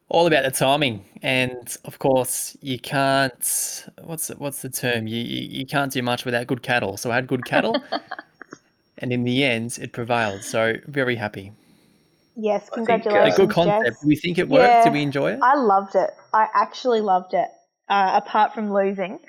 all 0.10 0.28
about 0.28 0.44
the 0.44 0.52
timing 0.52 1.04
and 1.24 1.76
of 1.86 1.98
course 2.00 2.56
you 2.62 2.78
can't 2.78 3.86
what's 4.04 4.28
the, 4.28 4.36
what's 4.36 4.62
the 4.62 4.70
term 4.70 5.08
you, 5.08 5.18
you 5.24 5.60
you 5.60 5.66
can't 5.66 5.92
do 5.92 6.02
much 6.04 6.24
without 6.26 6.46
good 6.46 6.62
cattle 6.62 6.98
so 6.98 7.10
i 7.10 7.16
had 7.16 7.26
good 7.26 7.44
cattle 7.46 7.76
and 9.00 9.12
in 9.12 9.24
the 9.24 9.44
end 9.44 9.80
it 9.82 9.92
prevailed 9.92 10.44
so 10.44 10.74
very 10.88 11.16
happy 11.16 11.52
Yes, 12.36 12.70
congratulations. 12.70 13.36
think, 13.36 13.40
uh, 13.40 13.44
a 13.44 13.48
good 13.48 13.54
concept 13.54 13.86
Jess. 13.86 14.06
we 14.06 14.16
think 14.16 14.38
it 14.38 14.50
worked 14.50 14.74
Yeah. 14.74 14.84
did 14.84 14.94
we 14.94 15.02
enjoy 15.02 15.32
it 15.34 15.40
I 15.42 15.56
loved 15.56 15.96
it. 15.96 16.12
I 16.34 16.48
actually 16.54 17.02
loved 17.02 17.34
it. 17.34 17.48
Uh, 17.90 18.20
apart 18.24 18.54
from 18.54 18.72
losing, 18.74 19.20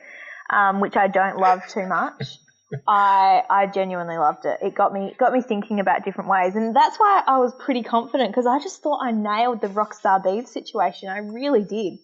um, 0.50 0.80
which 0.80 0.96
I 0.96 1.08
don't 1.08 1.38
love 1.38 1.60
too 1.68 1.86
much, 1.86 2.38
I 2.88 3.42
I 3.48 3.66
genuinely 3.66 4.18
loved 4.18 4.44
it. 4.44 4.58
It 4.62 4.74
got 4.74 4.92
me 4.92 5.14
got 5.18 5.32
me 5.32 5.40
thinking 5.40 5.80
about 5.80 6.04
different 6.04 6.30
ways, 6.30 6.54
and 6.56 6.74
that's 6.74 6.98
why 6.98 7.22
I 7.26 7.38
was 7.38 7.52
pretty 7.58 7.82
confident 7.82 8.30
because 8.30 8.46
I 8.46 8.58
just 8.58 8.82
thought 8.82 9.00
I 9.02 9.12
nailed 9.12 9.60
the 9.60 9.68
Rockstar 9.68 10.22
Beef 10.22 10.46
situation. 10.46 11.08
I 11.08 11.18
really 11.18 11.64
did. 11.64 11.98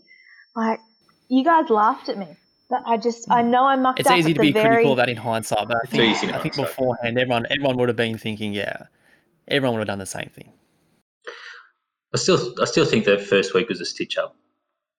Like 0.56 0.80
you 1.28 1.44
guys 1.44 1.70
laughed 1.70 2.08
at 2.08 2.18
me, 2.18 2.28
but 2.68 2.82
I 2.86 2.96
just 2.96 3.30
I 3.30 3.42
know 3.42 3.64
I 3.64 3.76
mucked 3.76 4.00
it's 4.00 4.08
up 4.08 4.16
It's 4.16 4.26
easy 4.26 4.34
to 4.34 4.40
the 4.40 4.46
be 4.46 4.52
very 4.52 4.68
critical 4.68 4.92
of 4.92 4.96
that 4.98 5.08
in 5.08 5.16
hindsight 5.16 5.68
but 5.68 5.76
i 5.82 5.86
think, 5.86 6.02
easy 6.02 6.28
I 6.28 6.38
think 6.38 6.54
hindsight. 6.54 6.66
beforehand 6.66 7.18
everyone 7.18 7.46
everyone 7.50 7.76
would 7.76 7.88
have 7.88 7.96
been 7.96 8.18
thinking 8.18 8.52
yeah 8.52 8.84
everyone 9.48 9.78
would 9.78 9.88
have 9.88 9.92
done 9.92 9.98
the 9.98 10.06
same 10.06 10.30
thing 10.34 10.52
I 12.12 12.18
still, 12.18 12.54
I 12.60 12.64
still 12.64 12.84
think 12.84 13.04
that 13.04 13.20
first 13.20 13.54
week 13.54 13.68
was 13.68 13.80
a 13.80 13.84
stitch 13.84 14.18
up. 14.18 14.34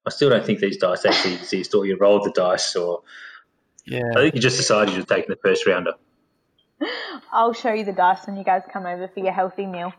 I 0.05 0.09
still 0.09 0.29
don't 0.29 0.45
think 0.45 0.59
these 0.59 0.77
dice 0.77 1.05
actually 1.05 1.35
exist, 1.35 1.75
or 1.75 1.85
you 1.85 1.97
rolled 1.97 2.23
the 2.23 2.31
dice, 2.31 2.75
or 2.75 3.01
yeah 3.85 4.09
I 4.15 4.21
think 4.21 4.35
you 4.35 4.41
just 4.41 4.57
decided 4.57 4.95
you're 4.95 5.05
taking 5.05 5.29
the 5.29 5.39
first 5.43 5.65
rounder. 5.65 5.93
I'll 7.31 7.53
show 7.53 7.71
you 7.71 7.85
the 7.85 7.93
dice 7.93 8.25
when 8.25 8.35
you 8.35 8.43
guys 8.43 8.63
come 8.71 8.85
over 8.85 9.07
for 9.07 9.19
your 9.19 9.31
healthy 9.31 9.65
meal. 9.65 9.93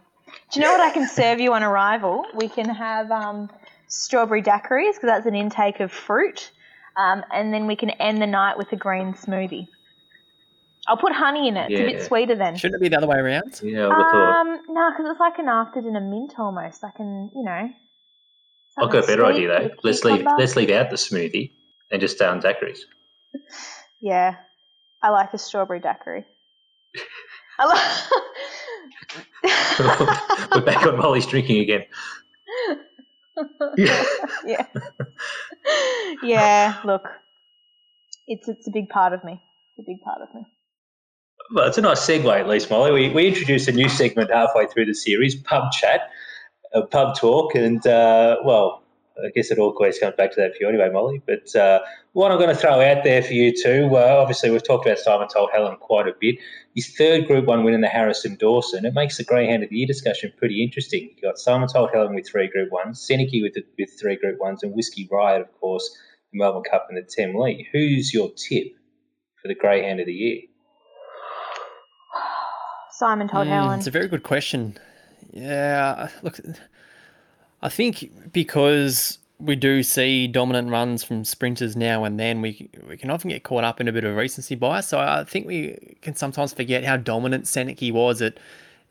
Do 0.50 0.60
you 0.60 0.66
know 0.66 0.72
what 0.72 0.80
I 0.80 0.90
can 0.90 1.08
serve 1.08 1.40
you 1.40 1.52
on 1.52 1.62
arrival? 1.62 2.24
We 2.34 2.48
can 2.48 2.68
have 2.68 3.10
um, 3.10 3.50
strawberry 3.88 4.42
daiquiris 4.42 4.94
because 4.94 5.08
that's 5.08 5.26
an 5.26 5.34
intake 5.34 5.80
of 5.80 5.92
fruit, 5.92 6.50
um, 6.96 7.22
and 7.32 7.52
then 7.52 7.66
we 7.66 7.76
can 7.76 7.90
end 7.90 8.20
the 8.20 8.26
night 8.26 8.58
with 8.58 8.72
a 8.72 8.76
green 8.76 9.14
smoothie. 9.14 9.68
I'll 10.88 10.96
put 10.96 11.12
honey 11.12 11.48
in 11.48 11.56
it. 11.56 11.70
It's 11.70 11.80
a 11.80 11.84
bit 11.84 12.02
sweeter 12.02 12.34
then. 12.34 12.56
shouldn't 12.56 12.80
it 12.80 12.82
be 12.82 12.88
the 12.88 12.96
other 12.96 13.06
way 13.06 13.18
around 13.18 13.60
Yeah, 13.62 13.84
I 13.84 13.88
would 13.88 13.96
have 13.96 14.10
thought. 14.10 14.40
Um, 14.40 14.60
no, 14.68 14.90
because 14.90 15.10
it's 15.10 15.20
like 15.20 15.38
an 15.38 15.48
after 15.48 15.80
dinner 15.80 16.00
mint 16.00 16.34
almost. 16.38 16.82
I 16.82 16.90
can, 16.90 17.30
you 17.34 17.44
know. 17.44 17.70
I've 18.78 18.90
got 18.90 19.04
a 19.04 19.06
better 19.06 19.22
something 19.22 19.44
idea 19.44 19.48
though. 19.48 19.70
Let's 19.84 20.02
leave, 20.02 20.26
let's 20.38 20.56
leave 20.56 20.70
out 20.70 20.90
the 20.90 20.96
smoothie 20.96 21.52
and 21.90 22.00
just 22.00 22.16
stay 22.16 22.24
on 22.24 22.40
daiquiris. 22.40 22.80
Yeah, 24.00 24.34
I 25.02 25.10
like 25.10 25.32
a 25.32 25.38
strawberry 25.38 25.80
daiquiri. 25.80 26.24
I 27.58 27.66
like. 27.66 27.78
We're 30.54 30.62
back 30.62 30.86
on 30.86 30.98
Molly's 30.98 31.26
drinking 31.26 31.60
again. 31.60 31.84
Yeah. 33.76 34.04
yeah. 34.46 34.66
yeah, 36.22 36.80
look. 36.84 37.08
It's 38.26 38.48
it's 38.48 38.66
a 38.66 38.70
big 38.70 38.88
part 38.88 39.12
of 39.12 39.22
me. 39.24 39.40
It's 39.70 39.78
a 39.78 39.90
big 39.90 40.00
part 40.02 40.20
of 40.20 40.34
me. 40.34 40.46
Well, 41.54 41.68
it's 41.68 41.78
a 41.78 41.82
nice 41.82 42.00
segue, 42.00 42.40
at 42.40 42.48
least, 42.48 42.70
Molly. 42.70 42.92
We, 42.92 43.10
we 43.10 43.28
introduced 43.28 43.68
a 43.68 43.72
new 43.72 43.88
segment 43.88 44.30
halfway 44.32 44.66
through 44.66 44.86
the 44.86 44.94
series, 44.94 45.34
pub 45.34 45.72
chat, 45.72 46.10
uh, 46.74 46.82
pub 46.86 47.16
talk, 47.16 47.54
and 47.54 47.86
uh, 47.86 48.38
well, 48.44 48.81
I 49.18 49.28
guess 49.34 49.50
it 49.50 49.58
always 49.58 49.98
comes 49.98 50.14
back 50.16 50.32
to 50.32 50.40
that 50.40 50.52
for 50.52 50.62
you 50.62 50.68
anyway, 50.68 50.90
Molly. 50.90 51.22
But 51.26 51.54
uh, 51.54 51.80
one 52.12 52.32
I'm 52.32 52.38
going 52.38 52.48
to 52.50 52.56
throw 52.56 52.80
out 52.80 53.04
there 53.04 53.22
for 53.22 53.32
you 53.32 53.52
too. 53.54 53.88
Uh, 53.92 54.16
obviously, 54.20 54.50
we've 54.50 54.64
talked 54.66 54.86
about 54.86 54.98
Simon 54.98 55.28
Told 55.28 55.50
Helen 55.52 55.76
quite 55.76 56.08
a 56.08 56.12
bit. 56.18 56.36
His 56.74 56.88
third 56.96 57.26
Group 57.26 57.44
One 57.46 57.62
win 57.64 57.74
in 57.74 57.82
the 57.82 57.88
Harrison 57.88 58.36
Dawson. 58.36 58.84
It 58.86 58.94
makes 58.94 59.18
the 59.18 59.24
Greyhound 59.24 59.62
of 59.62 59.68
the 59.70 59.76
Year 59.76 59.86
discussion 59.86 60.32
pretty 60.38 60.62
interesting. 60.62 61.10
You 61.16 61.22
got 61.22 61.38
Simon 61.38 61.68
Told 61.68 61.90
Helen 61.92 62.14
with 62.14 62.26
three 62.28 62.48
Group 62.48 62.72
Ones, 62.72 63.00
Seneca 63.00 63.38
with 63.42 63.54
the, 63.54 63.64
with 63.78 63.90
three 64.00 64.16
Group 64.16 64.38
Ones, 64.40 64.62
and 64.62 64.74
Whiskey 64.74 65.08
Riot, 65.12 65.42
of 65.42 65.52
course, 65.60 65.94
the 66.32 66.38
Melbourne 66.38 66.62
Cup 66.70 66.86
and 66.88 66.96
the 66.96 67.02
Temlee. 67.02 67.66
Who's 67.72 68.14
your 68.14 68.30
tip 68.30 68.68
for 69.42 69.48
the 69.48 69.54
Greyhound 69.54 70.00
of 70.00 70.06
the 70.06 70.12
Year? 70.14 70.40
Simon 72.92 73.28
told 73.28 73.46
Mm, 73.46 73.50
Helen. 73.50 73.78
It's 73.78 73.88
a 73.88 73.90
very 73.90 74.08
good 74.08 74.22
question. 74.22 74.78
Yeah, 75.32 76.08
look, 76.22 76.38
I 77.62 77.68
think 77.68 78.32
because 78.32 79.18
we 79.38 79.56
do 79.56 79.82
see 79.82 80.28
dominant 80.28 80.70
runs 80.70 81.02
from 81.02 81.24
sprinters 81.24 81.76
now 81.76 82.04
and 82.04 82.18
then, 82.18 82.40
we 82.40 82.68
we 82.88 82.96
can 82.96 83.10
often 83.10 83.30
get 83.30 83.42
caught 83.42 83.64
up 83.64 83.80
in 83.80 83.88
a 83.88 83.92
bit 83.92 84.04
of 84.04 84.16
recency 84.16 84.54
bias. 84.54 84.88
So 84.88 84.98
I 84.98 85.24
think 85.24 85.46
we 85.46 85.96
can 86.02 86.14
sometimes 86.14 86.52
forget 86.52 86.84
how 86.84 86.96
dominant 86.96 87.44
Seneki 87.44 87.92
was 87.92 88.22
at 88.22 88.38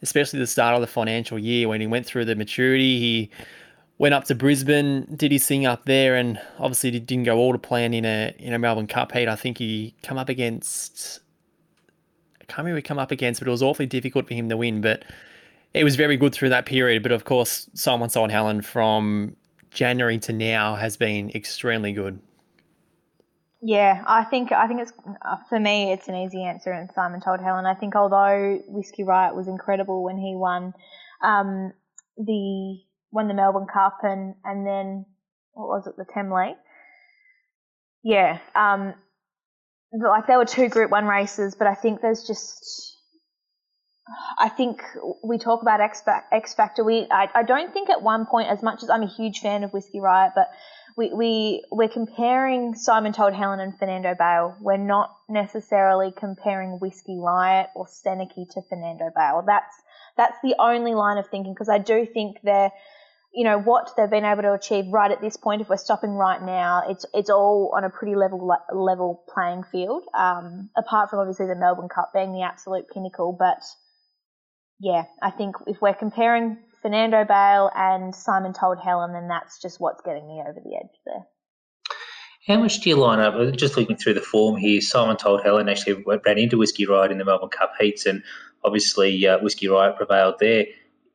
especially 0.01 0.39
the 0.39 0.47
start 0.47 0.75
of 0.75 0.81
the 0.81 0.87
financial 0.87 1.37
year 1.37 1.67
when 1.67 1.79
he 1.79 1.87
went 1.87 2.05
through 2.05 2.25
the 2.25 2.35
maturity. 2.35 2.99
He 2.99 3.29
went 3.97 4.13
up 4.13 4.25
to 4.25 4.35
Brisbane, 4.35 5.05
did 5.15 5.31
his 5.31 5.45
thing 5.45 5.65
up 5.65 5.85
there, 5.85 6.15
and 6.15 6.39
obviously 6.57 6.91
didn't 6.99 7.25
go 7.25 7.37
all 7.37 7.53
to 7.53 7.59
plan 7.59 7.93
in 7.93 8.05
a 8.05 8.33
in 8.39 8.53
a 8.53 8.59
Melbourne 8.59 8.87
Cup 8.87 9.11
heat. 9.11 9.27
I 9.27 9.35
think 9.35 9.57
he 9.57 9.95
come 10.03 10.17
up 10.17 10.29
against. 10.29 11.19
I 12.41 12.45
can't 12.45 12.65
remember 12.65 12.81
come 12.81 12.99
up 12.99 13.11
against, 13.11 13.39
but 13.39 13.47
it 13.47 13.51
was 13.51 13.63
awfully 13.63 13.85
difficult 13.85 14.27
for 14.27 14.33
him 14.33 14.49
to 14.49 14.57
win. 14.57 14.81
But 14.81 15.03
it 15.73 15.83
was 15.83 15.95
very 15.95 16.17
good 16.17 16.33
through 16.33 16.49
that 16.49 16.65
period. 16.65 17.03
But 17.03 17.11
of 17.11 17.25
course, 17.25 17.69
Simon 17.73 18.09
Told 18.09 18.31
Helen 18.31 18.61
from 18.61 19.35
January 19.71 20.19
to 20.19 20.33
now 20.33 20.75
has 20.75 20.97
been 20.97 21.31
extremely 21.31 21.93
good. 21.93 22.19
Yeah, 23.63 24.03
I 24.07 24.23
think 24.23 24.51
I 24.51 24.67
think 24.67 24.81
it's 24.81 24.91
for 25.47 25.59
me 25.59 25.91
it's 25.93 26.07
an 26.07 26.15
easy 26.15 26.43
answer. 26.43 26.71
And 26.71 26.89
Simon 26.95 27.21
told 27.21 27.39
Helen. 27.41 27.67
I 27.67 27.75
think 27.75 27.95
although 27.95 28.59
Whiskey 28.67 29.03
Riot 29.03 29.35
was 29.35 29.47
incredible 29.47 30.03
when 30.03 30.17
he 30.17 30.35
won 30.35 30.73
um, 31.23 31.71
the 32.17 32.79
won 33.11 33.27
the 33.27 33.35
Melbourne 33.35 33.67
Cup 33.71 33.99
and 34.01 34.33
and 34.43 34.65
then 34.65 35.05
what 35.53 35.67
was 35.67 35.85
it 35.85 35.95
the 35.95 36.05
Temlee? 36.05 36.55
Yeah, 38.03 38.39
um, 38.55 38.95
like 39.93 40.25
there 40.25 40.39
were 40.39 40.45
two 40.45 40.67
Group 40.67 40.89
One 40.89 41.05
races, 41.05 41.53
but 41.53 41.67
I 41.67 41.75
think 41.75 42.01
there's 42.01 42.25
just 42.25 42.97
I 44.37 44.49
think 44.49 44.81
we 45.23 45.37
talk 45.37 45.61
about 45.61 45.79
X, 45.79 46.01
X 46.31 46.53
Factor. 46.53 46.83
We 46.83 47.07
I, 47.11 47.29
I 47.35 47.43
don't 47.43 47.71
think 47.71 47.89
at 47.89 48.01
one 48.01 48.25
point, 48.25 48.49
as 48.49 48.63
much 48.63 48.83
as 48.83 48.89
I'm 48.89 49.03
a 49.03 49.07
huge 49.07 49.39
fan 49.39 49.63
of 49.63 49.71
Whiskey 49.71 49.99
Riot, 49.99 50.33
but 50.35 50.49
we, 50.97 51.13
we 51.13 51.63
we're 51.71 51.89
comparing 51.89 52.75
Simon 52.75 53.13
Told 53.13 53.33
Helen 53.33 53.59
and 53.59 53.77
Fernando 53.77 54.15
Bale. 54.17 54.55
We're 54.59 54.77
not 54.77 55.15
necessarily 55.29 56.11
comparing 56.15 56.79
Whiskey 56.79 57.17
Riot 57.17 57.69
or 57.75 57.85
Seneki 57.85 58.49
to 58.53 58.61
Fernando 58.67 59.11
Bale. 59.15 59.43
That's 59.45 59.73
that's 60.17 60.37
the 60.43 60.55
only 60.59 60.93
line 60.93 61.17
of 61.17 61.27
thinking 61.27 61.53
because 61.53 61.69
I 61.69 61.77
do 61.77 62.05
think 62.05 62.37
they're 62.43 62.71
you 63.33 63.45
know 63.45 63.59
what 63.59 63.91
they've 63.95 64.09
been 64.09 64.25
able 64.25 64.41
to 64.41 64.53
achieve 64.53 64.85
right 64.91 65.11
at 65.11 65.21
this 65.21 65.37
point. 65.37 65.61
If 65.61 65.69
we're 65.69 65.77
stopping 65.77 66.11
right 66.11 66.41
now, 66.41 66.83
it's 66.89 67.05
it's 67.13 67.29
all 67.29 67.71
on 67.75 67.83
a 67.83 67.89
pretty 67.89 68.15
level 68.15 68.51
level 68.73 69.23
playing 69.33 69.63
field. 69.71 70.03
Um, 70.17 70.69
apart 70.75 71.09
from 71.09 71.19
obviously 71.19 71.45
the 71.45 71.55
Melbourne 71.55 71.89
Cup 71.89 72.11
being 72.13 72.33
the 72.33 72.41
absolute 72.41 72.89
pinnacle, 72.93 73.35
but 73.37 73.61
yeah, 74.81 75.03
I 75.21 75.29
think 75.29 75.55
if 75.67 75.79
we're 75.79 75.93
comparing 75.93 76.57
Fernando 76.81 77.23
Bale 77.23 77.69
and 77.75 78.15
Simon 78.15 78.51
Told 78.51 78.79
Helen, 78.79 79.13
then 79.13 79.27
that's 79.27 79.61
just 79.61 79.79
what's 79.79 80.01
getting 80.01 80.27
me 80.27 80.41
over 80.41 80.59
the 80.59 80.75
edge 80.75 80.99
there. 81.05 81.27
How 82.47 82.59
much 82.59 82.81
do 82.81 82.89
you 82.89 82.95
line 82.95 83.19
up? 83.19 83.35
Just 83.55 83.77
looking 83.77 83.95
through 83.95 84.15
the 84.15 84.21
form 84.21 84.57
here, 84.57 84.81
Simon 84.81 85.17
Told 85.17 85.43
Helen 85.43 85.69
actually 85.69 86.03
ran 86.25 86.39
into 86.39 86.57
Whiskey 86.57 86.87
Riot 86.87 87.11
in 87.11 87.19
the 87.19 87.25
Melbourne 87.25 87.49
Cup 87.49 87.73
heats, 87.79 88.07
and 88.07 88.23
obviously 88.63 89.27
uh, 89.27 89.37
Whiskey 89.39 89.67
Riot 89.67 89.97
prevailed 89.97 90.39
there. 90.39 90.65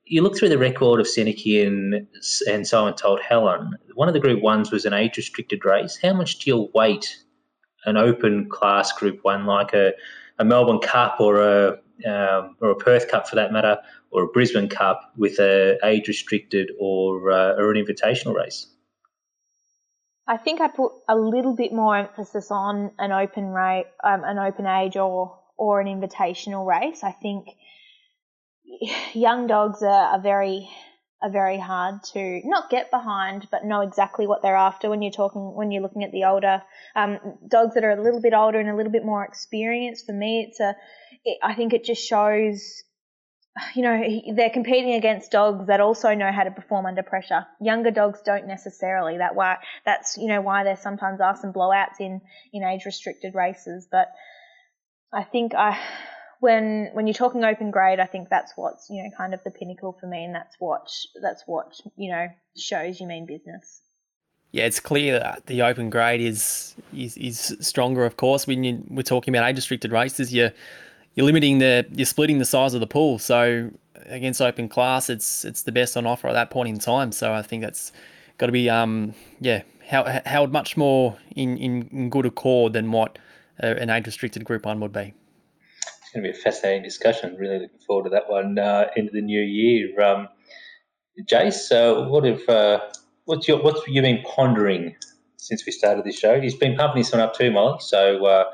You 0.05 0.23
look 0.23 0.39
through 0.39 0.51
the 0.51 0.59
record 0.59 1.01
of 1.01 1.07
Seneki 1.07 1.67
and, 1.67 2.07
and 2.49 2.67
Simon 2.69 2.95
Told 2.95 3.21
Helen. 3.21 3.77
One 3.95 4.07
of 4.07 4.15
the 4.15 4.21
Group 4.21 4.41
Ones 4.41 4.71
was 4.71 4.85
an 4.85 4.93
age 4.93 5.17
restricted 5.17 5.65
race. 5.65 5.99
How 6.01 6.13
much 6.13 6.39
do 6.39 6.51
you 6.51 6.71
weight 6.73 7.17
an 7.85 7.97
open 7.97 8.49
class 8.49 8.93
Group 8.93 9.19
One 9.23 9.47
like 9.47 9.73
a, 9.73 9.93
a 10.39 10.45
Melbourne 10.45 10.79
Cup 10.79 11.17
or 11.19 11.43
a 11.43 11.79
um, 12.05 12.57
or 12.61 12.71
a 12.71 12.77
Perth 12.77 13.09
Cup 13.09 13.29
for 13.29 13.37
that 13.37 13.53
matter, 13.53 13.79
or 14.11 14.25
a 14.25 14.29
Brisbane 14.29 14.69
Cup 14.69 15.13
with 15.17 15.39
a 15.39 15.79
age 15.85 16.09
restricted 16.09 16.73
or 16.79 17.31
uh, 17.31 17.55
or 17.55 17.73
an 17.73 17.85
invitational 17.85 18.35
race? 18.35 18.67
I 20.29 20.37
think 20.37 20.61
I 20.61 20.69
put 20.69 20.93
a 21.09 21.17
little 21.17 21.55
bit 21.55 21.73
more 21.73 21.97
emphasis 21.97 22.51
on 22.51 22.91
an 22.99 23.13
open 23.13 23.47
rate, 23.47 23.87
um, 24.03 24.25
an 24.25 24.39
open 24.39 24.67
age, 24.67 24.97
or 24.97 25.39
or 25.57 25.81
an 25.81 25.87
invitational 25.87 26.67
race. 26.67 27.03
I 27.05 27.13
think 27.13 27.49
young 29.15 29.47
dogs 29.47 29.83
are, 29.83 30.17
are 30.17 30.21
very 30.21 30.69
are 31.23 31.31
very 31.31 31.59
hard 31.59 32.03
to 32.13 32.43
not 32.45 32.69
get 32.69 32.91
behind, 32.91 33.49
but 33.51 33.65
know 33.65 33.81
exactly 33.81 34.27
what 34.27 34.43
they're 34.43 34.57
after 34.57 34.91
when 34.91 35.01
you're 35.01 35.13
talking 35.13 35.55
when 35.55 35.71
you're 35.71 35.83
looking 35.83 36.05
at 36.05 36.13
the 36.13 36.25
older 36.25 36.63
um, 36.95 37.19
dogs 37.49 37.75
that 37.75 37.85
are 37.85 37.93
a 37.93 38.03
little 38.03 38.21
bit 38.21 38.35
older 38.35 38.59
and 38.59 38.69
a 38.69 38.77
little 38.77 38.93
bit 38.93 39.05
more 39.05 39.25
experienced. 39.25 40.07
For 40.07 40.13
me, 40.13 40.47
it's 40.49 40.61
a 40.61 40.77
it, 41.27 41.39
I 41.43 41.55
think 41.55 41.75
it 41.75 41.85
just 41.85 42.07
shows 42.07 42.83
you 43.75 43.83
know, 43.83 44.03
they're 44.35 44.51
competing 44.51 44.95
against 44.95 45.31
dogs 45.31 45.67
that 45.69 45.81
also 45.81 46.15
know 46.15 46.31
how 46.31 46.45
to 46.45 46.51
perform 46.51 46.87
under 46.87 47.03
pressure. 47.03 47.47
Younger 47.61 47.91
dogs 47.91 48.21
don't 48.25 48.47
necessarily. 48.47 49.19
That 49.19 49.35
why 49.35 49.57
that's 49.85 50.17
you 50.19 50.29
know 50.29 50.41
why 50.41 50.65
there 50.65 50.77
sometimes 50.77 51.21
are 51.21 51.37
some 51.37 51.53
blowouts 51.53 52.01
in 52.01 52.21
in 52.53 52.63
age 52.63 52.85
restricted 52.85 53.35
races. 53.35 53.89
But 53.91 54.09
I 55.13 55.25
think 55.25 55.55
I 55.55 55.79
when 56.41 56.91
when 56.93 57.07
you're 57.07 57.15
talking 57.15 57.45
open 57.45 57.71
grade, 57.71 57.99
I 57.99 58.07
think 58.07 58.29
that's 58.29 58.53
what's 58.57 58.89
you 58.91 59.03
know 59.03 59.11
kind 59.17 59.33
of 59.33 59.41
the 59.43 59.51
pinnacle 59.51 59.97
for 59.99 60.07
me, 60.07 60.25
and 60.25 60.35
that's 60.35 60.57
what 60.59 60.89
that's 61.23 61.45
what 61.47 61.73
you 61.97 62.13
know 62.13 62.27
shows 62.59 63.01
you 63.01 63.07
mean 63.07 63.27
business. 63.27 63.81
Yeah, 64.53 64.65
it's 64.65 64.81
clear 64.81 65.19
that 65.19 65.47
the 65.47 65.63
open 65.63 65.89
grade 65.89 66.21
is 66.21 66.75
is, 66.95 67.17
is 67.17 67.57
stronger. 67.61 68.05
Of 68.05 68.19
course, 68.19 68.47
when 68.47 68.65
you, 68.65 68.85
we're 68.89 69.03
talking 69.03 69.35
about 69.35 69.49
age 69.49 69.57
restricted 69.57 69.93
races, 69.93 70.33
you're 70.33 70.53
you're 71.17 71.27
limiting 71.27 71.59
the 71.59 71.85
you're 71.91 72.07
splitting 72.07 72.39
the 72.39 72.45
size 72.45 72.75
of 72.75 72.81
the 72.81 72.87
pool. 72.87 73.19
So 73.19 73.71
against 74.05 74.41
open 74.41 74.69
class, 74.69 75.11
it's 75.11 75.45
it's 75.45 75.63
the 75.63 75.73
best 75.73 75.97
on 75.97 76.07
offer 76.07 76.29
at 76.29 76.35
that 76.35 76.51
point 76.51 76.69
in 76.69 76.79
time. 76.79 77.11
So 77.11 77.33
I 77.33 77.43
think 77.43 77.63
that's 77.63 77.91
got 78.39 78.47
to 78.47 78.53
be 78.53 78.71
um 78.71 79.15
yeah 79.41 79.63
held 79.81 80.53
much 80.53 80.77
more 80.77 81.17
in, 81.37 81.57
in, 81.59 81.89
in 81.93 82.11
good 82.11 82.27
accord 82.27 82.73
than 82.73 82.91
what 82.91 83.19
uh, 83.63 83.67
an 83.67 83.89
age 83.89 84.07
restricted 84.07 84.45
group 84.45 84.67
one 84.67 84.81
would 84.81 84.93
be. 84.93 85.15
It's 85.79 86.13
going 86.13 86.25
to 86.25 86.33
be 86.33 86.37
a 86.37 86.43
fascinating 86.43 86.83
discussion. 86.83 87.37
Really 87.37 87.61
looking 87.61 87.79
forward 87.79 88.05
to 88.05 88.11
that 88.11 88.29
one 88.29 88.59
uh, 88.59 88.89
into 88.97 89.13
the 89.13 89.21
new 89.21 89.41
year. 89.41 90.01
Um, 90.03 90.29
Jace, 91.31 91.71
uh, 91.71 92.09
what 92.09 92.25
have 92.25 92.49
uh, 92.49 92.81
what's 93.27 93.47
your 93.47 93.63
what's 93.63 93.87
you 93.87 94.03
been 94.03 94.23
pondering 94.23 94.95
since 95.37 95.65
we 95.65 95.73
started 95.73 96.05
this 96.05 96.19
show? 96.19 96.41
He's 96.41 96.57
been 96.57 96.77
pumping 96.77 97.03
this 97.03 97.13
one 97.13 97.21
up 97.21 97.35
too, 97.35 97.51
Molly. 97.51 97.79
So 97.81 98.27
uh, 98.27 98.45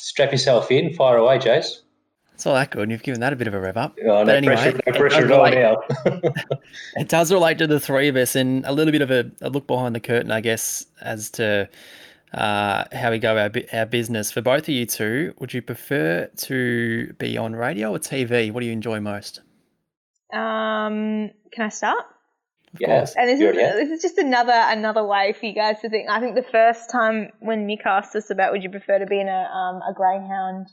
strap 0.00 0.32
yourself 0.32 0.70
in, 0.70 0.92
fire 0.94 1.16
away, 1.16 1.38
Jace. 1.38 1.82
It's 2.34 2.46
all 2.46 2.54
that 2.54 2.70
good. 2.70 2.82
And 2.82 2.92
you've 2.92 3.02
given 3.02 3.20
that 3.20 3.32
a 3.32 3.36
bit 3.36 3.46
of 3.46 3.54
a 3.54 3.60
rev 3.60 3.76
up. 3.76 3.96
Oh, 4.02 4.06
no 4.06 4.24
but 4.24 4.34
anyway, 4.34 4.54
pressure, 4.54 4.80
no 4.86 4.92
pressure 4.92 5.24
at 5.24 5.32
all 5.32 5.50
now. 5.50 5.82
it 6.96 7.08
does 7.08 7.32
relate 7.32 7.58
to 7.58 7.66
the 7.66 7.78
three 7.78 8.08
of 8.08 8.16
us 8.16 8.34
and 8.34 8.66
a 8.66 8.72
little 8.72 8.92
bit 8.92 9.02
of 9.02 9.10
a, 9.10 9.30
a 9.40 9.50
look 9.50 9.66
behind 9.66 9.94
the 9.94 10.00
curtain, 10.00 10.32
I 10.32 10.40
guess, 10.40 10.84
as 11.00 11.30
to 11.30 11.68
uh, 12.32 12.84
how 12.92 13.12
we 13.12 13.20
go 13.20 13.38
our, 13.38 13.50
our 13.72 13.86
business. 13.86 14.32
For 14.32 14.42
both 14.42 14.64
of 14.64 14.70
you 14.70 14.84
two, 14.84 15.34
would 15.38 15.54
you 15.54 15.62
prefer 15.62 16.26
to 16.26 17.12
be 17.18 17.38
on 17.38 17.54
radio 17.54 17.92
or 17.92 17.98
TV? 17.98 18.50
What 18.50 18.60
do 18.60 18.66
you 18.66 18.72
enjoy 18.72 18.98
most? 18.98 19.40
Um, 20.32 21.30
can 21.52 21.66
I 21.66 21.68
start? 21.68 22.04
Of 22.74 22.80
yes. 22.80 23.14
And 23.16 23.28
this 23.28 23.40
is, 23.40 23.54
this 23.54 23.90
is 23.90 24.02
just 24.02 24.18
another 24.18 24.52
another 24.52 25.04
way 25.04 25.32
for 25.38 25.46
you 25.46 25.54
guys 25.54 25.80
to 25.82 25.88
think. 25.88 26.10
I 26.10 26.18
think 26.18 26.34
the 26.34 26.42
first 26.42 26.90
time 26.90 27.30
when 27.38 27.68
Mick 27.68 27.86
asked 27.86 28.16
us 28.16 28.30
about 28.30 28.50
would 28.50 28.64
you 28.64 28.70
prefer 28.70 28.98
to 28.98 29.06
be 29.06 29.20
in 29.20 29.28
a 29.28 29.30
um, 29.30 29.80
a 29.88 29.94
greyhound 29.94 30.66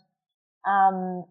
um, 0.67 1.25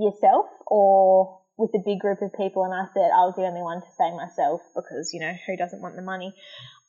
yourself 0.00 0.46
or 0.66 1.40
with 1.56 1.70
a 1.74 1.82
big 1.84 2.00
group 2.00 2.20
of 2.20 2.32
people 2.34 2.64
and 2.64 2.74
I 2.74 2.86
said 2.92 3.10
I 3.14 3.24
was 3.24 3.34
the 3.36 3.42
only 3.42 3.62
one 3.62 3.80
to 3.80 3.90
say 3.96 4.10
myself 4.14 4.60
because, 4.74 5.12
you 5.14 5.20
know, 5.20 5.32
who 5.46 5.56
doesn't 5.56 5.80
want 5.80 5.96
the 5.96 6.02
money? 6.02 6.34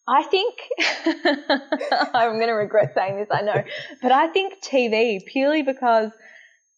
I 0.08 0.24
think 0.24 0.56
I'm 2.14 2.38
going 2.38 2.48
to 2.48 2.54
regret 2.54 2.94
saying 2.94 3.18
this, 3.18 3.28
I 3.32 3.42
know, 3.42 3.64
but 4.02 4.12
I 4.12 4.28
think 4.28 4.64
TV 4.64 5.26
purely 5.26 5.64
because 5.64 6.12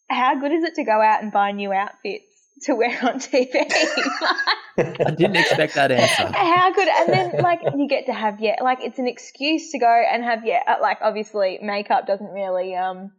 how 0.10 0.40
good 0.40 0.52
is 0.52 0.64
it 0.64 0.76
to 0.76 0.84
go 0.84 1.02
out 1.02 1.22
and 1.22 1.32
buy 1.32 1.52
new 1.52 1.74
outfits 1.74 2.26
to 2.64 2.76
wear 2.76 2.98
on 3.04 3.20
TV? 3.20 3.50
I 4.78 5.12
didn't 5.12 5.36
expect 5.36 5.76
that 5.76 5.92
answer. 5.92 6.32
How 6.34 6.72
good, 6.72 6.88
and 6.88 7.10
then 7.10 7.42
like 7.42 7.62
you 7.76 7.88
get 7.88 8.06
to 8.06 8.14
have 8.14 8.40
yeah, 8.40 8.58
like 8.62 8.80
it's 8.82 9.00
an 9.00 9.08
excuse 9.08 9.72
to 9.72 9.80
go 9.80 10.04
and 10.12 10.24
have 10.24 10.46
yeah, 10.46 10.78
like 10.82 11.00
obviously 11.02 11.60
makeup 11.62 12.06
doesn't 12.06 12.30
really 12.30 12.76
um 12.76 13.12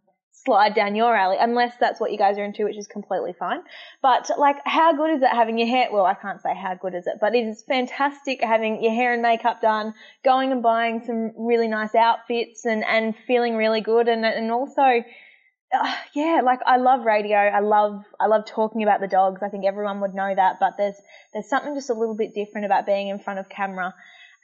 slide 0.48 0.74
down 0.74 0.94
your 0.94 1.14
alley, 1.14 1.36
unless 1.38 1.74
that's 1.78 2.00
what 2.00 2.10
you 2.10 2.16
guys 2.16 2.38
are 2.38 2.44
into, 2.44 2.64
which 2.64 2.78
is 2.78 2.86
completely 2.86 3.34
fine. 3.38 3.60
But 4.00 4.30
like, 4.38 4.56
how 4.64 4.96
good 4.96 5.16
is 5.16 5.22
it 5.22 5.28
having 5.28 5.58
your 5.58 5.68
hair? 5.68 5.88
Well, 5.92 6.06
I 6.06 6.14
can't 6.14 6.40
say 6.40 6.54
how 6.54 6.74
good 6.74 6.94
is 6.94 7.06
it, 7.06 7.18
but 7.20 7.34
it 7.34 7.46
is 7.46 7.62
fantastic 7.68 8.42
having 8.42 8.82
your 8.82 8.92
hair 8.92 9.12
and 9.12 9.20
makeup 9.20 9.60
done, 9.60 9.92
going 10.24 10.50
and 10.50 10.62
buying 10.62 11.02
some 11.04 11.32
really 11.36 11.68
nice 11.68 11.94
outfits 11.94 12.64
and, 12.64 12.82
and 12.84 13.14
feeling 13.26 13.56
really 13.56 13.82
good. 13.82 14.08
And, 14.08 14.24
and 14.24 14.50
also, 14.50 14.80
uh, 14.82 15.94
yeah, 16.14 16.40
like 16.42 16.60
I 16.64 16.78
love 16.78 17.04
radio. 17.04 17.36
I 17.36 17.60
love, 17.60 18.02
I 18.18 18.26
love 18.26 18.46
talking 18.46 18.82
about 18.82 19.00
the 19.00 19.08
dogs. 19.08 19.42
I 19.42 19.50
think 19.50 19.66
everyone 19.66 20.00
would 20.00 20.14
know 20.14 20.34
that, 20.34 20.56
but 20.60 20.74
there's, 20.78 20.96
there's 21.34 21.48
something 21.48 21.74
just 21.74 21.90
a 21.90 21.94
little 21.94 22.16
bit 22.16 22.34
different 22.34 22.64
about 22.64 22.86
being 22.86 23.08
in 23.08 23.18
front 23.18 23.38
of 23.38 23.50
camera 23.50 23.94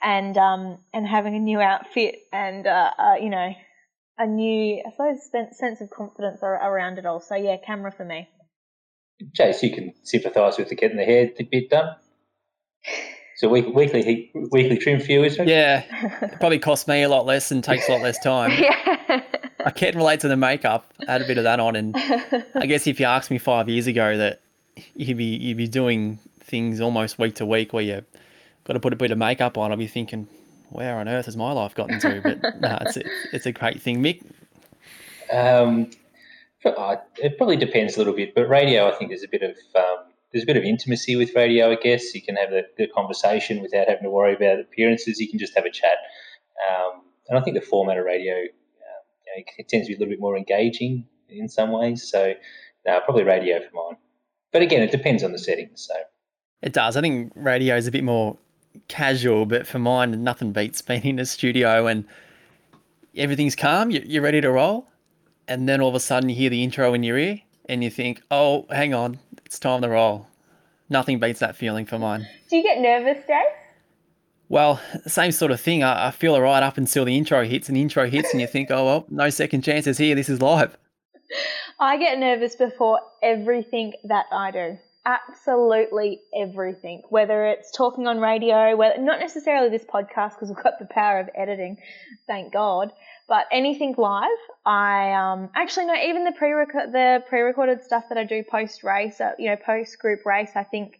and, 0.03 0.37
um, 0.37 0.77
and 0.93 1.07
having 1.07 1.35
a 1.35 1.39
new 1.39 1.59
outfit 1.59 2.19
and, 2.31 2.67
uh, 2.67 2.91
uh 2.99 3.15
you 3.19 3.31
know, 3.31 3.49
a 4.17 4.25
new, 4.25 4.81
I 4.85 4.91
suppose, 4.91 5.29
sense 5.57 5.81
of 5.81 5.89
confidence 5.89 6.41
around 6.43 6.97
it 6.97 7.05
all. 7.05 7.19
So 7.19 7.35
yeah, 7.35 7.57
camera 7.57 7.91
for 7.91 8.05
me. 8.05 8.27
Jace, 9.37 9.61
you 9.63 9.71
can 9.71 9.93
sympathise 10.03 10.57
with 10.57 10.69
the 10.69 10.75
getting 10.75 10.97
the 10.97 11.05
hair 11.05 11.31
bit 11.49 11.69
done. 11.69 11.95
So 13.37 13.49
week, 13.49 13.65
weekly 13.73 14.31
weekly 14.51 14.77
trim 14.77 14.99
for 14.99 15.11
you, 15.11 15.23
isn't 15.23 15.47
it? 15.47 15.51
Yeah, 15.51 15.83
it 16.21 16.39
probably 16.39 16.59
costs 16.59 16.87
me 16.87 17.03
a 17.03 17.09
lot 17.09 17.25
less 17.25 17.51
and 17.51 17.63
takes 17.63 17.87
a 17.89 17.91
lot 17.91 18.01
less 18.01 18.19
time. 18.19 18.51
yeah. 18.61 19.21
I 19.65 19.71
can't 19.71 19.95
relate 19.95 20.21
to 20.21 20.27
the 20.27 20.37
makeup. 20.37 20.93
I 21.07 21.13
had 21.13 21.21
a 21.21 21.27
bit 21.27 21.37
of 21.37 21.43
that 21.43 21.59
on, 21.59 21.75
and 21.75 21.95
I 22.55 22.65
guess 22.65 22.87
if 22.87 22.99
you 22.99 23.05
asked 23.07 23.31
me 23.31 23.37
five 23.37 23.67
years 23.67 23.87
ago 23.87 24.17
that 24.17 24.41
you'd 24.95 25.17
be 25.17 25.25
you'd 25.25 25.57
be 25.57 25.67
doing 25.67 26.19
things 26.39 26.79
almost 26.79 27.17
week 27.19 27.35
to 27.35 27.45
week 27.45 27.73
where 27.73 27.83
you've 27.83 28.05
got 28.63 28.73
to 28.73 28.79
put 28.79 28.93
a 28.93 28.95
bit 28.95 29.11
of 29.11 29.17
makeup 29.17 29.57
on. 29.57 29.71
I'd 29.71 29.79
be 29.79 29.87
thinking, 29.87 30.27
where 30.75 30.97
on 30.97 31.07
earth 31.07 31.25
has 31.25 31.37
my 31.37 31.51
life 31.51 31.75
gotten 31.75 31.99
to? 31.99 32.21
But 32.21 32.39
no, 32.61 32.77
it's 32.81 32.97
a, 32.97 33.03
it's 33.33 33.45
a 33.45 33.51
great 33.51 33.81
thing, 33.81 34.01
Mick. 34.01 34.23
Um, 35.31 35.89
uh, 36.65 36.97
it 37.17 37.37
probably 37.37 37.57
depends 37.57 37.95
a 37.95 37.99
little 37.99 38.13
bit, 38.13 38.33
but 38.33 38.49
radio, 38.49 38.87
I 38.87 38.95
think, 38.95 39.11
there's 39.11 39.23
a 39.23 39.27
bit 39.27 39.43
of 39.43 39.55
um, 39.75 40.05
there's 40.31 40.43
a 40.43 40.47
bit 40.47 40.57
of 40.57 40.63
intimacy 40.63 41.15
with 41.15 41.35
radio. 41.35 41.71
I 41.71 41.75
guess 41.75 42.13
you 42.13 42.21
can 42.21 42.35
have 42.35 42.49
the, 42.49 42.63
the 42.77 42.87
conversation 42.87 43.61
without 43.61 43.87
having 43.87 44.03
to 44.03 44.09
worry 44.09 44.33
about 44.35 44.59
appearances. 44.59 45.19
You 45.19 45.29
can 45.29 45.39
just 45.39 45.55
have 45.55 45.65
a 45.65 45.71
chat, 45.71 45.97
um, 46.69 47.01
and 47.29 47.37
I 47.37 47.41
think 47.41 47.55
the 47.55 47.65
format 47.65 47.97
of 47.97 48.05
radio 48.05 48.33
uh, 48.33 48.37
you 48.37 49.43
know, 49.43 49.43
it 49.57 49.69
tends 49.69 49.87
to 49.87 49.91
be 49.91 49.95
a 49.95 49.99
little 49.99 50.11
bit 50.11 50.19
more 50.19 50.37
engaging 50.37 51.05
in 51.29 51.49
some 51.49 51.71
ways. 51.71 52.09
So, 52.09 52.33
no, 52.85 52.99
probably 53.01 53.23
radio 53.23 53.59
for 53.59 53.75
mine. 53.75 53.97
But 54.51 54.61
again, 54.61 54.81
it 54.81 54.91
depends 54.91 55.23
on 55.23 55.31
the 55.31 55.39
settings. 55.39 55.85
So 55.87 55.93
it 56.61 56.73
does. 56.73 56.95
I 56.95 57.01
think 57.01 57.31
radio 57.35 57.75
is 57.75 57.87
a 57.87 57.91
bit 57.91 58.03
more 58.03 58.37
casual, 58.87 59.45
but 59.45 59.67
for 59.67 59.79
mine, 59.79 60.23
nothing 60.23 60.51
beats 60.51 60.81
being 60.81 61.03
in 61.03 61.19
a 61.19 61.25
studio 61.25 61.87
and 61.87 62.05
everything's 63.15 63.55
calm. 63.55 63.91
You're 63.91 64.23
ready 64.23 64.41
to 64.41 64.51
roll 64.51 64.87
and 65.47 65.67
then 65.67 65.81
all 65.81 65.89
of 65.89 65.95
a 65.95 65.99
sudden 65.99 66.29
you 66.29 66.35
hear 66.35 66.49
the 66.49 66.63
intro 66.63 66.93
in 66.93 67.03
your 67.03 67.17
ear 67.17 67.41
and 67.67 67.83
you 67.83 67.89
think, 67.89 68.21
oh, 68.31 68.65
hang 68.69 68.93
on, 68.93 69.19
it's 69.45 69.59
time 69.59 69.81
to 69.81 69.89
roll. 69.89 70.27
Nothing 70.89 71.19
beats 71.19 71.39
that 71.39 71.55
feeling 71.55 71.85
for 71.85 71.97
mine. 71.97 72.27
Do 72.49 72.57
you 72.57 72.63
get 72.63 72.79
nervous, 72.79 73.25
Dave? 73.25 73.45
Well, 74.49 74.79
same 75.07 75.31
sort 75.31 75.51
of 75.51 75.59
thing. 75.59 75.81
I, 75.83 76.07
I 76.07 76.11
feel 76.11 76.35
it 76.35 76.39
right 76.39 76.61
up 76.61 76.77
until 76.77 77.05
the 77.05 77.17
intro 77.17 77.43
hits, 77.43 77.67
and 77.67 77.75
the 77.75 77.81
intro 77.81 78.07
hits, 78.07 78.31
and 78.31 78.39
you 78.39 78.45
think, 78.45 78.69
oh, 78.69 78.85
well, 78.85 79.05
no 79.09 79.31
second 79.31 79.63
chances 79.63 79.97
here. 79.97 80.13
This 80.13 80.29
is 80.29 80.39
live. 80.43 80.77
I 81.79 81.97
get 81.97 82.19
nervous 82.19 82.55
before 82.55 82.99
everything 83.23 83.93
that 84.03 84.27
I 84.31 84.51
do. 84.51 84.77
Absolutely 85.05 86.21
everything. 86.35 87.03
Whether 87.09 87.45
it's 87.45 87.71
talking 87.71 88.07
on 88.07 88.19
radio, 88.19 88.75
whether, 88.75 88.99
not 88.99 89.19
necessarily 89.19 89.69
this 89.69 89.85
podcast 89.85 90.31
because 90.31 90.49
we've 90.49 90.63
got 90.63 90.79
the 90.79 90.85
power 90.85 91.19
of 91.19 91.29
editing, 91.35 91.77
thank 92.25 92.51
God, 92.51 92.91
but 93.27 93.45
anything 93.51 93.93
live, 93.99 94.29
I 94.65 95.13
um, 95.13 95.49
actually 95.53 95.85
no, 95.85 95.93
even 95.93 96.23
the 96.23 96.31
pre 96.31 96.49
the 96.49 97.23
pre-recorded 97.29 97.83
stuff 97.83 98.05
that 98.09 98.17
I 98.17 98.23
do 98.23 98.43
post 98.43 98.83
race, 98.83 99.21
uh, 99.21 99.33
you 99.37 99.49
know, 99.49 99.57
post 99.57 99.99
group 99.99 100.25
race. 100.25 100.51
I 100.55 100.63
think 100.63 100.99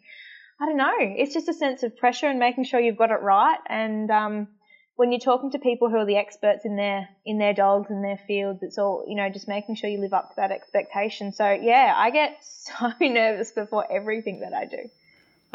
I 0.62 0.68
don't 0.68 0.78
know. 0.78 0.94
It's 1.00 1.34
just 1.34 1.50
a 1.50 1.54
sense 1.54 1.82
of 1.82 1.98
pressure 1.98 2.28
and 2.28 2.38
making 2.38 2.66
sure 2.66 2.80
you've 2.80 2.98
got 2.98 3.10
it 3.10 3.22
right. 3.22 3.58
And 3.68 4.12
um, 4.12 4.48
when 4.96 5.12
you're 5.12 5.20
talking 5.20 5.52
to 5.52 5.60
people 5.60 5.90
who 5.90 5.98
are 5.98 6.06
the 6.06 6.18
experts 6.18 6.66
in 6.66 6.76
their 6.76 7.10
in 7.26 7.38
their 7.38 7.54
dogs 7.54 7.90
and 7.90 8.04
their 8.04 8.20
fields, 8.28 8.64
it's 8.64 8.78
all 8.78 9.06
you 9.08 9.16
know, 9.16 9.30
just 9.30 9.48
making 9.48 9.76
sure 9.76 9.90
you 9.90 10.00
live 10.00 10.14
up 10.14 10.30
to 10.30 10.36
that 10.38 10.52
expectation. 10.52 11.32
So 11.32 11.52
yeah, 11.52 11.94
I 11.96 12.12
get 12.12 12.38
so 12.42 12.92
nervous 13.02 13.52
before 13.52 13.86
everything 13.92 14.40
that 14.40 14.54
I 14.54 14.66
do. 14.66 14.90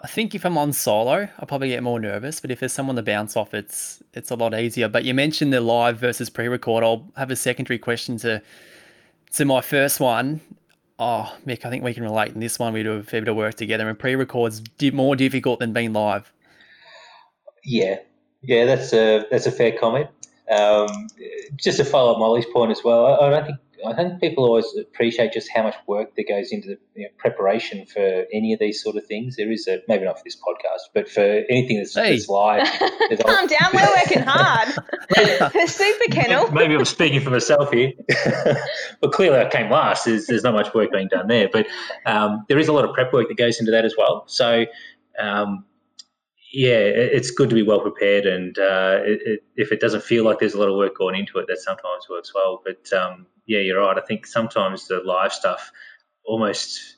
I 0.03 0.07
think 0.07 0.35
if 0.35 0.47
I'm 0.47 0.57
on 0.57 0.73
solo, 0.73 1.29
I'll 1.39 1.47
probably 1.47 1.69
get 1.69 1.83
more 1.83 2.01
nervous. 2.01 2.41
But 2.41 2.51
if 2.51 2.61
there's 2.61 2.73
someone 2.73 2.97
to 2.97 3.03
bounce 3.03 3.37
off, 3.37 3.55
it's 3.55 4.03
it's 4.13 4.31
a 4.31 4.35
lot 4.35 4.55
easier. 4.55 4.89
But 4.89 5.05
you 5.05 5.15
mentioned 5.15 5.53
the 5.53 5.61
live 5.61 5.99
versus 5.99 6.31
pre-record. 6.31 6.85
I'll 6.85 7.11
have 7.17 7.31
a 7.31 7.37
secondary 7.37 7.79
question 7.79 8.17
to 8.19 8.43
to 9.33 9.45
my 9.45 9.61
first 9.61 10.01
one. 10.01 10.41
Oh, 10.99 11.35
Mick, 11.47 11.65
I 11.65 11.71
think 11.71 11.83
we 11.83 11.95
can 11.95 12.03
relate 12.03 12.33
in 12.33 12.41
this 12.41 12.59
one. 12.59 12.75
We 12.75 12.83
do 12.83 12.93
a 12.93 13.03
fair 13.03 13.23
bit 13.23 13.29
of 13.29 13.37
work 13.37 13.55
together, 13.55 13.89
and 13.89 13.99
pre-record's 13.99 14.63
more 14.93 15.17
difficult 15.17 15.59
than 15.59 15.73
being 15.73 15.95
live. 15.95 16.31
Yeah, 17.65 17.97
yeah, 18.43 18.65
that's 18.65 18.93
a 18.93 19.25
that's 19.31 19.47
a 19.47 19.53
fair 19.53 19.77
comment. 19.79 20.09
Um, 20.51 21.09
just 21.57 21.79
to 21.79 21.85
follow 21.85 22.13
up 22.13 22.19
Molly's 22.19 22.47
point 22.47 22.73
as 22.73 22.83
well, 22.83 23.07
I, 23.07 23.27
I 23.27 23.31
don't 23.31 23.47
think 23.47 23.59
I 23.87 23.95
think 23.95 24.21
people 24.21 24.45
always 24.45 24.67
appreciate 24.77 25.33
just 25.33 25.49
how 25.55 25.63
much 25.63 25.75
work 25.87 26.15
that 26.17 26.29
goes 26.29 26.53
into 26.53 26.69
the 26.69 26.79
you 26.95 27.03
know, 27.05 27.09
preparation 27.19 27.87
for 27.87 28.27
any 28.33 28.53
of 28.53 28.59
these 28.59 28.83
sort 28.83 28.97
of 28.97 29.07
things. 29.07 29.37
There 29.37 29.51
is 29.51 29.67
a 29.69 29.81
maybe 29.89 30.05
not 30.05 30.19
for 30.19 30.25
this 30.25 30.37
podcast, 30.37 30.91
but 30.95 31.09
for 31.09 31.21
anything 31.21 31.79
that's, 31.79 31.95
hey. 31.95 32.11
that's 32.11 32.29
live. 32.29 32.67
Calm 33.27 33.47
down, 33.47 33.71
we're 33.73 33.97
working 33.97 34.23
hard. 34.23 34.69
the 35.11 35.67
super 35.67 36.13
kennel. 36.13 36.51
Maybe 36.53 36.75
I'm 36.75 36.85
speaking 36.85 37.21
for 37.21 37.31
myself 37.31 37.71
here, 37.73 37.93
but 39.01 39.13
clearly 39.13 39.39
I 39.39 39.49
came 39.49 39.71
last. 39.71 40.05
There's, 40.05 40.27
there's 40.27 40.43
not 40.43 40.55
much 40.55 40.75
work 40.75 40.93
being 40.93 41.09
done 41.09 41.29
there, 41.29 41.49
but 41.51 41.67
um, 42.07 42.45
there 42.49 42.59
is 42.59 42.69
a 42.69 42.73
lot 42.73 42.85
of 42.85 42.95
prep 42.95 43.13
work 43.13 43.29
that 43.29 43.37
goes 43.37 43.61
into 43.61 43.73
that 43.73 43.85
as 43.85 43.95
well. 43.97 44.25
So. 44.27 44.67
Um, 45.19 45.65
yeah, 46.53 46.79
it's 46.79 47.31
good 47.31 47.49
to 47.51 47.55
be 47.55 47.63
well 47.63 47.81
prepared, 47.81 48.27
and 48.27 48.59
uh, 48.59 48.99
it, 49.05 49.21
it, 49.25 49.45
if 49.57 49.71
it 49.71 49.81
doesn't 49.81 50.03
feel 50.03 50.25
like 50.25 50.41
there's 50.41 50.55
a 50.55 50.59
lot 50.59 50.69
of 50.69 50.77
work 50.77 50.97
going 50.97 51.15
into 51.15 51.39
it, 51.39 51.47
that 51.47 51.59
sometimes 51.59 52.09
works 52.09 52.35
well. 52.35 52.61
But 52.65 52.93
um, 52.93 53.27
yeah, 53.47 53.61
you're 53.61 53.81
right. 53.81 53.97
I 53.97 54.01
think 54.01 54.27
sometimes 54.27 54.89
the 54.89 55.01
live 55.05 55.33
stuff 55.33 55.71
almost, 56.25 56.97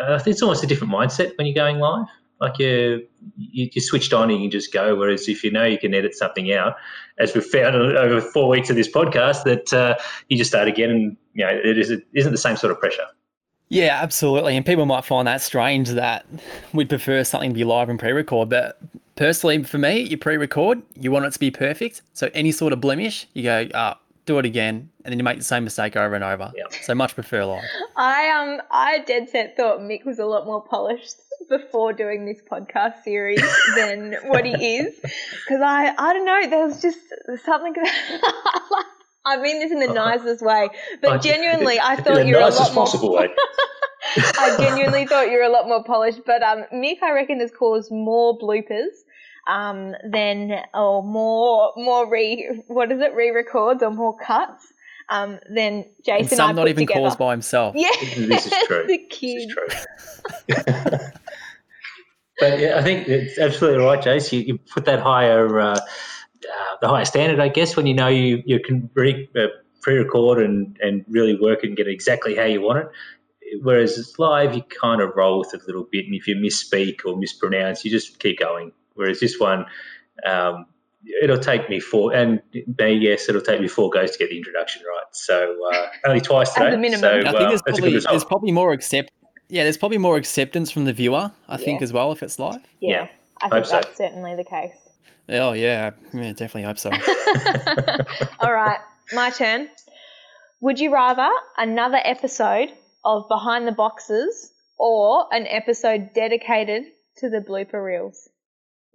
uh, 0.00 0.20
almost 0.42 0.64
a 0.64 0.66
different 0.66 0.92
mindset 0.92 1.36
when 1.38 1.46
you're 1.46 1.54
going 1.54 1.78
live. 1.78 2.06
Like 2.40 2.58
you, 2.58 3.06
you, 3.36 3.68
you 3.72 3.80
switched 3.80 4.12
on 4.12 4.30
and 4.30 4.42
you 4.42 4.50
just 4.50 4.72
go. 4.72 4.96
Whereas 4.96 5.28
if 5.28 5.42
you 5.42 5.50
know 5.50 5.64
you 5.64 5.78
can 5.78 5.94
edit 5.94 6.14
something 6.14 6.52
out, 6.52 6.74
as 7.18 7.34
we've 7.34 7.44
found 7.44 7.76
over 7.76 8.20
four 8.20 8.48
weeks 8.48 8.68
of 8.68 8.76
this 8.76 8.90
podcast, 8.90 9.44
that 9.44 9.72
uh, 9.72 9.96
you 10.28 10.36
just 10.36 10.50
start 10.50 10.66
again, 10.66 10.90
and 10.90 11.16
you 11.34 11.44
know 11.44 11.50
it 11.52 11.78
isn't 11.78 12.32
the 12.32 12.38
same 12.38 12.56
sort 12.56 12.72
of 12.72 12.80
pressure. 12.80 13.06
Yeah, 13.68 13.98
absolutely. 14.02 14.56
And 14.56 14.64
people 14.64 14.86
might 14.86 15.04
find 15.04 15.28
that 15.28 15.42
strange 15.42 15.90
that 15.90 16.26
we'd 16.72 16.88
prefer 16.88 17.22
something 17.24 17.50
to 17.50 17.54
be 17.54 17.64
live 17.64 17.88
and 17.88 17.98
pre-record, 17.98 18.48
but 18.48 18.78
personally, 19.16 19.62
for 19.64 19.78
me, 19.78 20.00
you 20.00 20.16
pre-record, 20.16 20.82
you 20.94 21.10
want 21.10 21.26
it 21.26 21.32
to 21.32 21.38
be 21.38 21.50
perfect. 21.50 22.02
So 22.14 22.30
any 22.32 22.52
sort 22.52 22.72
of 22.72 22.80
blemish, 22.80 23.26
you 23.34 23.42
go, 23.42 23.68
ah, 23.74 23.98
do 24.28 24.38
it 24.38 24.44
again, 24.44 24.90
and 25.04 25.12
then 25.12 25.18
you 25.18 25.24
make 25.24 25.38
the 25.38 25.44
same 25.44 25.64
mistake 25.64 25.96
over 25.96 26.14
and 26.14 26.22
over. 26.22 26.52
Yeah. 26.54 26.64
So 26.82 26.94
much 26.94 27.14
prefer 27.14 27.44
live. 27.44 27.64
I 27.96 28.28
um 28.28 28.60
I 28.70 28.98
dead 29.00 29.28
set 29.30 29.56
thought 29.56 29.80
Mick 29.80 30.04
was 30.04 30.18
a 30.18 30.26
lot 30.26 30.44
more 30.44 30.62
polished 30.62 31.16
before 31.48 31.94
doing 31.94 32.26
this 32.26 32.42
podcast 32.42 33.02
series 33.02 33.42
than 33.74 34.16
what 34.26 34.44
he 34.44 34.52
is, 34.76 34.94
because 35.00 35.62
I 35.62 35.94
I 35.96 36.12
don't 36.12 36.26
know 36.26 36.48
there 36.48 36.66
was 36.66 36.80
just 36.80 36.98
something. 37.44 37.74
I 39.28 39.40
mean 39.40 39.58
this 39.58 39.70
in 39.70 39.78
the 39.80 39.86
uh-huh. 39.86 40.16
nicest 40.16 40.44
way, 40.44 40.68
but 41.02 41.22
genuinely 41.22 41.78
I 41.80 41.96
thought 41.96 42.26
you 42.26 42.34
were 42.34 42.40
a 42.40 42.50
lot 42.50 42.74
more. 42.74 42.86
Possible 42.86 43.14
way. 43.14 43.28
I 44.16 44.56
genuinely 44.58 45.06
thought 45.06 45.30
you 45.30 45.38
were 45.38 45.44
a 45.44 45.50
lot 45.50 45.68
more 45.68 45.84
polished, 45.84 46.20
but 46.24 46.42
um, 46.42 46.64
Mick, 46.72 47.02
I 47.02 47.12
reckon, 47.12 47.40
has 47.40 47.50
caused 47.50 47.90
more 47.90 48.38
bloopers 48.38 48.94
um, 49.48 49.94
then 50.08 50.60
or 50.74 51.02
more 51.02 51.72
more 51.76 52.08
re 52.08 52.62
what 52.68 52.92
is 52.92 53.00
it 53.00 53.14
re-records 53.14 53.82
or 53.82 53.90
more 53.90 54.16
cuts 54.18 54.72
um, 55.08 55.38
than 55.52 55.86
Jason. 56.04 56.20
And 56.20 56.30
some 56.30 56.50
I 56.50 56.52
not 56.52 56.68
even 56.68 56.86
together. 56.86 57.00
caused 57.00 57.18
by 57.18 57.30
himself. 57.32 57.74
Yeah, 57.76 57.88
this 58.00 58.46
is 58.46 58.52
true. 58.66 58.86
the 58.86 58.98
kid. 58.98 59.50
This 60.48 60.58
is 60.58 60.64
true. 60.64 60.98
but 62.38 62.58
yeah, 62.60 62.78
I 62.78 62.82
think 62.82 63.08
it's 63.08 63.38
absolutely 63.38 63.84
right, 63.84 64.00
Jace. 64.00 64.30
You, 64.32 64.40
you 64.40 64.58
put 64.58 64.84
that 64.84 65.00
higher, 65.00 65.58
uh, 65.58 65.80
uh, 66.48 66.76
the 66.80 66.88
higher 66.88 67.04
standard, 67.04 67.40
I 67.40 67.48
guess, 67.48 67.76
when 67.76 67.86
you 67.86 67.94
know 67.94 68.08
you 68.08 68.42
you 68.46 68.60
can 68.60 68.90
re, 68.94 69.28
uh, 69.36 69.46
pre-record 69.82 70.42
and 70.42 70.76
and 70.82 71.04
really 71.08 71.38
work 71.38 71.62
and 71.62 71.76
get 71.76 71.88
exactly 71.88 72.34
how 72.34 72.44
you 72.44 72.60
want 72.60 72.78
it. 72.80 72.88
Whereas 73.62 73.96
it's 73.96 74.18
live, 74.18 74.54
you 74.54 74.62
kind 74.62 75.00
of 75.00 75.10
roll 75.16 75.38
with 75.38 75.54
it 75.54 75.62
a 75.62 75.66
little 75.66 75.86
bit, 75.90 76.04
and 76.06 76.14
if 76.14 76.26
you 76.26 76.36
misspeak 76.36 77.00
or 77.06 77.16
mispronounce, 77.16 77.84
you 77.84 77.90
just 77.90 78.18
keep 78.18 78.38
going. 78.38 78.72
Whereas 78.94 79.20
this 79.20 79.38
one, 79.38 79.64
um, 80.26 80.66
it'll 81.22 81.38
take 81.38 81.68
me 81.70 81.80
four, 81.80 82.12
and 82.12 82.42
me, 82.52 82.92
yes, 82.92 83.28
it'll 83.28 83.40
take 83.40 83.60
me 83.60 83.68
four 83.68 83.88
goes 83.90 84.10
to 84.10 84.18
get 84.18 84.30
the 84.30 84.36
introduction 84.36 84.82
right. 84.82 85.06
So 85.12 85.56
uh, 85.72 85.86
only 86.06 86.20
twice 86.20 86.52
today. 86.52 86.68
As 86.68 86.74
a 86.74 86.78
minimum. 86.78 87.00
So, 87.00 87.20
I 87.20 87.32
think 87.32 87.48
there's, 87.48 87.62
probably, 87.62 87.98
there's 87.98 88.24
probably 88.24 88.52
more 88.52 88.72
accept. 88.72 89.10
Yeah, 89.48 89.62
there's 89.62 89.78
probably 89.78 89.98
more 89.98 90.16
acceptance 90.18 90.70
from 90.70 90.84
the 90.84 90.92
viewer. 90.92 91.32
I 91.48 91.52
yeah. 91.52 91.56
think 91.56 91.80
as 91.80 91.92
well 91.92 92.12
if 92.12 92.22
it's 92.22 92.38
live. 92.38 92.60
Yeah, 92.80 92.90
yeah. 92.90 93.08
I 93.40 93.48
think 93.48 93.66
that's 93.68 93.88
so. 93.88 93.94
certainly 93.94 94.36
the 94.36 94.44
case. 94.44 94.87
Oh 95.28 95.52
yeah, 95.52 95.90
yeah, 96.14 96.32
definitely 96.32 96.62
hope 96.62 96.78
so. 96.78 96.90
All 98.40 98.52
right, 98.52 98.78
my 99.12 99.30
turn. 99.30 99.68
Would 100.60 100.80
you 100.80 100.92
rather 100.92 101.28
another 101.56 102.00
episode 102.02 102.70
of 103.04 103.28
Behind 103.28 103.66
the 103.66 103.72
Boxes 103.72 104.52
or 104.78 105.26
an 105.30 105.46
episode 105.46 106.10
dedicated 106.14 106.84
to 107.18 107.28
the 107.28 107.38
blooper 107.38 107.84
reels? 107.84 108.28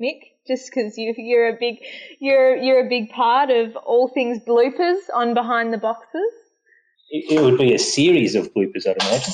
Mick, 0.02 0.22
just 0.48 0.72
because 0.74 0.98
you, 0.98 1.14
you're 1.18 1.50
a 1.50 1.58
big 1.60 1.78
you're 2.20 2.56
you're 2.56 2.86
a 2.86 2.90
big 2.90 3.12
part 3.12 3.52
of 3.52 3.76
all 3.76 4.08
things 4.08 4.40
bloopers 4.40 4.98
on 5.14 5.36
Behind 5.36 5.72
the 5.72 5.78
Boxes. 5.78 6.32
It, 7.12 7.38
it 7.38 7.42
would 7.42 7.60
be 7.60 7.76
a 7.76 7.80
series 7.80 8.34
of 8.34 8.52
bloopers, 8.56 8.88
I'd 8.88 9.02
imagine. 9.02 9.34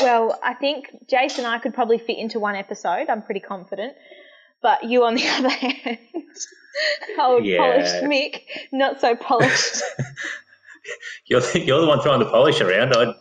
Well, 0.00 0.38
I 0.42 0.54
think 0.54 0.86
Jason 1.08 1.46
and 1.46 1.54
I 1.54 1.58
could 1.58 1.74
probably 1.74 1.98
fit 1.98 2.18
into 2.18 2.38
one 2.38 2.54
episode. 2.54 3.08
I'm 3.08 3.22
pretty 3.22 3.40
confident. 3.40 3.94
But 4.62 4.84
you, 4.84 5.04
on 5.04 5.14
the 5.14 5.26
other 5.28 5.48
hand, 5.50 5.98
old 7.20 7.44
yeah. 7.44 7.58
polished 7.58 8.04
Mick, 8.04 8.42
not 8.72 9.00
so 9.00 9.14
polished. 9.16 9.82
you're, 11.26 11.40
the, 11.40 11.60
you're 11.60 11.80
the 11.80 11.86
one 11.86 12.00
throwing 12.00 12.20
the 12.20 12.30
polish 12.30 12.60
around. 12.60 12.94
I'd 12.94 13.14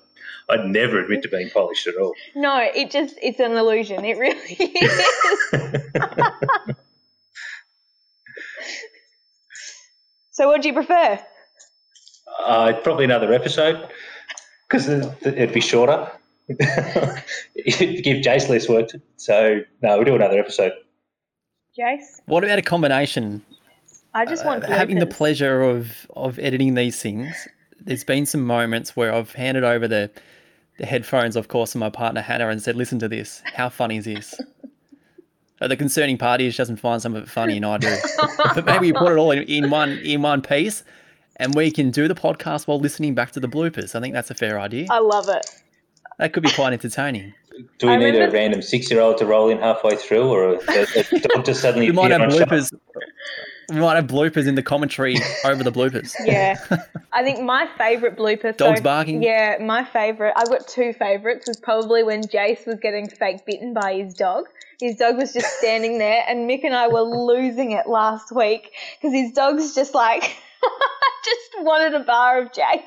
I'd 0.49 0.65
never 0.65 1.01
admit 1.01 1.23
to 1.23 1.29
being 1.29 1.49
polished 1.49 1.87
at 1.87 1.95
all. 1.95 2.13
No, 2.35 2.59
it 2.59 2.91
just 2.91 3.15
it's 3.21 3.39
an 3.39 3.53
illusion. 3.53 4.05
It 4.05 4.17
really 4.17 4.37
is. 4.59 5.05
so, 10.31 10.47
what 10.47 10.61
do 10.61 10.67
you 10.67 10.73
prefer? 10.73 11.19
Uh, 12.45 12.73
probably 12.83 13.05
another 13.05 13.33
episode 13.33 13.89
because 14.67 14.87
it'd 14.87 15.53
be 15.53 15.61
shorter. 15.61 16.11
it'd 16.47 18.03
Give 18.03 18.17
Jace 18.17 18.49
less 18.49 18.69
work. 18.69 18.89
So 19.17 19.61
no, 19.81 19.95
we'll 19.95 20.05
do 20.05 20.15
another 20.15 20.39
episode. 20.39 20.73
Jace, 21.77 22.21
What 22.25 22.43
about 22.43 22.59
a 22.59 22.61
combination? 22.61 23.43
I 24.13 24.25
just 24.25 24.45
want 24.45 24.63
Uh, 24.63 24.67
having 24.67 24.99
the 24.99 25.05
pleasure 25.05 25.61
of 25.61 26.07
of 26.15 26.39
editing 26.39 26.75
these 26.75 27.01
things. 27.01 27.47
There's 27.81 28.03
been 28.05 28.25
some 28.25 28.41
moments 28.45 28.95
where 28.95 29.13
I've 29.13 29.33
handed 29.33 29.63
over 29.63 29.87
the 29.87 30.09
the 30.77 30.85
headphones, 30.85 31.35
of 31.35 31.47
course, 31.47 31.71
to 31.73 31.77
my 31.77 31.89
partner 31.89 32.21
Hannah 32.21 32.49
and 32.49 32.61
said, 32.61 32.75
"Listen 32.75 32.99
to 32.99 33.07
this. 33.09 33.41
How 33.53 33.69
funny 33.69 33.97
is 33.97 34.05
this?" 34.05 34.35
Uh, 35.61 35.69
the 35.69 35.77
concerning 35.77 36.17
party 36.17 36.45
is 36.45 36.53
she 36.53 36.57
doesn't 36.57 36.75
find 36.75 37.01
some 37.01 37.15
of 37.15 37.23
it 37.23 37.29
funny, 37.29 37.55
and 37.55 37.65
I 37.65 37.77
do. 37.77 37.95
but 38.55 38.65
maybe 38.65 38.91
we 38.91 38.93
put 38.93 39.13
it 39.13 39.17
all 39.17 39.31
in, 39.31 39.43
in 39.43 39.69
one 39.69 39.91
in 39.99 40.21
one 40.21 40.41
piece, 40.41 40.83
and 41.37 41.55
we 41.55 41.71
can 41.71 41.91
do 41.91 42.09
the 42.09 42.13
podcast 42.13 42.67
while 42.67 42.77
listening 42.77 43.15
back 43.15 43.31
to 43.31 43.39
the 43.39 43.47
bloopers. 43.47 43.95
I 43.95 44.01
think 44.01 44.13
that's 44.13 44.29
a 44.29 44.35
fair 44.35 44.59
idea. 44.59 44.87
I 44.91 44.99
love 44.99 45.29
it. 45.29 45.45
That 46.19 46.33
could 46.33 46.43
be 46.43 46.51
quite 46.51 46.73
entertaining. 46.73 47.33
Do 47.77 47.87
we 47.87 47.93
I 47.93 47.97
need 47.97 48.15
a 48.15 48.29
random 48.29 48.61
six-year-old 48.61 49.17
to 49.19 49.25
roll 49.25 49.49
in 49.49 49.59
halfway 49.59 49.95
through, 49.95 50.27
or 50.27 50.55
a, 50.55 50.57
a 50.57 51.43
just 51.43 51.61
suddenly 51.61 51.87
We 51.87 51.93
might 51.93 52.11
have 52.11 52.21
on 52.21 52.31
show? 52.31 52.45
bloopers. 52.45 52.73
We 53.69 53.77
might 53.77 53.95
have 53.95 54.07
bloopers 54.07 54.47
in 54.47 54.55
the 54.55 54.61
commentary 54.61 55.17
over 55.45 55.63
the 55.63 55.71
bloopers. 55.71 56.13
Yeah. 56.23 56.57
I 57.13 57.23
think 57.23 57.41
my 57.41 57.67
favourite 57.77 58.17
blooper. 58.17 58.55
Dogs 58.55 58.79
so, 58.79 58.83
barking? 58.83 59.23
Yeah, 59.23 59.57
my 59.61 59.83
favourite. 59.83 60.33
I've 60.35 60.49
got 60.49 60.67
two 60.67 60.93
favourites. 60.93 61.47
Was 61.47 61.57
probably 61.57 62.03
when 62.03 62.21
Jace 62.23 62.65
was 62.67 62.79
getting 62.79 63.09
fake 63.09 63.45
bitten 63.45 63.73
by 63.73 63.95
his 63.95 64.13
dog. 64.13 64.45
His 64.79 64.97
dog 64.97 65.15
was 65.17 65.31
just 65.31 65.47
standing 65.59 65.97
there, 65.97 66.23
and 66.27 66.49
Mick 66.49 66.65
and 66.65 66.75
I 66.75 66.89
were 66.89 67.01
losing 67.01 67.71
it 67.71 67.87
last 67.87 68.35
week 68.35 68.71
because 69.01 69.13
his 69.13 69.31
dog's 69.31 69.73
just 69.73 69.93
like 69.93 70.21
just 71.23 71.49
wanted 71.59 71.93
a 71.93 72.03
bar 72.03 72.41
of 72.41 72.51
Jace, 72.51 72.81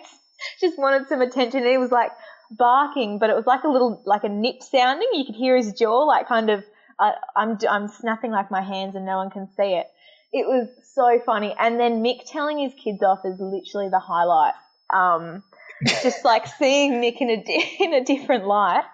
just 0.61 0.79
wanted 0.79 1.09
some 1.09 1.23
attention. 1.23 1.61
And 1.61 1.71
he 1.71 1.79
was 1.79 1.91
like 1.91 2.11
barking, 2.51 3.19
but 3.19 3.31
it 3.31 3.37
was 3.37 3.47
like 3.47 3.65
a 3.65 3.69
little 3.69 4.03
like 4.05 4.25
a 4.25 4.29
nip 4.29 4.63
sounding. 4.63 5.09
You 5.13 5.25
could 5.25 5.35
hear 5.35 5.57
his 5.57 5.73
jaw, 5.73 6.05
like 6.05 6.29
kind 6.29 6.51
of. 6.51 6.65
I 6.99 7.15
I'm 7.37 7.59
I'm 7.69 7.89
snapping 7.89 8.31
like 8.33 8.51
my 8.51 8.63
hands, 8.63 8.97
and 8.97 9.07
no 9.07 9.17
one 9.17 9.31
can 9.31 9.49
see 9.57 9.75
it. 9.75 9.87
It 10.33 10.47
was 10.47 10.69
so 10.95 11.21
funny. 11.25 11.55
And 11.59 11.79
then 11.79 12.03
Mick 12.03 12.21
telling 12.27 12.59
his 12.59 12.73
kids 12.75 13.03
off 13.03 13.21
is 13.25 13.41
literally 13.41 13.89
the 13.89 14.01
highlight. 14.01 14.55
Um, 14.93 15.43
just 15.87 16.25
like 16.25 16.47
seeing 16.47 16.95
Mick 16.95 17.21
in 17.21 17.31
a 17.31 17.43
di- 17.43 17.77
in 17.81 17.95
a 17.95 18.05
different 18.05 18.47
light 18.47 18.85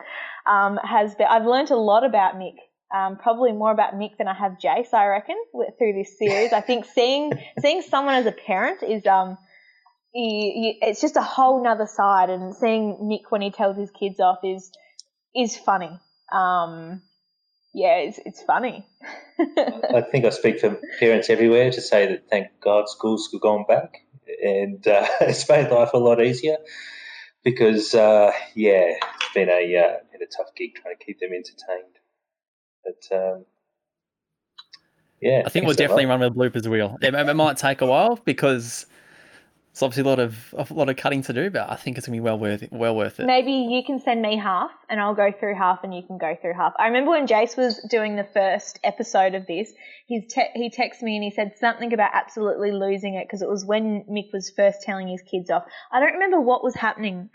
um, 0.46 0.78
has 0.82 1.14
been. 1.14 1.26
I've 1.28 1.46
learned 1.46 1.70
a 1.70 1.76
lot 1.76 2.04
about 2.04 2.34
Mick. 2.34 2.56
Um, 2.94 3.16
probably 3.16 3.50
more 3.52 3.72
about 3.72 3.94
Mick 3.94 4.18
than 4.18 4.28
I 4.28 4.34
have 4.34 4.58
Jace. 4.62 4.94
I 4.94 5.06
reckon 5.06 5.36
through 5.78 5.94
this 5.94 6.16
series. 6.16 6.52
I 6.52 6.60
think 6.60 6.84
seeing 6.84 7.32
seeing 7.60 7.82
someone 7.82 8.14
as 8.14 8.26
a 8.26 8.32
parent 8.32 8.82
is 8.82 9.04
um, 9.06 9.36
you, 10.14 10.52
you, 10.54 10.74
it's 10.80 11.00
just 11.00 11.16
a 11.16 11.22
whole 11.22 11.62
nother 11.62 11.86
side. 11.86 12.30
And 12.30 12.54
seeing 12.54 12.96
Nick 13.02 13.30
when 13.30 13.42
he 13.42 13.50
tells 13.50 13.76
his 13.76 13.90
kids 13.90 14.20
off 14.20 14.38
is 14.44 14.70
is 15.34 15.56
funny. 15.56 15.98
Um, 16.32 17.02
yeah, 17.74 17.96
it's 17.96 18.20
it's 18.24 18.42
funny. 18.42 18.86
I 19.38 20.02
think 20.12 20.24
I 20.24 20.30
speak 20.30 20.60
for 20.60 20.78
parents 21.00 21.28
everywhere 21.28 21.70
to 21.72 21.80
say 21.80 22.06
that 22.06 22.30
thank 22.30 22.48
God 22.60 22.88
schools 22.88 23.28
have 23.32 23.40
gone 23.40 23.64
back, 23.68 24.02
and 24.42 24.86
uh, 24.86 25.06
it's 25.22 25.48
made 25.48 25.70
life 25.70 25.90
a 25.92 25.98
lot 25.98 26.22
easier. 26.22 26.58
Because 27.42 27.94
uh, 27.94 28.30
yeah, 28.54 28.94
it's 29.20 29.34
been 29.34 29.48
a 29.48 29.76
uh, 29.76 29.96
been 30.12 30.22
a 30.22 30.26
tough 30.26 30.54
gig 30.56 30.76
trying 30.76 30.96
to 30.96 31.04
keep 31.04 31.18
them 31.18 31.30
entertained. 31.32 31.98
But 32.84 33.16
um, 33.16 33.44
yeah, 35.20 35.42
I 35.44 35.48
think 35.48 35.66
we'll 35.66 35.74
thanks 35.74 35.90
a 35.90 35.94
lot. 35.94 36.04
definitely 36.04 36.06
run 36.06 36.20
with 36.20 36.32
a 36.32 36.60
bloopers 36.60 36.70
wheel. 36.70 36.96
It, 37.02 37.14
it 37.14 37.34
might 37.34 37.56
take 37.56 37.80
a 37.80 37.86
while 37.86 38.16
because 38.24 38.86
it's 39.74 39.82
obviously 39.82 40.04
a 40.04 40.06
lot 40.06 40.20
of 40.20 40.54
a 40.56 40.72
lot 40.72 40.88
of 40.88 40.94
cutting 40.94 41.22
to 41.22 41.32
do, 41.32 41.50
but 41.50 41.68
I 41.68 41.74
think 41.74 41.98
it's 41.98 42.06
gonna 42.06 42.14
be 42.14 42.20
well 42.20 42.38
worth 42.38 42.62
it. 42.62 42.70
Well 42.70 42.94
worth 42.94 43.18
it. 43.18 43.26
Maybe 43.26 43.50
you 43.50 43.82
can 43.84 43.98
send 43.98 44.22
me 44.22 44.36
half 44.36 44.70
and 44.88 45.00
I'll 45.00 45.16
go 45.16 45.32
through 45.32 45.56
half 45.56 45.82
and 45.82 45.92
you 45.92 46.00
can 46.06 46.16
go 46.16 46.36
through 46.40 46.54
half. 46.54 46.74
I 46.78 46.86
remember 46.86 47.10
when 47.10 47.26
Jace 47.26 47.56
was 47.56 47.84
doing 47.90 48.14
the 48.14 48.22
first 48.22 48.78
episode 48.84 49.34
of 49.34 49.48
this, 49.48 49.72
he's 50.06 50.32
te- 50.32 50.52
he 50.54 50.70
texted 50.70 51.02
me 51.02 51.16
and 51.16 51.24
he 51.24 51.32
said 51.32 51.54
something 51.58 51.92
about 51.92 52.12
absolutely 52.14 52.70
losing 52.70 53.16
it 53.16 53.26
because 53.26 53.42
it 53.42 53.48
was 53.48 53.64
when 53.64 54.04
Mick 54.04 54.32
was 54.32 54.48
first 54.48 54.82
telling 54.82 55.08
his 55.08 55.22
kids 55.22 55.50
off. 55.50 55.64
I 55.90 55.98
don't 55.98 56.12
remember 56.12 56.40
what 56.40 56.62
was 56.62 56.76
happening, 56.76 57.28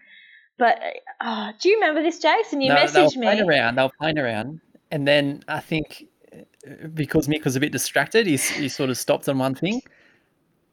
but 0.58 0.80
uh, 1.20 1.52
do 1.60 1.68
you 1.68 1.76
remember 1.76 2.02
this, 2.02 2.24
Jace? 2.24 2.54
And 2.54 2.64
you 2.64 2.70
No, 2.70 2.76
they 2.76 3.02
were 3.02 3.08
messaged 3.10 3.22
playing 3.22 3.48
me. 3.48 3.54
around. 3.54 3.76
They 3.76 3.84
were 3.84 3.92
playing 4.00 4.18
around, 4.18 4.62
and 4.92 5.06
then 5.06 5.44
I 5.50 5.60
think 5.60 6.06
uh, 6.34 6.88
because 6.94 7.28
Mick 7.28 7.44
was 7.44 7.58
a 7.58 7.60
bit 7.60 7.74
distracted, 7.74 8.28
he 8.28 8.38
he 8.38 8.70
sort 8.70 8.90
of 8.90 8.98
stopped 8.98 9.28
on 9.28 9.40
one 9.40 9.56
thing, 9.56 9.82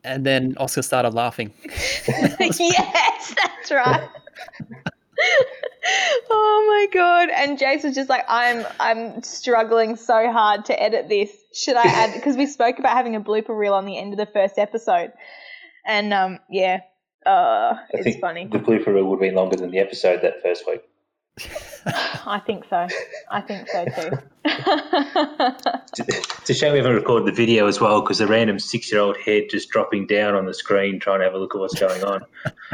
and 0.06 0.24
then 0.24 0.54
Oscar 0.58 0.82
started 0.82 1.14
laughing. 1.14 1.52
yes, 1.66 3.34
that's 3.36 3.70
right. 3.70 4.08
oh 6.30 6.64
my 6.68 6.86
god! 6.92 7.28
And 7.30 7.58
Jace 7.58 7.84
was 7.84 7.94
just 7.94 8.08
like, 8.08 8.24
"I'm, 8.28 8.64
I'm 8.80 9.22
struggling 9.22 9.96
so 9.96 10.30
hard 10.30 10.66
to 10.66 10.82
edit 10.82 11.08
this. 11.08 11.30
Should 11.52 11.76
I 11.76 11.84
add?" 11.84 12.14
Because 12.14 12.36
we 12.36 12.46
spoke 12.46 12.78
about 12.78 12.96
having 12.96 13.16
a 13.16 13.20
blooper 13.20 13.56
reel 13.56 13.74
on 13.74 13.86
the 13.86 13.98
end 13.98 14.12
of 14.12 14.18
the 14.18 14.26
first 14.26 14.58
episode, 14.58 15.12
and 15.84 16.12
um, 16.14 16.38
yeah, 16.50 16.80
uh, 17.24 17.74
I 17.76 17.84
it's 17.92 18.18
funny. 18.18 18.46
The 18.46 18.58
blooper 18.58 18.88
reel 18.88 19.04
would 19.04 19.16
have 19.16 19.20
been 19.20 19.34
longer 19.34 19.56
than 19.56 19.70
the 19.70 19.78
episode 19.78 20.22
that 20.22 20.42
first 20.42 20.66
week. 20.66 20.82
I 22.26 22.40
think 22.44 22.64
so. 22.70 22.88
I 23.30 23.40
think 23.40 23.68
so 23.68 23.84
too. 23.84 24.10
It's 25.98 26.50
a 26.50 26.54
shame 26.54 26.72
we 26.72 26.78
haven't 26.78 26.94
recorded 26.94 27.26
the 27.28 27.36
video 27.36 27.66
as 27.66 27.80
well 27.80 28.00
because 28.00 28.18
the 28.18 28.26
random 28.26 28.58
six-year-old 28.58 29.16
head 29.18 29.44
just 29.50 29.70
dropping 29.70 30.06
down 30.06 30.34
on 30.34 30.46
the 30.46 30.54
screen 30.54 30.98
trying 30.98 31.20
to 31.20 31.24
have 31.24 31.34
a 31.34 31.38
look 31.38 31.54
at 31.54 31.60
what's 31.60 31.78
going 31.78 32.02
on, 32.04 32.24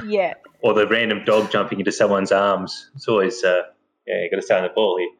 yeah. 0.06 0.34
or 0.60 0.74
the 0.74 0.86
random 0.86 1.24
dog 1.24 1.50
jumping 1.50 1.80
into 1.80 1.92
someone's 1.92 2.30
arms. 2.32 2.90
It's 2.94 3.08
always 3.08 3.42
uh, 3.42 3.62
yeah, 4.06 4.22
you 4.22 4.30
got 4.30 4.36
to 4.36 4.42
stay 4.42 4.56
on 4.56 4.62
the 4.62 4.70
ball 4.70 4.98
here. 4.98 5.10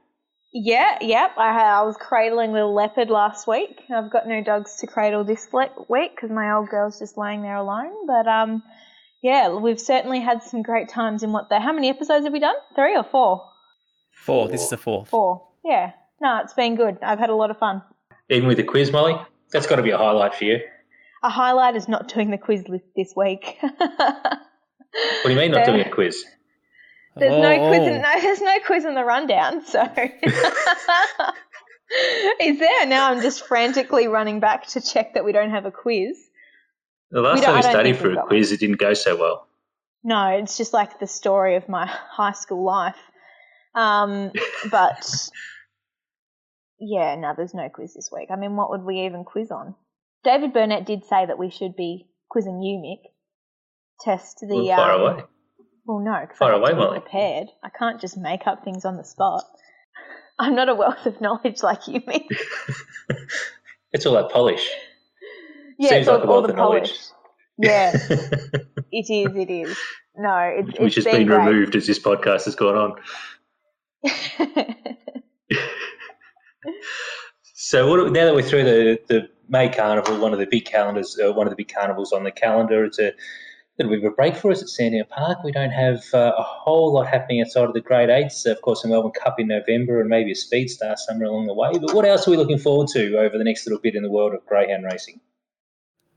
Yeah, 0.55 0.99
yep. 1.01 1.31
I, 1.39 1.63
I 1.63 1.83
was 1.83 1.97
cradling 1.97 2.53
the 2.53 2.67
leopard 2.67 3.09
last 3.09 3.49
week. 3.49 3.81
I've 3.95 4.11
got 4.11 4.29
no 4.29 4.43
dogs 4.43 4.77
to 4.77 4.87
cradle 4.87 5.25
this 5.25 5.49
week 5.53 6.15
because 6.15 6.31
my 6.31 6.53
old 6.53 6.69
girl's 6.69 6.99
just 6.99 7.17
laying 7.17 7.43
there 7.43 7.57
alone. 7.57 8.07
But 8.07 8.29
um, 8.29 8.63
yeah, 9.23 9.55
we've 9.55 9.81
certainly 9.81 10.21
had 10.21 10.43
some 10.43 10.63
great 10.63 10.89
times 10.89 11.23
in 11.23 11.33
what 11.33 11.49
the. 11.49 11.61
How 11.61 11.73
many 11.73 11.89
episodes 11.89 12.25
have 12.25 12.33
we 12.33 12.41
done? 12.41 12.55
Three 12.75 12.97
or 12.97 13.05
four? 13.05 13.45
Four. 14.13 14.49
This 14.49 14.63
is 14.63 14.71
the 14.71 14.77
fourth. 14.77 15.09
Four. 15.09 15.47
Yeah. 15.65 15.93
No, 16.21 16.41
it's 16.45 16.55
been 16.55 16.77
good. 16.77 16.99
I've 17.03 17.19
had 17.19 17.31
a 17.31 17.35
lot 17.35 17.51
of 17.51 17.59
fun. 17.59 17.83
Even 18.29 18.47
with 18.49 18.57
the 18.59 18.65
quiz, 18.65 18.93
Molly, 18.93 19.17
that's 19.51 19.67
got 19.67 19.77
to 19.77 19.83
be 19.83 19.91
a 19.91 19.99
highlight 19.99 20.35
for 20.35 20.45
you. 20.45 20.59
A 21.23 21.31
highlight 21.31 21.77
is 21.77 21.89
not 21.89 22.09
doing 22.09 22.31
the 22.31 22.39
quiz 22.39 22.69
list 22.69 22.85
this 22.97 23.13
week. 23.17 23.59
What 24.95 25.25
do 25.25 25.31
you 25.31 25.37
mean 25.39 25.53
not 25.53 25.65
doing 25.65 25.81
a 25.81 25.89
quiz? 25.89 26.23
There's 27.17 27.33
no 27.33 27.51
Oh, 27.51 27.69
quiz. 27.69 27.81
oh. 27.81 27.87
In, 27.87 28.03
no, 28.03 28.21
there's 28.21 28.43
no 28.43 28.59
quiz 28.67 28.85
in 28.85 28.95
the 28.95 29.05
rundown. 29.05 29.65
So 29.65 29.81
is 32.41 32.59
there 32.59 32.87
now? 32.87 33.11
I'm 33.11 33.23
just 33.23 33.47
frantically 33.47 34.07
running 34.09 34.39
back 34.41 34.67
to 34.69 34.81
check 34.83 35.15
that 35.15 35.25
we 35.25 35.33
don't 35.33 35.49
have 35.51 35.65
a 35.65 35.71
quiz. 35.71 36.19
The 37.13 37.21
last 37.21 37.45
time 37.45 37.57
we 37.57 37.63
studied 37.63 37.97
for 37.99 38.11
a 38.11 38.23
quiz, 38.23 38.53
it 38.53 38.61
didn't 38.61 38.79
go 38.79 38.95
so 38.95 39.17
well. 39.17 39.47
No, 40.03 40.29
it's 40.29 40.57
just 40.57 40.73
like 40.73 40.99
the 40.99 41.07
story 41.07 41.57
of 41.57 41.69
my 41.69 41.87
high 42.11 42.33
school 42.33 42.65
life. 42.65 42.97
Um, 43.75 44.33
but 44.71 45.07
yeah, 46.81 47.15
no, 47.17 47.35
there's 47.37 47.53
no 47.53 47.69
quiz 47.69 47.93
this 47.95 48.11
week. 48.11 48.29
I 48.33 48.37
mean, 48.37 48.57
what 48.57 48.71
would 48.71 48.83
we 48.83 49.05
even 49.05 49.25
quiz 49.25 49.51
on? 49.51 49.75
David 50.25 50.55
Burnett 50.55 50.87
did 50.87 51.05
say 51.05 51.27
that 51.27 51.39
we 51.39 51.51
should 51.51 51.77
be 51.77 52.09
quizzing 52.31 52.63
you, 52.63 52.79
Mick. 52.79 53.11
Test 54.01 54.39
the. 54.41 54.57
Well, 54.57 54.77
far 54.77 54.93
um, 54.93 55.01
away. 55.01 55.25
Well, 55.85 55.99
no, 55.99 56.19
because 56.23 56.39
Far 56.39 56.55
I 56.55 56.57
away, 56.57 56.73
Molly. 56.73 57.01
prepared. 57.01 57.49
I 57.63 57.69
can't 57.69 58.01
just 58.01 58.17
make 58.17 58.47
up 58.47 58.65
things 58.65 58.87
on 58.87 58.97
the 58.97 59.05
spot. 59.05 59.45
I'm 60.39 60.55
not 60.55 60.71
a 60.71 60.75
wealth 60.75 61.05
of 61.05 61.21
knowledge 61.21 61.63
like 61.63 61.89
you, 61.89 62.01
Mick. 62.01 62.27
It's 63.93 64.07
all 64.07 64.15
that 64.15 64.31
polish. 64.31 64.67
Yeah, 65.79 65.89
Seems 65.91 66.01
it's 66.01 66.09
all, 66.09 66.15
like 66.19 66.25
a 66.25 66.29
all 66.29 66.33
wealth 66.35 66.47
the 66.47 66.53
of 66.53 66.57
knowledge. 66.57 66.89
polish. 66.89 67.07
Yeah, 67.59 67.93
it 68.93 69.11
is. 69.11 69.37
It 69.37 69.51
is. 69.51 69.79
No, 70.17 70.37
it's 70.39 70.79
Which 70.79 70.97
it's 70.99 71.07
has 71.07 71.15
been 71.15 71.27
great. 71.27 71.39
removed 71.47 71.77
as 71.77 71.87
this 71.87 71.99
podcast 71.99 72.45
has 72.45 72.55
gone 72.55 72.77
on. 72.77 72.97
So 77.55 77.89
what, 77.89 78.13
now 78.13 78.25
that 78.27 78.35
we're 78.35 78.43
through 78.43 78.65
the, 78.65 79.01
the 79.09 79.29
May 79.49 79.69
Carnival, 79.69 80.19
one 80.19 80.33
of 80.33 80.39
the 80.39 80.47
big 80.47 80.65
calendars, 80.65 81.19
uh, 81.25 81.33
one 81.33 81.47
of 81.47 81.51
the 81.51 81.57
big 81.57 81.73
carnivals 81.73 82.13
on 82.13 82.25
the 82.25 82.31
calendar, 82.31 82.85
it's 82.85 82.99
a 82.99 83.13
little 83.79 83.93
bit 83.95 84.05
of 84.05 84.13
a 84.13 84.15
break 84.15 84.37
for 84.37 84.51
us 84.51 84.61
at 84.63 84.69
Sandown 84.69 85.05
Park. 85.09 85.43
We 85.45 85.53
don't 85.53 85.71
have 85.71 86.03
uh, 86.13 86.33
a 86.37 86.43
whole 86.43 86.93
lot 86.93 87.07
happening 87.07 87.41
outside 87.41 87.65
of 87.65 87.73
the 87.73 87.81
Grade 87.81 88.11
Eights. 88.11 88.45
Of 88.47 88.61
course, 88.63 88.83
the 88.83 88.89
Melbourne 88.89 89.13
Cup 89.13 89.39
in 89.39 89.47
November 89.47 90.01
and 90.01 90.11
maybe 90.11 90.33
a 90.33 90.35
Speed 90.35 90.69
Star 90.71 90.97
somewhere 90.97 91.29
along 91.29 91.47
the 91.47 91.55
way. 91.55 91.71
But 91.73 91.95
what 91.95 92.05
else 92.05 92.27
are 92.27 92.31
we 92.33 92.37
looking 92.37 92.59
forward 92.59 92.89
to 92.89 93.17
over 93.19 93.39
the 93.39 93.45
next 93.45 93.67
little 93.67 93.81
bit 93.81 93.95
in 93.95 94.03
the 94.03 94.11
world 94.11 94.35
of 94.35 94.45
greyhound 94.45 94.85
racing? 94.85 95.21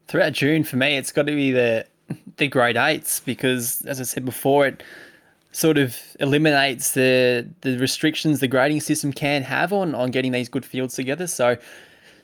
Throughout 0.07 0.33
June 0.33 0.63
for 0.63 0.77
me, 0.77 0.97
it's 0.97 1.11
got 1.11 1.27
to 1.27 1.35
be 1.35 1.51
the 1.51 1.85
the 2.37 2.47
grade 2.47 2.77
eights 2.77 3.19
because, 3.19 3.81
as 3.85 3.99
I 3.99 4.03
said 4.03 4.25
before, 4.25 4.67
it 4.67 4.83
sort 5.51 5.77
of 5.77 5.97
eliminates 6.19 6.91
the 6.91 7.47
the 7.61 7.77
restrictions 7.77 8.39
the 8.39 8.47
grading 8.47 8.81
system 8.81 9.13
can 9.13 9.41
have 9.43 9.71
on 9.73 9.95
on 9.95 10.11
getting 10.11 10.31
these 10.31 10.49
good 10.49 10.65
fields 10.65 10.95
together. 10.95 11.27
So 11.27 11.57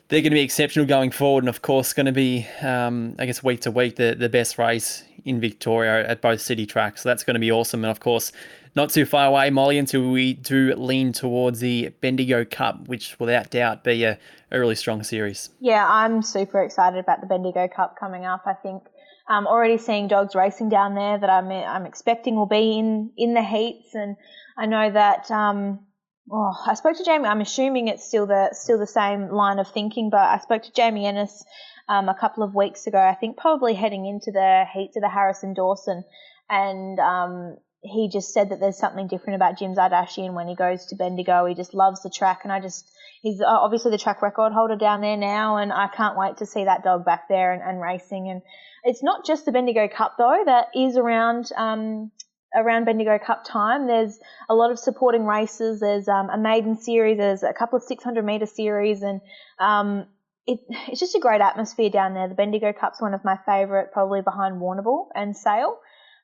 they're 0.08 0.20
going 0.20 0.32
to 0.32 0.36
be 0.36 0.42
exceptional 0.42 0.86
going 0.86 1.10
forward, 1.10 1.44
and 1.44 1.48
of 1.48 1.62
course, 1.62 1.92
going 1.92 2.06
to 2.06 2.12
be 2.12 2.46
um, 2.60 3.16
I 3.18 3.26
guess 3.26 3.42
week 3.42 3.60
to 3.62 3.70
week 3.70 3.96
the 3.96 4.14
the 4.14 4.28
best 4.28 4.58
race 4.58 5.04
in 5.24 5.40
Victoria 5.40 6.06
at 6.06 6.20
both 6.20 6.40
city 6.40 6.66
tracks. 6.66 7.02
So 7.02 7.08
that's 7.08 7.24
going 7.24 7.34
to 7.34 7.40
be 7.40 7.50
awesome, 7.50 7.84
and 7.84 7.90
of 7.90 8.00
course. 8.00 8.32
Not 8.74 8.90
too 8.90 9.04
far 9.04 9.26
away, 9.26 9.50
Molly, 9.50 9.78
until 9.78 10.10
we 10.10 10.34
do 10.34 10.74
lean 10.74 11.12
towards 11.12 11.60
the 11.60 11.90
Bendigo 12.00 12.44
Cup, 12.44 12.88
which 12.88 13.18
without 13.20 13.50
doubt 13.50 13.84
be 13.84 14.04
a, 14.04 14.18
a 14.50 14.58
really 14.58 14.74
strong 14.74 15.02
series. 15.02 15.50
Yeah, 15.60 15.86
I'm 15.86 16.22
super 16.22 16.62
excited 16.62 16.98
about 16.98 17.20
the 17.20 17.26
Bendigo 17.26 17.68
Cup 17.68 17.96
coming 17.98 18.24
up. 18.24 18.42
I 18.46 18.54
think 18.54 18.82
I'm 19.28 19.46
already 19.46 19.78
seeing 19.78 20.08
dogs 20.08 20.34
racing 20.34 20.70
down 20.70 20.94
there 20.94 21.18
that 21.18 21.30
I'm 21.30 21.50
I'm 21.50 21.86
expecting 21.86 22.34
will 22.34 22.46
be 22.46 22.78
in 22.78 23.12
in 23.16 23.34
the 23.34 23.42
heats, 23.42 23.94
and 23.94 24.16
I 24.56 24.66
know 24.66 24.90
that. 24.90 25.30
Um, 25.30 25.86
oh, 26.30 26.54
I 26.66 26.74
spoke 26.74 26.96
to 26.96 27.04
Jamie. 27.04 27.26
I'm 27.26 27.40
assuming 27.40 27.88
it's 27.88 28.06
still 28.06 28.26
the 28.26 28.50
still 28.52 28.78
the 28.78 28.86
same 28.86 29.28
line 29.28 29.58
of 29.58 29.68
thinking, 29.68 30.10
but 30.10 30.20
I 30.20 30.38
spoke 30.38 30.62
to 30.62 30.72
Jamie 30.72 31.06
Ennis 31.06 31.44
um, 31.88 32.08
a 32.08 32.14
couple 32.18 32.42
of 32.42 32.54
weeks 32.54 32.86
ago. 32.86 32.98
I 32.98 33.14
think 33.14 33.36
probably 33.36 33.74
heading 33.74 34.06
into 34.06 34.32
the 34.32 34.64
heats 34.72 34.96
of 34.96 35.02
the 35.02 35.08
Harrison 35.08 35.54
Dawson, 35.54 36.04
and 36.48 36.98
um, 36.98 37.56
he 37.82 38.08
just 38.08 38.32
said 38.32 38.50
that 38.50 38.60
there's 38.60 38.78
something 38.78 39.08
different 39.08 39.36
about 39.36 39.58
Jim 39.58 39.74
Zardashian 39.74 40.34
when 40.34 40.46
he 40.46 40.54
goes 40.54 40.86
to 40.86 40.96
Bendigo. 40.96 41.44
He 41.46 41.54
just 41.54 41.74
loves 41.74 42.02
the 42.02 42.10
track, 42.10 42.40
and 42.44 42.52
I 42.52 42.60
just 42.60 42.88
he's 43.22 43.40
uh, 43.40 43.46
obviously 43.46 43.90
the 43.90 43.98
track 43.98 44.22
record 44.22 44.52
holder 44.52 44.76
down 44.76 45.00
there 45.00 45.16
now, 45.16 45.56
and 45.56 45.72
I 45.72 45.88
can't 45.88 46.16
wait 46.16 46.36
to 46.38 46.46
see 46.46 46.64
that 46.64 46.84
dog 46.84 47.04
back 47.04 47.28
there 47.28 47.52
and, 47.52 47.62
and 47.62 47.80
racing. 47.80 48.30
And 48.30 48.42
it's 48.84 49.02
not 49.02 49.26
just 49.26 49.44
the 49.44 49.52
Bendigo 49.52 49.88
Cup 49.88 50.14
though 50.16 50.42
that 50.46 50.68
is 50.76 50.96
around 50.96 51.50
um, 51.56 52.12
around 52.54 52.84
Bendigo 52.84 53.18
Cup 53.18 53.44
time. 53.44 53.88
There's 53.88 54.18
a 54.48 54.54
lot 54.54 54.70
of 54.70 54.78
supporting 54.78 55.24
races. 55.24 55.80
There's 55.80 56.06
um, 56.06 56.30
a 56.30 56.38
maiden 56.38 56.76
series. 56.76 57.18
There's 57.18 57.42
a 57.42 57.52
couple 57.52 57.78
of 57.78 57.82
600 57.82 58.24
meter 58.24 58.46
series, 58.46 59.02
and 59.02 59.20
um, 59.58 60.06
it, 60.46 60.60
it's 60.88 61.00
just 61.00 61.16
a 61.16 61.20
great 61.20 61.40
atmosphere 61.40 61.90
down 61.90 62.14
there. 62.14 62.28
The 62.28 62.36
Bendigo 62.36 62.72
Cup's 62.72 63.00
one 63.00 63.14
of 63.14 63.24
my 63.24 63.38
favourite, 63.44 63.92
probably 63.92 64.22
behind 64.22 64.60
Warrnambool 64.60 65.08
and 65.16 65.36
Sale. 65.36 65.78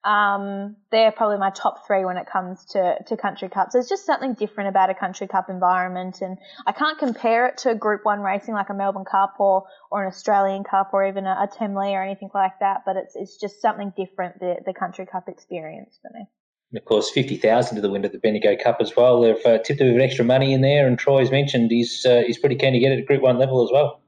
Um, 0.05 0.77
they're 0.93 1.11
probably 1.11 1.39
my 1.39 1.51
top 1.51 1.87
three 1.87 2.05
when 2.05 2.17
it 2.17 2.27
comes 2.33 2.65
to, 2.67 2.97
to 3.09 3.17
country 3.17 3.49
cups. 3.49 3.73
There's 3.73 3.89
just 3.89 4.07
something 4.07 4.35
different 4.35 4.71
about 4.71 4.91
a 4.91 4.95
country 4.95 5.27
cup 5.27 5.51
environment, 5.51 6.21
and 6.21 6.39
I 6.67 6.73
can't 6.73 6.99
compare 6.99 7.47
it 7.49 7.59
to 7.59 7.71
a 7.71 7.75
Group 7.75 8.05
One 8.05 8.21
racing 8.21 8.55
like 8.55 8.71
a 8.71 8.75
Melbourne 8.75 9.05
Cup 9.05 9.35
or, 9.39 9.65
or 9.91 10.03
an 10.03 10.09
Australian 10.09 10.63
Cup 10.63 10.91
or 10.93 11.07
even 11.07 11.27
a, 11.27 11.31
a 11.31 11.49
Temlee 11.49 11.93
or 11.93 12.03
anything 12.03 12.31
like 12.33 12.59
that. 12.61 12.83
But 12.87 12.97
it's 12.97 13.17
it's 13.17 13.37
just 13.39 13.61
something 13.61 13.93
different 13.97 14.39
the 14.39 14.57
the 14.65 14.73
country 14.73 15.05
cup 15.05 15.29
experience 15.29 15.99
for 16.01 16.11
me. 16.17 16.27
And 16.71 16.79
of 16.79 16.85
course, 16.85 17.11
fifty 17.11 17.37
thousand 17.37 17.77
to 17.77 17.83
the 17.83 17.91
win 17.91 18.05
of 18.05 18.13
the 18.13 18.19
Bendigo 18.19 18.57
Cup 18.63 18.79
as 18.81 18.95
well. 18.97 19.21
They've 19.23 19.47
uh, 19.47 19.59
tipped 19.59 19.81
a 19.81 19.85
bit 19.85 19.97
of 19.97 20.01
extra 20.01 20.25
money 20.25 20.53
in 20.53 20.61
there, 20.61 20.87
and 20.87 20.99
Troy's 20.99 21.31
mentioned 21.31 21.71
he's 21.71 22.07
uh, 22.07 22.23
he's 22.25 22.39
pretty 22.39 22.57
keen 22.57 22.73
to 22.73 22.79
get 22.79 22.93
it 22.93 23.01
at 23.01 23.07
Group 23.07 23.23
One 23.23 23.39
level 23.39 23.65
as 23.65 23.71
well. 23.73 24.01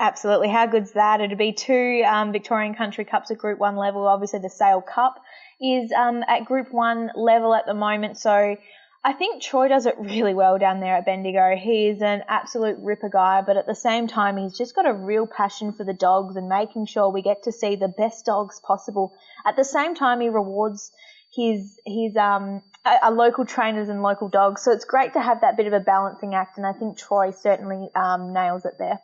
Absolutely. 0.00 0.48
How 0.48 0.66
good's 0.66 0.92
that? 0.92 1.20
It'd 1.20 1.38
be 1.38 1.52
two 1.52 2.02
um, 2.06 2.32
Victorian 2.32 2.74
Country 2.74 3.04
Cups 3.04 3.30
at 3.30 3.38
Group 3.38 3.60
1 3.60 3.76
level. 3.76 4.06
Obviously, 4.08 4.40
the 4.40 4.50
Sale 4.50 4.82
Cup 4.82 5.22
is 5.60 5.92
um, 5.92 6.24
at 6.26 6.44
Group 6.44 6.72
1 6.72 7.12
level 7.14 7.54
at 7.54 7.64
the 7.64 7.74
moment. 7.74 8.18
So 8.18 8.56
I 9.04 9.12
think 9.12 9.40
Troy 9.40 9.68
does 9.68 9.86
it 9.86 9.94
really 9.98 10.34
well 10.34 10.58
down 10.58 10.80
there 10.80 10.96
at 10.96 11.04
Bendigo. 11.04 11.54
He 11.56 11.88
is 11.88 12.02
an 12.02 12.22
absolute 12.26 12.78
ripper 12.80 13.08
guy, 13.08 13.42
but 13.42 13.56
at 13.56 13.66
the 13.66 13.74
same 13.74 14.08
time, 14.08 14.36
he's 14.36 14.58
just 14.58 14.74
got 14.74 14.88
a 14.88 14.92
real 14.92 15.26
passion 15.26 15.72
for 15.72 15.84
the 15.84 15.92
dogs 15.92 16.36
and 16.36 16.48
making 16.48 16.86
sure 16.86 17.10
we 17.10 17.22
get 17.22 17.44
to 17.44 17.52
see 17.52 17.76
the 17.76 17.88
best 17.88 18.24
dogs 18.24 18.60
possible. 18.66 19.12
At 19.46 19.56
the 19.56 19.64
same 19.64 19.94
time, 19.94 20.20
he 20.20 20.28
rewards 20.28 20.90
his 21.32 21.78
his 21.84 22.16
um 22.16 22.62
a, 23.02 23.10
local 23.10 23.44
trainers 23.44 23.88
and 23.88 24.02
local 24.02 24.28
dogs. 24.28 24.62
So 24.62 24.72
it's 24.72 24.84
great 24.84 25.12
to 25.12 25.20
have 25.20 25.42
that 25.42 25.56
bit 25.56 25.66
of 25.66 25.72
a 25.72 25.80
balancing 25.80 26.34
act, 26.34 26.56
and 26.56 26.66
I 26.66 26.72
think 26.72 26.98
Troy 26.98 27.30
certainly 27.30 27.90
um, 27.94 28.32
nails 28.32 28.64
it 28.64 28.74
there. 28.78 29.00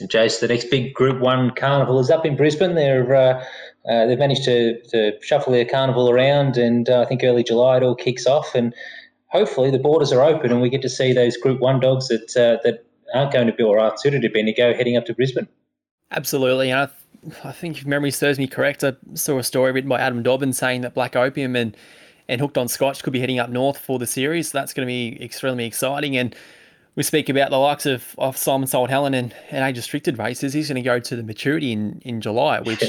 And 0.00 0.08
Jace, 0.08 0.40
the 0.40 0.48
next 0.48 0.70
big 0.70 0.94
Group 0.94 1.20
One 1.20 1.50
carnival 1.50 1.98
is 2.00 2.10
up 2.10 2.24
in 2.24 2.36
Brisbane. 2.36 2.74
They're 2.74 3.14
uh, 3.14 3.44
uh, 3.88 4.06
they've 4.06 4.18
managed 4.18 4.44
to, 4.44 4.80
to 4.90 5.12
shuffle 5.22 5.52
their 5.52 5.64
carnival 5.64 6.10
around, 6.10 6.56
and 6.56 6.88
uh, 6.88 7.00
I 7.00 7.04
think 7.06 7.22
early 7.24 7.42
July 7.42 7.78
it 7.78 7.82
all 7.82 7.94
kicks 7.94 8.26
off, 8.26 8.54
and 8.54 8.74
hopefully 9.28 9.70
the 9.70 9.78
borders 9.78 10.12
are 10.12 10.22
open 10.22 10.50
and 10.50 10.60
we 10.60 10.70
get 10.70 10.82
to 10.82 10.88
see 10.88 11.12
those 11.12 11.36
Group 11.36 11.60
One 11.60 11.80
dogs 11.80 12.08
that 12.08 12.36
uh, 12.36 12.60
that 12.64 12.84
aren't 13.14 13.32
going 13.32 13.46
to 13.46 13.52
be 13.52 13.62
or 13.62 13.78
aren't 13.78 14.00
suited 14.00 14.22
to 14.22 14.28
Bendigo 14.28 14.74
heading 14.74 14.96
up 14.96 15.06
to 15.06 15.14
Brisbane. 15.14 15.48
Absolutely, 16.10 16.70
and 16.70 16.80
I, 16.80 16.86
th- 16.86 17.44
I 17.44 17.52
think 17.52 17.78
if 17.78 17.86
memory 17.86 18.10
serves 18.10 18.38
me 18.38 18.46
correct, 18.46 18.84
I 18.84 18.94
saw 19.14 19.38
a 19.38 19.44
story 19.44 19.72
written 19.72 19.88
by 19.88 20.00
Adam 20.00 20.22
Dobbin 20.22 20.52
saying 20.52 20.82
that 20.82 20.94
Black 20.94 21.16
Opium 21.16 21.56
and 21.56 21.76
and 22.28 22.40
Hooked 22.42 22.58
on 22.58 22.68
Scotch 22.68 23.02
could 23.02 23.14
be 23.14 23.20
heading 23.20 23.38
up 23.38 23.48
north 23.48 23.78
for 23.78 23.98
the 23.98 24.06
series. 24.06 24.50
So 24.50 24.58
that's 24.58 24.74
going 24.74 24.86
to 24.86 24.90
be 24.90 25.22
extremely 25.22 25.64
exciting 25.64 26.16
and 26.16 26.36
we 26.98 27.04
speak 27.04 27.28
about 27.28 27.50
the 27.50 27.58
likes 27.58 27.86
of, 27.86 28.16
of 28.18 28.36
Simon 28.36 28.68
Told 28.68 28.90
Helen 28.90 29.14
and, 29.14 29.32
and 29.50 29.64
age 29.64 29.76
restricted 29.76 30.18
races. 30.18 30.52
He's 30.52 30.66
going 30.66 30.82
to 30.82 30.84
go 30.84 30.98
to 30.98 31.14
the 31.14 31.22
maturity 31.22 31.70
in, 31.70 32.02
in 32.04 32.20
July, 32.20 32.58
which, 32.58 32.82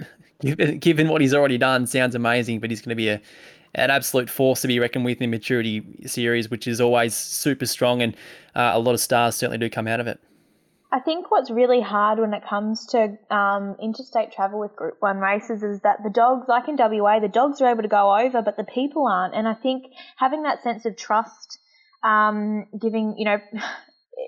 given, 0.40 0.78
given 0.78 1.08
what 1.08 1.20
he's 1.20 1.34
already 1.34 1.58
done, 1.58 1.86
sounds 1.86 2.14
amazing. 2.14 2.60
But 2.60 2.70
he's 2.70 2.80
going 2.80 2.88
to 2.88 2.94
be 2.96 3.10
a 3.10 3.20
an 3.74 3.90
absolute 3.90 4.30
force 4.30 4.62
to 4.62 4.66
be 4.66 4.78
reckoned 4.78 5.04
with 5.04 5.20
in 5.20 5.28
maturity 5.28 5.84
series, 6.06 6.50
which 6.50 6.66
is 6.66 6.80
always 6.80 7.14
super 7.14 7.66
strong, 7.66 8.00
and 8.00 8.16
uh, 8.54 8.70
a 8.72 8.78
lot 8.78 8.94
of 8.94 9.00
stars 9.00 9.36
certainly 9.36 9.58
do 9.58 9.68
come 9.68 9.86
out 9.86 10.00
of 10.00 10.06
it. 10.06 10.18
I 10.90 10.98
think 10.98 11.30
what's 11.30 11.50
really 11.50 11.82
hard 11.82 12.18
when 12.18 12.32
it 12.32 12.42
comes 12.48 12.86
to 12.86 13.18
um, 13.30 13.76
interstate 13.80 14.32
travel 14.32 14.58
with 14.58 14.74
Group 14.74 14.96
One 15.00 15.18
races 15.18 15.62
is 15.62 15.82
that 15.82 16.02
the 16.02 16.08
dogs, 16.08 16.46
like 16.48 16.66
in 16.66 16.76
WA, 16.78 17.20
the 17.20 17.28
dogs 17.28 17.60
are 17.60 17.70
able 17.70 17.82
to 17.82 17.88
go 17.88 18.18
over, 18.18 18.40
but 18.40 18.56
the 18.56 18.64
people 18.64 19.06
aren't. 19.06 19.34
And 19.34 19.46
I 19.46 19.52
think 19.52 19.92
having 20.16 20.44
that 20.44 20.62
sense 20.62 20.86
of 20.86 20.96
trust 20.96 21.58
um, 22.02 22.66
giving, 22.80 23.14
you 23.18 23.24
know, 23.24 23.38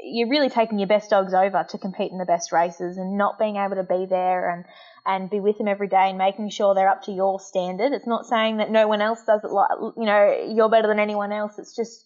you're 0.05 0.29
really 0.29 0.49
taking 0.49 0.79
your 0.79 0.89
best 0.89 1.11
dogs 1.11 1.35
over 1.35 1.65
to 1.69 1.79
compete 1.79 2.11
in 2.11 2.19
the 2.19 2.25
best 2.25 2.53
races 2.53 2.97
and 2.97 3.19
not 3.19 3.39
being 3.39 3.57
able 3.57 3.77
to 3.77 3.85
be 3.85 4.07
there 4.09 4.51
and, 4.51 4.65
and 5.05 5.31
be 5.31 5.41
with 5.41 5.59
them 5.59 5.69
every 5.69 5.89
day 5.89 6.09
and 6.09 6.19
making 6.19 6.49
sure 6.51 6.75
they're 6.75 6.89
up 6.89 7.03
to 7.03 7.13
your 7.13 7.39
standard. 7.39 7.93
It's 7.93 8.07
not 8.07 8.27
saying 8.27 8.57
that 8.59 8.71
no 8.71 8.89
one 8.89 9.03
else 9.03 9.21
does 9.27 9.43
it 9.45 9.51
like, 9.51 9.69
you 9.97 10.07
know, 10.07 10.53
you're 10.55 10.71
better 10.71 10.89
than 10.89 10.99
anyone 10.99 11.33
else. 11.33 11.59
It's 11.59 11.77
just, 11.77 12.05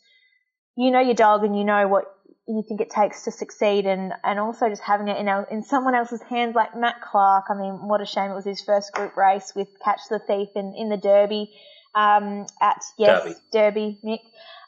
you 0.76 0.90
know 0.90 1.00
your 1.00 1.14
dog 1.14 1.42
and 1.42 1.56
you 1.56 1.64
know 1.64 1.88
what 1.88 2.04
you 2.46 2.62
think 2.68 2.80
it 2.80 2.90
takes 2.90 3.24
to 3.24 3.32
succeed 3.32 3.86
and, 3.86 4.12
and 4.22 4.38
also 4.38 4.68
just 4.68 4.82
having 4.82 5.08
it 5.08 5.16
in, 5.16 5.26
our, 5.26 5.48
in 5.50 5.64
someone 5.64 5.96
else's 5.96 6.22
hands 6.22 6.54
like 6.54 6.76
Matt 6.76 7.00
Clark. 7.00 7.46
I 7.48 7.54
mean, 7.54 7.88
what 7.88 8.00
a 8.00 8.06
shame 8.06 8.30
it 8.30 8.34
was 8.34 8.44
his 8.44 8.62
first 8.62 8.92
group 8.92 9.16
race 9.16 9.52
with 9.56 9.68
Catch 9.84 10.02
the 10.08 10.20
Thief 10.20 10.50
in, 10.54 10.72
in 10.76 10.88
the 10.88 10.96
Derby 10.96 11.50
um, 11.96 12.46
at, 12.60 12.84
yes, 12.98 13.24
Derby, 13.24 13.34
Derby 13.52 13.98
Nick. 14.04 14.20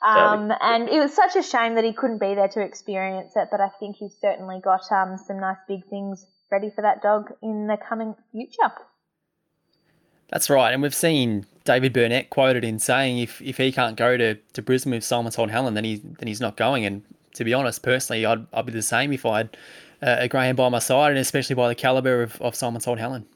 Um, 0.02 0.52
and 0.60 0.88
it 0.88 1.00
was 1.00 1.12
such 1.12 1.34
a 1.34 1.42
shame 1.42 1.74
that 1.74 1.84
he 1.84 1.92
couldn't 1.92 2.18
be 2.18 2.34
there 2.34 2.48
to 2.48 2.60
experience 2.60 3.32
it, 3.34 3.48
but 3.50 3.60
I 3.60 3.68
think 3.80 3.96
he's 3.96 4.14
certainly 4.20 4.60
got 4.62 4.82
um, 4.92 5.18
some 5.18 5.40
nice 5.40 5.58
big 5.66 5.84
things 5.86 6.26
ready 6.50 6.70
for 6.70 6.82
that 6.82 7.02
dog 7.02 7.32
in 7.42 7.66
the 7.66 7.76
coming 7.76 8.14
future. 8.32 8.70
That's 10.28 10.50
right, 10.50 10.72
and 10.72 10.82
we've 10.82 10.94
seen 10.94 11.46
David 11.64 11.92
Burnett 11.92 12.30
quoted 12.30 12.62
in 12.62 12.78
saying 12.78 13.18
if, 13.18 13.40
if 13.40 13.56
he 13.56 13.72
can't 13.72 13.96
go 13.96 14.16
to, 14.16 14.34
to 14.34 14.62
Brisbane 14.62 14.92
with 14.92 15.04
Simon 15.04 15.32
Told 15.32 15.50
Helen, 15.50 15.74
then 15.74 15.84
he 15.84 15.96
then 15.96 16.28
he's 16.28 16.40
not 16.40 16.56
going. 16.56 16.84
And 16.84 17.02
to 17.34 17.44
be 17.44 17.54
honest, 17.54 17.82
personally, 17.82 18.26
I'd 18.26 18.46
I'd 18.52 18.66
be 18.66 18.72
the 18.72 18.82
same 18.82 19.12
if 19.12 19.24
I 19.24 19.38
had 19.38 19.56
uh, 20.02 20.16
a 20.20 20.28
greyhound 20.28 20.58
by 20.58 20.68
my 20.68 20.78
side, 20.80 21.10
and 21.10 21.18
especially 21.18 21.56
by 21.56 21.68
the 21.68 21.74
caliber 21.74 22.22
of, 22.22 22.40
of 22.42 22.54
Simon 22.54 22.80
Told 22.80 22.98
Helen. 22.98 23.26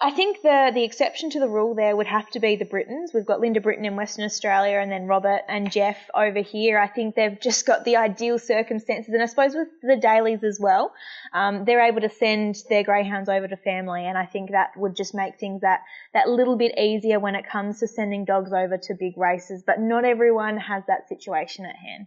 I 0.00 0.12
think 0.12 0.42
the 0.42 0.70
the 0.72 0.84
exception 0.84 1.30
to 1.30 1.40
the 1.40 1.48
rule 1.48 1.74
there 1.74 1.96
would 1.96 2.06
have 2.06 2.30
to 2.30 2.38
be 2.38 2.54
the 2.54 2.64
Brittons. 2.64 3.10
We've 3.12 3.26
got 3.26 3.40
Linda 3.40 3.60
Britton 3.60 3.84
in 3.84 3.96
Western 3.96 4.24
Australia, 4.24 4.78
and 4.78 4.92
then 4.92 5.08
Robert 5.08 5.42
and 5.48 5.72
Jeff 5.72 5.98
over 6.14 6.38
here. 6.38 6.78
I 6.78 6.86
think 6.86 7.16
they've 7.16 7.40
just 7.40 7.66
got 7.66 7.84
the 7.84 7.96
ideal 7.96 8.38
circumstances, 8.38 9.12
and 9.12 9.20
I 9.20 9.26
suppose 9.26 9.56
with 9.56 9.68
the 9.82 9.96
Dailies 9.96 10.44
as 10.44 10.60
well, 10.60 10.94
um, 11.32 11.64
they're 11.64 11.84
able 11.84 12.02
to 12.02 12.10
send 12.10 12.62
their 12.68 12.84
greyhounds 12.84 13.28
over 13.28 13.48
to 13.48 13.56
family, 13.56 14.06
and 14.06 14.16
I 14.16 14.26
think 14.26 14.52
that 14.52 14.76
would 14.76 14.94
just 14.94 15.14
make 15.14 15.40
things 15.40 15.62
that 15.62 15.80
that 16.14 16.28
little 16.28 16.56
bit 16.56 16.78
easier 16.78 17.18
when 17.18 17.34
it 17.34 17.48
comes 17.48 17.80
to 17.80 17.88
sending 17.88 18.24
dogs 18.24 18.52
over 18.52 18.78
to 18.78 18.94
big 18.94 19.18
races. 19.18 19.64
But 19.66 19.80
not 19.80 20.04
everyone 20.04 20.58
has 20.58 20.84
that 20.86 21.08
situation 21.08 21.64
at 21.64 21.74
hand. 21.74 22.06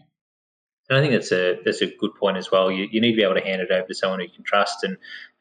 And 0.92 0.98
I 0.98 1.02
think 1.02 1.14
that's 1.14 1.32
a 1.32 1.58
that's 1.64 1.82
a 1.82 1.88
good 1.88 2.14
point 2.16 2.36
as 2.36 2.52
well. 2.52 2.70
You, 2.70 2.86
you 2.92 3.00
need 3.00 3.12
to 3.12 3.16
be 3.16 3.24
able 3.24 3.36
to 3.36 3.42
hand 3.42 3.62
it 3.62 3.72
over 3.72 3.88
to 3.88 3.96
someone 3.96 4.20
who 4.20 4.26
you 4.26 4.32
can 4.34 4.44
trust. 4.44 4.84
And 4.84 4.98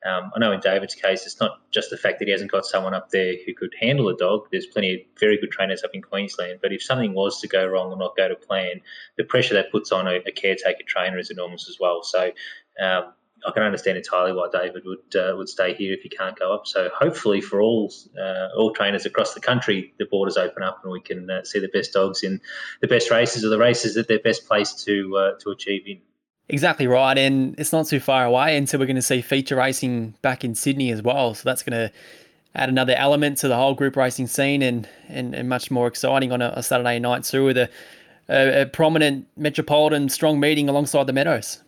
um, 0.07 0.31
I 0.33 0.39
know 0.39 0.53
in 0.53 0.61
David's 0.61 0.95
case, 0.95 1.27
it's 1.27 1.41
not 1.41 1.59
just 1.73 1.91
the 1.91 1.97
fact 1.97 2.21
that 2.21 2.27
he 2.27 2.31
hasn't 2.31 2.53
got 2.53 2.65
someone 2.65 2.95
up 2.95 3.11
there 3.11 3.35
who 3.45 3.53
could 3.53 3.75
handle 3.81 4.09
a 4.09 4.17
dog. 4.17 4.47
There's 4.53 4.67
plenty 4.67 4.95
of 4.95 5.01
very 5.19 5.41
good 5.41 5.51
trainers 5.51 5.83
up 5.83 5.91
in 5.93 6.03
Queensland. 6.03 6.61
But 6.63 6.73
if 6.73 6.85
something 6.85 7.15
was 7.15 7.41
to 7.41 7.49
go 7.49 7.67
wrong 7.67 7.91
or 7.91 7.97
not 7.97 8.17
go 8.17 8.29
to 8.29 8.37
plan, 8.37 8.81
the 9.19 9.25
pressure 9.25 9.55
that 9.55 9.73
puts 9.73 9.91
on 9.91 10.07
a, 10.07 10.21
a 10.25 10.31
caretaker 10.31 10.85
trainer 10.87 11.19
is 11.19 11.31
enormous 11.31 11.69
as 11.69 11.79
well. 11.81 12.05
So 12.05 12.31
um, 12.81 13.13
I 13.47 13.51
can 13.53 13.62
understand 13.62 13.97
entirely 13.97 14.32
why 14.32 14.49
David 14.53 14.82
would 14.84 15.16
uh, 15.16 15.36
would 15.36 15.49
stay 15.49 15.74
here 15.74 15.95
if 15.95 16.03
he 16.03 16.09
can't 16.09 16.38
go 16.38 16.53
up. 16.53 16.66
So 16.66 16.91
hopefully 16.95 17.41
for 17.41 17.61
all 17.61 17.93
uh, 18.18 18.49
all 18.57 18.72
trainers 18.72 19.07
across 19.07 19.34
the 19.34 19.41
country, 19.41 19.95
the 19.99 20.07
borders 20.07 20.36
open 20.36 20.62
up 20.62 20.80
and 20.82 20.93
we 20.93 21.01
can 21.01 21.30
uh, 21.30 21.45
see 21.45 21.59
the 21.59 21.68
best 21.68 21.93
dogs 21.93 22.22
in 22.22 22.41
the 22.80 22.88
best 22.88 23.11
races 23.11 23.45
or 23.45 23.49
the 23.49 23.59
races 23.59 23.95
that 23.95 24.09
they're 24.09 24.18
best 24.18 24.47
placed 24.47 24.84
to 24.86 25.16
uh, 25.16 25.32
to 25.41 25.51
achieve 25.51 25.82
in. 25.86 26.01
Exactly 26.49 26.86
right, 26.86 27.16
and 27.16 27.55
it's 27.59 27.72
not 27.72 27.86
too 27.86 28.01
far 28.01 28.24
away 28.24 28.57
until 28.57 28.80
we're 28.80 28.86
going 28.86 28.97
to 28.97 29.03
see 29.03 29.20
feature 29.20 29.57
racing 29.57 30.14
back 30.20 30.45
in 30.45 30.55
Sydney 30.55 30.91
as 30.91 31.01
well. 31.01 31.34
So 31.34 31.43
that's 31.45 31.62
going 31.62 31.88
to 31.88 31.93
add 32.57 32.68
another 32.68 32.95
element 32.95 33.38
to 33.38 33.49
the 33.49 33.55
whole 33.57 33.74
group 33.74 33.97
racing 33.97 34.26
scene 34.26 34.61
and 34.61 34.88
and, 35.09 35.34
and 35.34 35.49
much 35.49 35.70
more 35.70 35.86
exciting 35.86 36.32
on 36.32 36.43
a, 36.43 36.53
a 36.57 36.62
Saturday 36.62 36.99
night 36.99 37.24
through 37.24 37.47
with 37.47 37.57
a, 37.57 37.70
a, 38.28 38.62
a 38.62 38.66
prominent 38.66 39.26
metropolitan 39.36 40.09
strong 40.09 40.41
meeting 40.41 40.68
alongside 40.68 41.07
the 41.07 41.12
Meadows. 41.12 41.61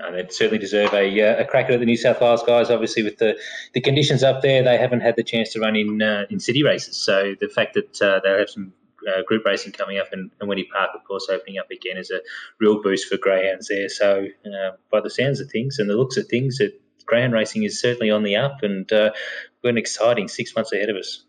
Uh, 0.00 0.10
they 0.10 0.26
certainly 0.28 0.58
deserve 0.58 0.92
a, 0.92 1.20
uh, 1.20 1.42
a 1.42 1.44
crack 1.44 1.70
at 1.70 1.78
the 1.78 1.86
New 1.86 1.96
South 1.96 2.20
Wales 2.20 2.42
guys. 2.42 2.68
Obviously, 2.68 3.02
with 3.02 3.18
the, 3.18 3.38
the 3.74 3.80
conditions 3.80 4.24
up 4.24 4.42
there, 4.42 4.62
they 4.62 4.76
haven't 4.76 5.00
had 5.00 5.14
the 5.14 5.22
chance 5.22 5.52
to 5.52 5.60
run 5.60 5.76
in 5.76 6.02
uh, 6.02 6.24
in 6.30 6.40
city 6.40 6.64
races. 6.64 6.96
So 6.96 7.34
the 7.40 7.48
fact 7.48 7.74
that 7.74 8.02
uh, 8.02 8.20
they 8.24 8.30
have 8.38 8.50
some 8.50 8.72
uh, 9.08 9.22
group 9.22 9.44
racing 9.44 9.72
coming 9.72 9.98
up, 9.98 10.08
and, 10.12 10.30
and 10.40 10.50
Wenty 10.50 10.68
Park, 10.68 10.90
of 10.94 11.04
course, 11.04 11.28
opening 11.30 11.58
up 11.58 11.70
again 11.70 11.96
is 11.96 12.10
a 12.10 12.20
real 12.58 12.82
boost 12.82 13.08
for 13.08 13.16
greyhounds 13.16 13.68
there. 13.68 13.88
So, 13.88 14.26
uh, 14.46 14.70
by 14.90 15.00
the 15.00 15.10
sounds 15.10 15.40
of 15.40 15.50
things 15.50 15.78
and 15.78 15.88
the 15.88 15.96
looks 15.96 16.16
of 16.16 16.26
things, 16.26 16.58
it, 16.60 16.80
greyhound 17.06 17.32
racing 17.32 17.62
is 17.62 17.80
certainly 17.80 18.10
on 18.10 18.22
the 18.22 18.34
up, 18.34 18.62
and 18.62 18.90
uh, 18.92 19.10
we're 19.62 19.70
an 19.70 19.78
exciting 19.78 20.26
six 20.26 20.54
months 20.56 20.72
ahead 20.72 20.90
of 20.90 20.96
us. 20.96 21.24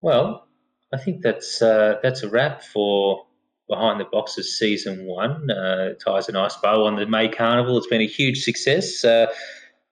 Well, 0.00 0.46
I 0.92 0.98
think 0.98 1.22
that's 1.22 1.62
uh, 1.62 1.98
that's 2.02 2.22
a 2.22 2.28
wrap 2.28 2.62
for 2.62 3.26
Behind 3.70 4.00
the 4.00 4.04
Boxes 4.04 4.58
season 4.58 5.06
one. 5.06 5.50
Uh, 5.50 5.94
ties 6.04 6.28
a 6.28 6.32
nice 6.32 6.56
bow 6.56 6.84
on 6.84 6.96
the 6.96 7.06
May 7.06 7.28
Carnival. 7.28 7.78
It's 7.78 7.86
been 7.86 8.02
a 8.02 8.06
huge 8.06 8.42
success. 8.42 9.04
Uh, 9.04 9.26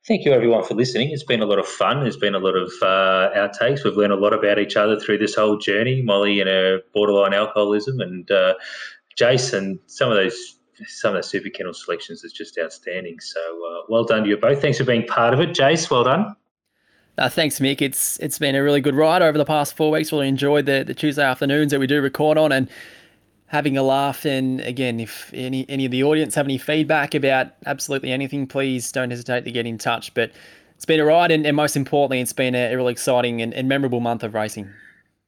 thank 0.07 0.25
you 0.25 0.33
everyone 0.33 0.65
for 0.65 0.75
listening. 0.75 1.11
It's 1.11 1.23
been 1.23 1.41
a 1.41 1.47
lot 1.47 1.61
of 1.61 1.67
fun. 1.67 2.01
There's 2.01 2.17
been 2.17 2.35
a 2.35 2.41
lot 2.41 2.57
of 2.57 2.73
uh, 2.83 3.31
outtakes. 3.37 3.85
We've 3.85 3.97
learned 3.97 4.13
a 4.13 4.17
lot 4.17 4.35
about 4.35 4.59
each 4.59 4.77
other 4.77 4.99
through 4.99 5.19
this 5.19 5.37
whole 5.37 5.57
journey. 5.57 6.03
Molly 6.03 6.41
and 6.41 6.49
her 6.49 6.81
borderline 6.93 7.33
alcoholism, 7.33 8.01
and 8.01 8.29
uh, 8.31 8.55
Jason. 9.17 9.79
Some 9.87 10.11
of 10.11 10.17
those 10.17 10.57
some 10.87 11.15
of 11.15 11.23
the 11.23 11.29
super 11.29 11.49
kennel 11.49 11.75
selections 11.75 12.25
is 12.25 12.33
just 12.33 12.59
outstanding. 12.59 13.21
So 13.21 13.41
uh, 13.41 13.83
well 13.89 14.05
done 14.05 14.25
to 14.25 14.29
you 14.29 14.37
both. 14.37 14.61
Thanks 14.61 14.79
for 14.79 14.85
being 14.85 15.07
part 15.07 15.35
of 15.35 15.41
it, 15.41 15.51
Jace. 15.51 15.91
Well 15.91 16.05
done. 16.05 16.35
Uh, 17.17 17.29
thanks, 17.29 17.59
Mick. 17.59 17.83
It's 17.83 18.19
it's 18.21 18.39
been 18.39 18.55
a 18.55 18.63
really 18.63 18.81
good 18.81 18.95
ride 18.95 19.23
over 19.23 19.37
the 19.37 19.45
past 19.45 19.77
four 19.77 19.91
weeks. 19.91 20.13
Really 20.13 20.29
enjoyed 20.29 20.67
the, 20.67 20.85
the 20.87 20.95
Tuesday 20.95 21.25
afternoons 21.25 21.73
that 21.73 21.81
we 21.81 21.87
do 21.87 22.01
record 22.01 22.39
on 22.39 22.53
and 22.53 22.69
having 23.49 23.77
a 23.77 23.83
laugh. 23.83 24.25
And 24.25 24.61
again, 24.61 25.01
if 25.01 25.31
any 25.35 25.69
any 25.69 25.85
of 25.85 25.91
the 25.91 26.05
audience 26.05 26.35
have 26.37 26.47
any 26.47 26.59
feedback 26.59 27.15
about 27.15 27.49
absolutely 27.67 28.13
anything, 28.13 28.47
please 28.47 28.93
don't 28.93 29.11
hesitate 29.11 29.45
to 29.45 29.51
get 29.51 29.67
in 29.67 29.79
touch. 29.79 30.15
But 30.15 30.31
it's 30.77 30.85
been 30.85 31.01
a 31.01 31.05
ride, 31.05 31.33
and, 31.33 31.45
and 31.45 31.57
most 31.57 31.77
importantly, 31.77 32.21
it's 32.21 32.33
been 32.33 32.55
a, 32.55 32.73
a 32.73 32.77
really 32.77 32.93
exciting 32.93 33.43
and, 33.43 33.53
and, 33.53 33.69
memorable 33.69 33.99
month 33.99 34.23
of 34.23 34.33
racing. 34.35 34.71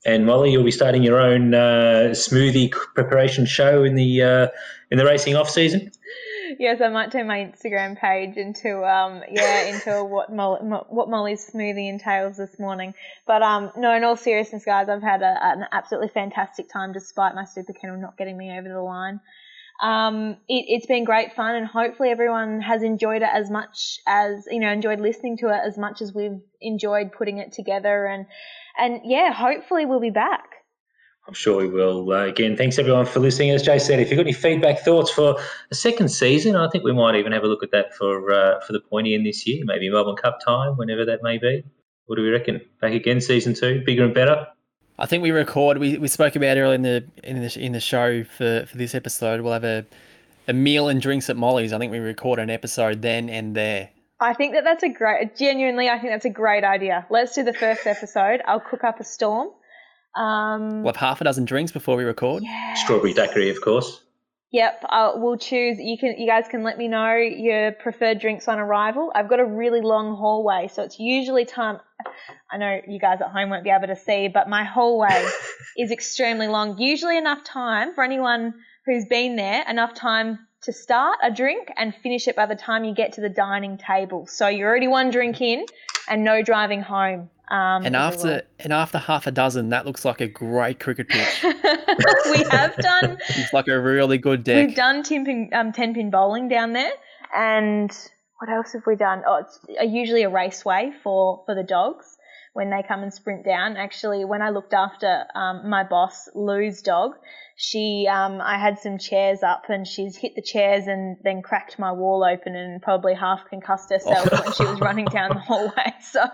And 0.06 0.24
Molly, 0.24 0.52
you'll 0.52 0.64
be 0.64 0.70
starting 0.70 1.02
your 1.02 1.20
own 1.20 1.54
uh, 1.54 2.10
smoothie 2.12 2.70
preparation 2.70 3.46
show 3.46 3.82
in 3.82 3.96
the 3.96 4.22
uh, 4.22 4.48
in 4.90 4.98
the 4.98 5.04
racing 5.04 5.34
off 5.34 5.50
season 5.50 5.90
yes, 6.58 6.80
I 6.80 6.88
might 6.88 7.12
turn 7.12 7.26
my 7.26 7.38
Instagram 7.38 7.98
page 7.98 8.36
into 8.36 8.84
um 8.84 9.22
yeah 9.30 9.62
into 9.74 10.04
what 10.04 10.32
Molly, 10.32 10.60
what 10.62 11.08
Molly's 11.08 11.48
smoothie 11.48 11.88
entails 11.88 12.36
this 12.36 12.58
morning. 12.58 12.94
But 13.26 13.42
um 13.42 13.70
no, 13.76 13.94
in 13.94 14.04
all 14.04 14.16
seriousness, 14.16 14.64
guys, 14.64 14.88
I've 14.88 15.02
had 15.02 15.22
a, 15.22 15.36
an 15.40 15.64
absolutely 15.72 16.08
fantastic 16.08 16.70
time 16.72 16.92
despite 16.92 17.34
my 17.34 17.44
super 17.44 17.72
kennel 17.72 18.00
not 18.00 18.16
getting 18.16 18.36
me 18.36 18.50
over 18.58 18.68
the 18.68 18.80
line. 18.80 19.20
Um, 19.82 20.36
it, 20.46 20.80
has 20.80 20.86
been 20.86 21.04
great 21.04 21.32
fun, 21.34 21.54
and 21.54 21.66
hopefully 21.66 22.10
everyone 22.10 22.60
has 22.60 22.82
enjoyed 22.82 23.22
it 23.22 23.30
as 23.32 23.50
much 23.50 23.98
as 24.06 24.46
you 24.50 24.60
know 24.60 24.70
enjoyed 24.70 25.00
listening 25.00 25.38
to 25.38 25.48
it 25.48 25.60
as 25.66 25.78
much 25.78 26.02
as 26.02 26.12
we've 26.14 26.40
enjoyed 26.60 27.12
putting 27.12 27.38
it 27.38 27.52
together. 27.52 28.04
And 28.04 28.26
and 28.78 29.00
yeah, 29.04 29.32
hopefully 29.32 29.86
we'll 29.86 30.00
be 30.00 30.10
back. 30.10 30.59
I'm 31.30 31.34
sure 31.34 31.58
we 31.58 31.68
will. 31.68 32.12
Uh, 32.12 32.26
again, 32.26 32.56
thanks 32.56 32.76
everyone 32.76 33.06
for 33.06 33.20
listening. 33.20 33.50
As 33.50 33.62
Jay 33.62 33.78
said, 33.78 34.00
if 34.00 34.10
you've 34.10 34.16
got 34.16 34.22
any 34.26 34.32
feedback, 34.32 34.80
thoughts 34.80 35.12
for 35.12 35.36
a 35.70 35.74
second 35.76 36.08
season, 36.08 36.56
I 36.56 36.68
think 36.68 36.82
we 36.82 36.92
might 36.92 37.14
even 37.14 37.30
have 37.30 37.44
a 37.44 37.46
look 37.46 37.62
at 37.62 37.70
that 37.70 37.94
for 37.94 38.32
uh, 38.32 38.58
for 38.66 38.72
the 38.72 38.80
pointy 38.80 39.14
in 39.14 39.22
this 39.22 39.46
year, 39.46 39.62
maybe 39.64 39.88
Melbourne 39.88 40.16
Cup 40.16 40.40
time, 40.44 40.76
whenever 40.76 41.04
that 41.04 41.22
may 41.22 41.38
be. 41.38 41.62
What 42.06 42.16
do 42.16 42.22
we 42.22 42.30
reckon? 42.30 42.60
Back 42.80 42.94
again, 42.94 43.20
season 43.20 43.54
two, 43.54 43.80
bigger 43.86 44.06
and 44.06 44.12
better. 44.12 44.44
I 44.98 45.06
think 45.06 45.22
we 45.22 45.30
record. 45.30 45.78
We, 45.78 45.98
we 45.98 46.08
spoke 46.08 46.34
about 46.34 46.56
earlier 46.56 46.74
in 46.74 46.82
the 46.82 47.04
in 47.22 47.40
the 47.40 47.60
in 47.60 47.70
the 47.70 47.80
show 47.80 48.24
for, 48.24 48.66
for 48.66 48.76
this 48.76 48.96
episode. 48.96 49.40
We'll 49.40 49.52
have 49.52 49.62
a 49.62 49.86
a 50.48 50.52
meal 50.52 50.88
and 50.88 51.00
drinks 51.00 51.30
at 51.30 51.36
Molly's. 51.36 51.72
I 51.72 51.78
think 51.78 51.92
we 51.92 52.00
record 52.00 52.40
an 52.40 52.50
episode 52.50 53.02
then 53.02 53.30
and 53.30 53.54
there. 53.54 53.90
I 54.18 54.34
think 54.34 54.54
that 54.54 54.64
that's 54.64 54.82
a 54.82 54.88
great. 54.88 55.36
Genuinely, 55.36 55.88
I 55.88 56.00
think 56.00 56.12
that's 56.12 56.24
a 56.24 56.30
great 56.30 56.64
idea. 56.64 57.06
Let's 57.08 57.36
do 57.36 57.44
the 57.44 57.54
first 57.54 57.86
episode. 57.86 58.42
I'll 58.48 58.58
cook 58.58 58.82
up 58.82 58.98
a 58.98 59.04
storm 59.04 59.50
um, 60.14 60.82
we'll 60.82 60.92
have 60.92 60.96
half 60.96 61.20
a 61.20 61.24
dozen 61.24 61.44
drinks 61.44 61.72
before 61.72 61.96
we 61.96 62.04
record. 62.04 62.42
Yes. 62.42 62.80
Strawberry 62.82 63.12
daiquiri, 63.12 63.50
of 63.50 63.60
course. 63.60 64.02
Yep, 64.52 64.84
uh, 64.88 65.12
we'll 65.14 65.38
choose. 65.38 65.78
You 65.78 65.96
can, 65.96 66.18
you 66.18 66.26
guys 66.26 66.46
can 66.50 66.64
let 66.64 66.76
me 66.76 66.88
know 66.88 67.14
your 67.14 67.70
preferred 67.70 68.18
drinks 68.18 68.48
on 68.48 68.58
arrival. 68.58 69.12
I've 69.14 69.28
got 69.28 69.38
a 69.38 69.44
really 69.44 69.80
long 69.80 70.16
hallway, 70.16 70.68
so 70.72 70.82
it's 70.82 70.98
usually 70.98 71.44
time. 71.44 71.78
I 72.50 72.58
know 72.58 72.80
you 72.88 72.98
guys 72.98 73.20
at 73.20 73.30
home 73.30 73.50
won't 73.50 73.62
be 73.62 73.70
able 73.70 73.86
to 73.86 73.96
see, 73.96 74.26
but 74.26 74.48
my 74.48 74.64
hallway 74.64 75.24
is 75.78 75.92
extremely 75.92 76.48
long. 76.48 76.78
Usually 76.78 77.16
enough 77.16 77.44
time 77.44 77.94
for 77.94 78.02
anyone 78.02 78.54
who's 78.86 79.06
been 79.06 79.36
there, 79.36 79.64
enough 79.68 79.94
time 79.94 80.40
to 80.62 80.72
start 80.72 81.18
a 81.22 81.30
drink 81.30 81.70
and 81.76 81.94
finish 82.02 82.26
it 82.26 82.34
by 82.34 82.46
the 82.46 82.56
time 82.56 82.82
you 82.82 82.92
get 82.92 83.12
to 83.14 83.20
the 83.20 83.28
dining 83.28 83.78
table. 83.78 84.26
So 84.26 84.48
you're 84.48 84.68
already 84.68 84.88
one 84.88 85.10
drink 85.10 85.40
in 85.40 85.64
and 86.10 86.24
no 86.24 86.42
driving 86.42 86.82
home. 86.82 87.30
Um, 87.50 87.84
and 87.84 87.96
after 87.96 88.42
and 88.60 88.72
after 88.72 88.98
half 88.98 89.26
a 89.26 89.30
dozen, 89.32 89.70
that 89.70 89.86
looks 89.86 90.04
like 90.04 90.20
a 90.20 90.28
great 90.28 90.78
cricket 90.78 91.08
pitch. 91.08 91.42
we 91.42 92.44
have 92.50 92.76
done. 92.76 93.18
it's 93.30 93.52
like 93.52 93.66
a 93.66 93.80
really 93.80 94.18
good 94.18 94.44
deck. 94.44 94.68
We've 94.68 94.76
done 94.76 95.02
ten 95.02 95.24
pin, 95.24 95.50
um, 95.52 95.72
ten 95.72 95.94
pin 95.94 96.10
bowling 96.10 96.48
down 96.48 96.74
there, 96.74 96.92
and 97.34 97.90
what 98.38 98.50
else 98.50 98.72
have 98.74 98.82
we 98.86 98.94
done? 98.94 99.22
Oh, 99.26 99.42
it's 99.42 99.58
usually 99.92 100.22
a 100.22 100.28
raceway 100.28 100.92
for 101.02 101.42
for 101.46 101.54
the 101.54 101.64
dogs 101.64 102.18
when 102.52 102.70
they 102.70 102.82
come 102.86 103.02
and 103.02 103.12
sprint 103.12 103.44
down. 103.44 103.76
Actually, 103.76 104.24
when 104.24 104.42
I 104.42 104.50
looked 104.50 104.74
after 104.74 105.24
um, 105.34 105.68
my 105.68 105.84
boss 105.84 106.28
Lou's 106.34 106.82
dog, 106.82 107.12
she 107.56 108.08
um, 108.10 108.40
I 108.40 108.58
had 108.58 108.78
some 108.78 108.96
chairs 108.98 109.42
up 109.42 109.64
and 109.68 109.86
she's 109.86 110.16
hit 110.16 110.32
the 110.34 110.42
chairs 110.42 110.86
and 110.86 111.18
then 111.22 111.42
cracked 111.42 111.78
my 111.78 111.92
wall 111.92 112.24
open 112.24 112.56
and 112.56 112.80
probably 112.80 113.14
half 113.14 113.40
concussed 113.50 113.90
herself 113.90 114.28
oh. 114.32 114.42
when 114.42 114.52
she 114.54 114.64
was 114.64 114.80
running 114.80 115.04
down 115.04 115.30
the 115.30 115.40
hallway. 115.40 115.94
So 116.02 116.24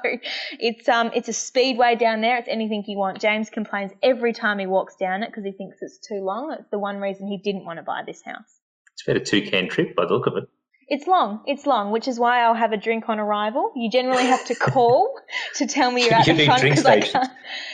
it's 0.58 0.88
um 0.88 1.10
it's 1.14 1.28
a 1.28 1.32
speedway 1.32 1.96
down 1.96 2.20
there. 2.20 2.38
It's 2.38 2.48
anything 2.48 2.84
you 2.86 2.96
want. 2.96 3.20
James 3.20 3.50
complains 3.50 3.90
every 4.02 4.32
time 4.32 4.58
he 4.58 4.66
walks 4.66 4.94
down 4.96 5.22
it 5.22 5.26
because 5.26 5.44
he 5.44 5.52
thinks 5.52 5.78
it's 5.82 5.98
too 5.98 6.22
long. 6.22 6.56
It's 6.58 6.70
the 6.70 6.78
one 6.78 6.98
reason 6.98 7.26
he 7.26 7.38
didn't 7.38 7.64
want 7.64 7.78
to 7.78 7.82
buy 7.82 8.02
this 8.06 8.22
house. 8.22 8.60
It's 8.94 9.02
about 9.06 9.16
a 9.16 9.20
two 9.20 9.42
can 9.42 9.68
trip 9.68 9.94
by 9.96 10.06
the 10.06 10.14
look 10.14 10.26
of 10.26 10.36
it. 10.36 10.48
It's 10.88 11.06
long. 11.06 11.42
It's 11.46 11.66
long, 11.66 11.90
which 11.90 12.06
is 12.06 12.18
why 12.18 12.42
I'll 12.42 12.54
have 12.54 12.72
a 12.72 12.76
drink 12.76 13.08
on 13.08 13.18
arrival. 13.18 13.72
You 13.74 13.90
generally 13.90 14.24
have 14.24 14.44
to 14.46 14.54
call 14.70 15.12
to 15.56 15.66
tell 15.66 15.90
me 15.90 16.04
you're 16.04 16.14
at 16.14 16.26
the 16.26 16.44
front 16.44 16.62
because 16.62 16.86
I 16.86 17.00
can't. 17.00 17.30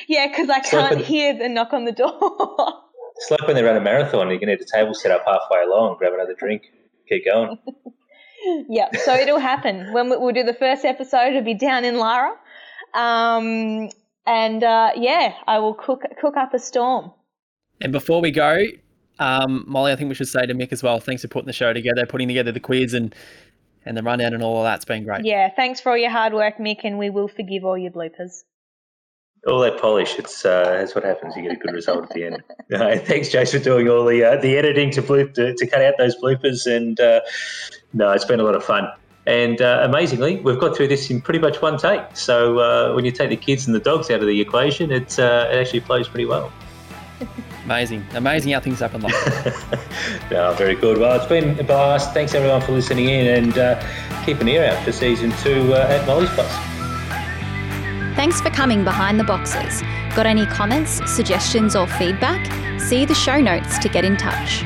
Yeah, 0.08 0.28
because 0.28 0.48
I 0.48 0.60
can't 0.60 1.00
hear 1.00 1.36
the 1.36 1.48
knock 1.48 1.72
on 1.72 1.84
the 1.84 1.92
door. 1.92 2.12
It's 3.16 3.30
like 3.30 3.46
when 3.46 3.54
they 3.54 3.62
run 3.62 3.76
a 3.76 3.80
marathon, 3.80 4.30
you 4.30 4.38
can 4.38 4.48
need 4.48 4.60
a 4.60 4.64
table 4.64 4.94
set 4.94 5.12
up 5.12 5.24
halfway 5.26 5.62
along, 5.62 5.96
grab 5.98 6.14
another 6.14 6.34
drink, 6.34 6.62
keep 7.08 7.24
going. 7.26 7.58
yeah, 8.68 8.88
so 9.04 9.14
it'll 9.14 9.38
happen. 9.38 9.92
When 9.92 10.08
we'll 10.08 10.32
do 10.32 10.42
the 10.42 10.54
first 10.54 10.84
episode, 10.84 11.28
it'll 11.28 11.42
be 11.42 11.54
down 11.54 11.84
in 11.84 11.98
Lara. 11.98 12.32
Um, 12.94 13.90
and 14.26 14.64
uh, 14.64 14.92
yeah, 14.96 15.34
I 15.46 15.58
will 15.58 15.74
cook 15.74 16.02
cook 16.20 16.36
up 16.36 16.54
a 16.54 16.58
storm. 16.58 17.12
And 17.80 17.92
before 17.92 18.20
we 18.20 18.30
go, 18.30 18.64
um, 19.22 19.64
Molly, 19.66 19.92
I 19.92 19.96
think 19.96 20.08
we 20.08 20.14
should 20.14 20.28
say 20.28 20.46
to 20.46 20.54
Mick 20.54 20.72
as 20.72 20.82
well, 20.82 21.00
thanks 21.00 21.22
for 21.22 21.28
putting 21.28 21.46
the 21.46 21.52
show 21.52 21.72
together, 21.72 22.06
putting 22.06 22.28
together 22.28 22.52
the 22.52 22.60
quiz 22.60 22.94
and 22.94 23.14
and 23.84 23.96
the 23.96 24.02
rundown 24.02 24.32
and 24.32 24.42
all 24.44 24.58
of 24.58 24.64
that's 24.64 24.84
been 24.84 25.02
great. 25.04 25.24
Yeah, 25.24 25.50
thanks 25.50 25.80
for 25.80 25.90
all 25.90 25.98
your 25.98 26.10
hard 26.10 26.32
work, 26.32 26.58
Mick, 26.58 26.80
and 26.84 26.98
we 26.98 27.10
will 27.10 27.26
forgive 27.26 27.64
all 27.64 27.76
your 27.76 27.90
bloopers 27.90 28.42
all 29.46 29.60
that 29.60 29.80
polish, 29.80 30.18
it's 30.18 30.44
uh, 30.44 30.64
that's 30.64 30.94
what 30.94 31.04
happens. 31.04 31.34
You 31.36 31.42
get 31.42 31.52
a 31.52 31.56
good 31.56 31.74
result 31.74 32.04
at 32.04 32.10
the 32.10 32.24
end. 32.24 32.42
Uh, 32.72 32.96
thanks, 32.96 33.28
Jace, 33.28 33.52
for 33.52 33.58
doing 33.58 33.90
all 33.90 34.02
the 34.06 34.24
uh, 34.24 34.36
the 34.40 34.56
editing 34.56 34.90
to, 34.92 35.02
bloop, 35.02 35.34
to, 35.34 35.54
to 35.54 35.66
cut 35.66 35.82
out 35.82 35.92
those 35.98 36.16
bloopers. 36.16 36.64
And 36.64 36.98
uh, 36.98 37.20
no, 37.92 38.10
it's 38.12 38.24
been 38.24 38.40
a 38.40 38.44
lot 38.44 38.54
of 38.54 38.64
fun. 38.64 38.88
And 39.26 39.60
uh, 39.60 39.80
amazingly, 39.82 40.40
we've 40.40 40.58
got 40.58 40.74
through 40.74 40.88
this 40.88 41.10
in 41.10 41.20
pretty 41.20 41.38
much 41.38 41.60
one 41.60 41.76
take. 41.76 42.00
So 42.16 42.60
uh, 42.60 42.94
when 42.94 43.04
you 43.04 43.10
take 43.10 43.28
the 43.28 43.36
kids 43.36 43.66
and 43.66 43.74
the 43.74 43.80
dogs 43.80 44.10
out 44.10 44.20
of 44.20 44.26
the 44.26 44.40
equation, 44.40 44.90
it's 44.90 45.18
it 45.18 45.24
actually 45.24 45.80
flows 45.80 46.08
pretty 46.08 46.24
well. 46.24 46.50
Amazing, 47.64 48.04
amazing 48.14 48.52
how 48.52 48.60
things 48.60 48.80
happen 48.80 49.00
like 49.02 49.12
that. 49.12 49.78
no, 50.30 50.52
very 50.54 50.74
good. 50.74 50.98
Well, 50.98 51.14
it's 51.14 51.26
been 51.26 51.58
a 51.60 51.64
blast. 51.64 52.12
Thanks 52.12 52.34
everyone 52.34 52.60
for 52.60 52.72
listening 52.72 53.08
in, 53.08 53.26
and 53.26 53.56
uh, 53.56 54.24
keep 54.24 54.40
an 54.40 54.48
ear 54.48 54.64
out 54.64 54.82
for 54.84 54.90
season 54.90 55.30
two 55.42 55.72
uh, 55.72 55.86
at 55.88 56.06
Molly's 56.06 56.30
Place. 56.30 56.52
Thanks 58.16 58.40
for 58.40 58.50
coming 58.50 58.84
behind 58.84 59.18
the 59.18 59.24
boxes. 59.24 59.80
Got 60.14 60.26
any 60.26 60.44
comments, 60.46 61.00
suggestions, 61.10 61.76
or 61.76 61.86
feedback? 61.86 62.80
See 62.80 63.04
the 63.04 63.14
show 63.14 63.40
notes 63.40 63.78
to 63.78 63.88
get 63.88 64.04
in 64.04 64.16
touch. 64.16 64.64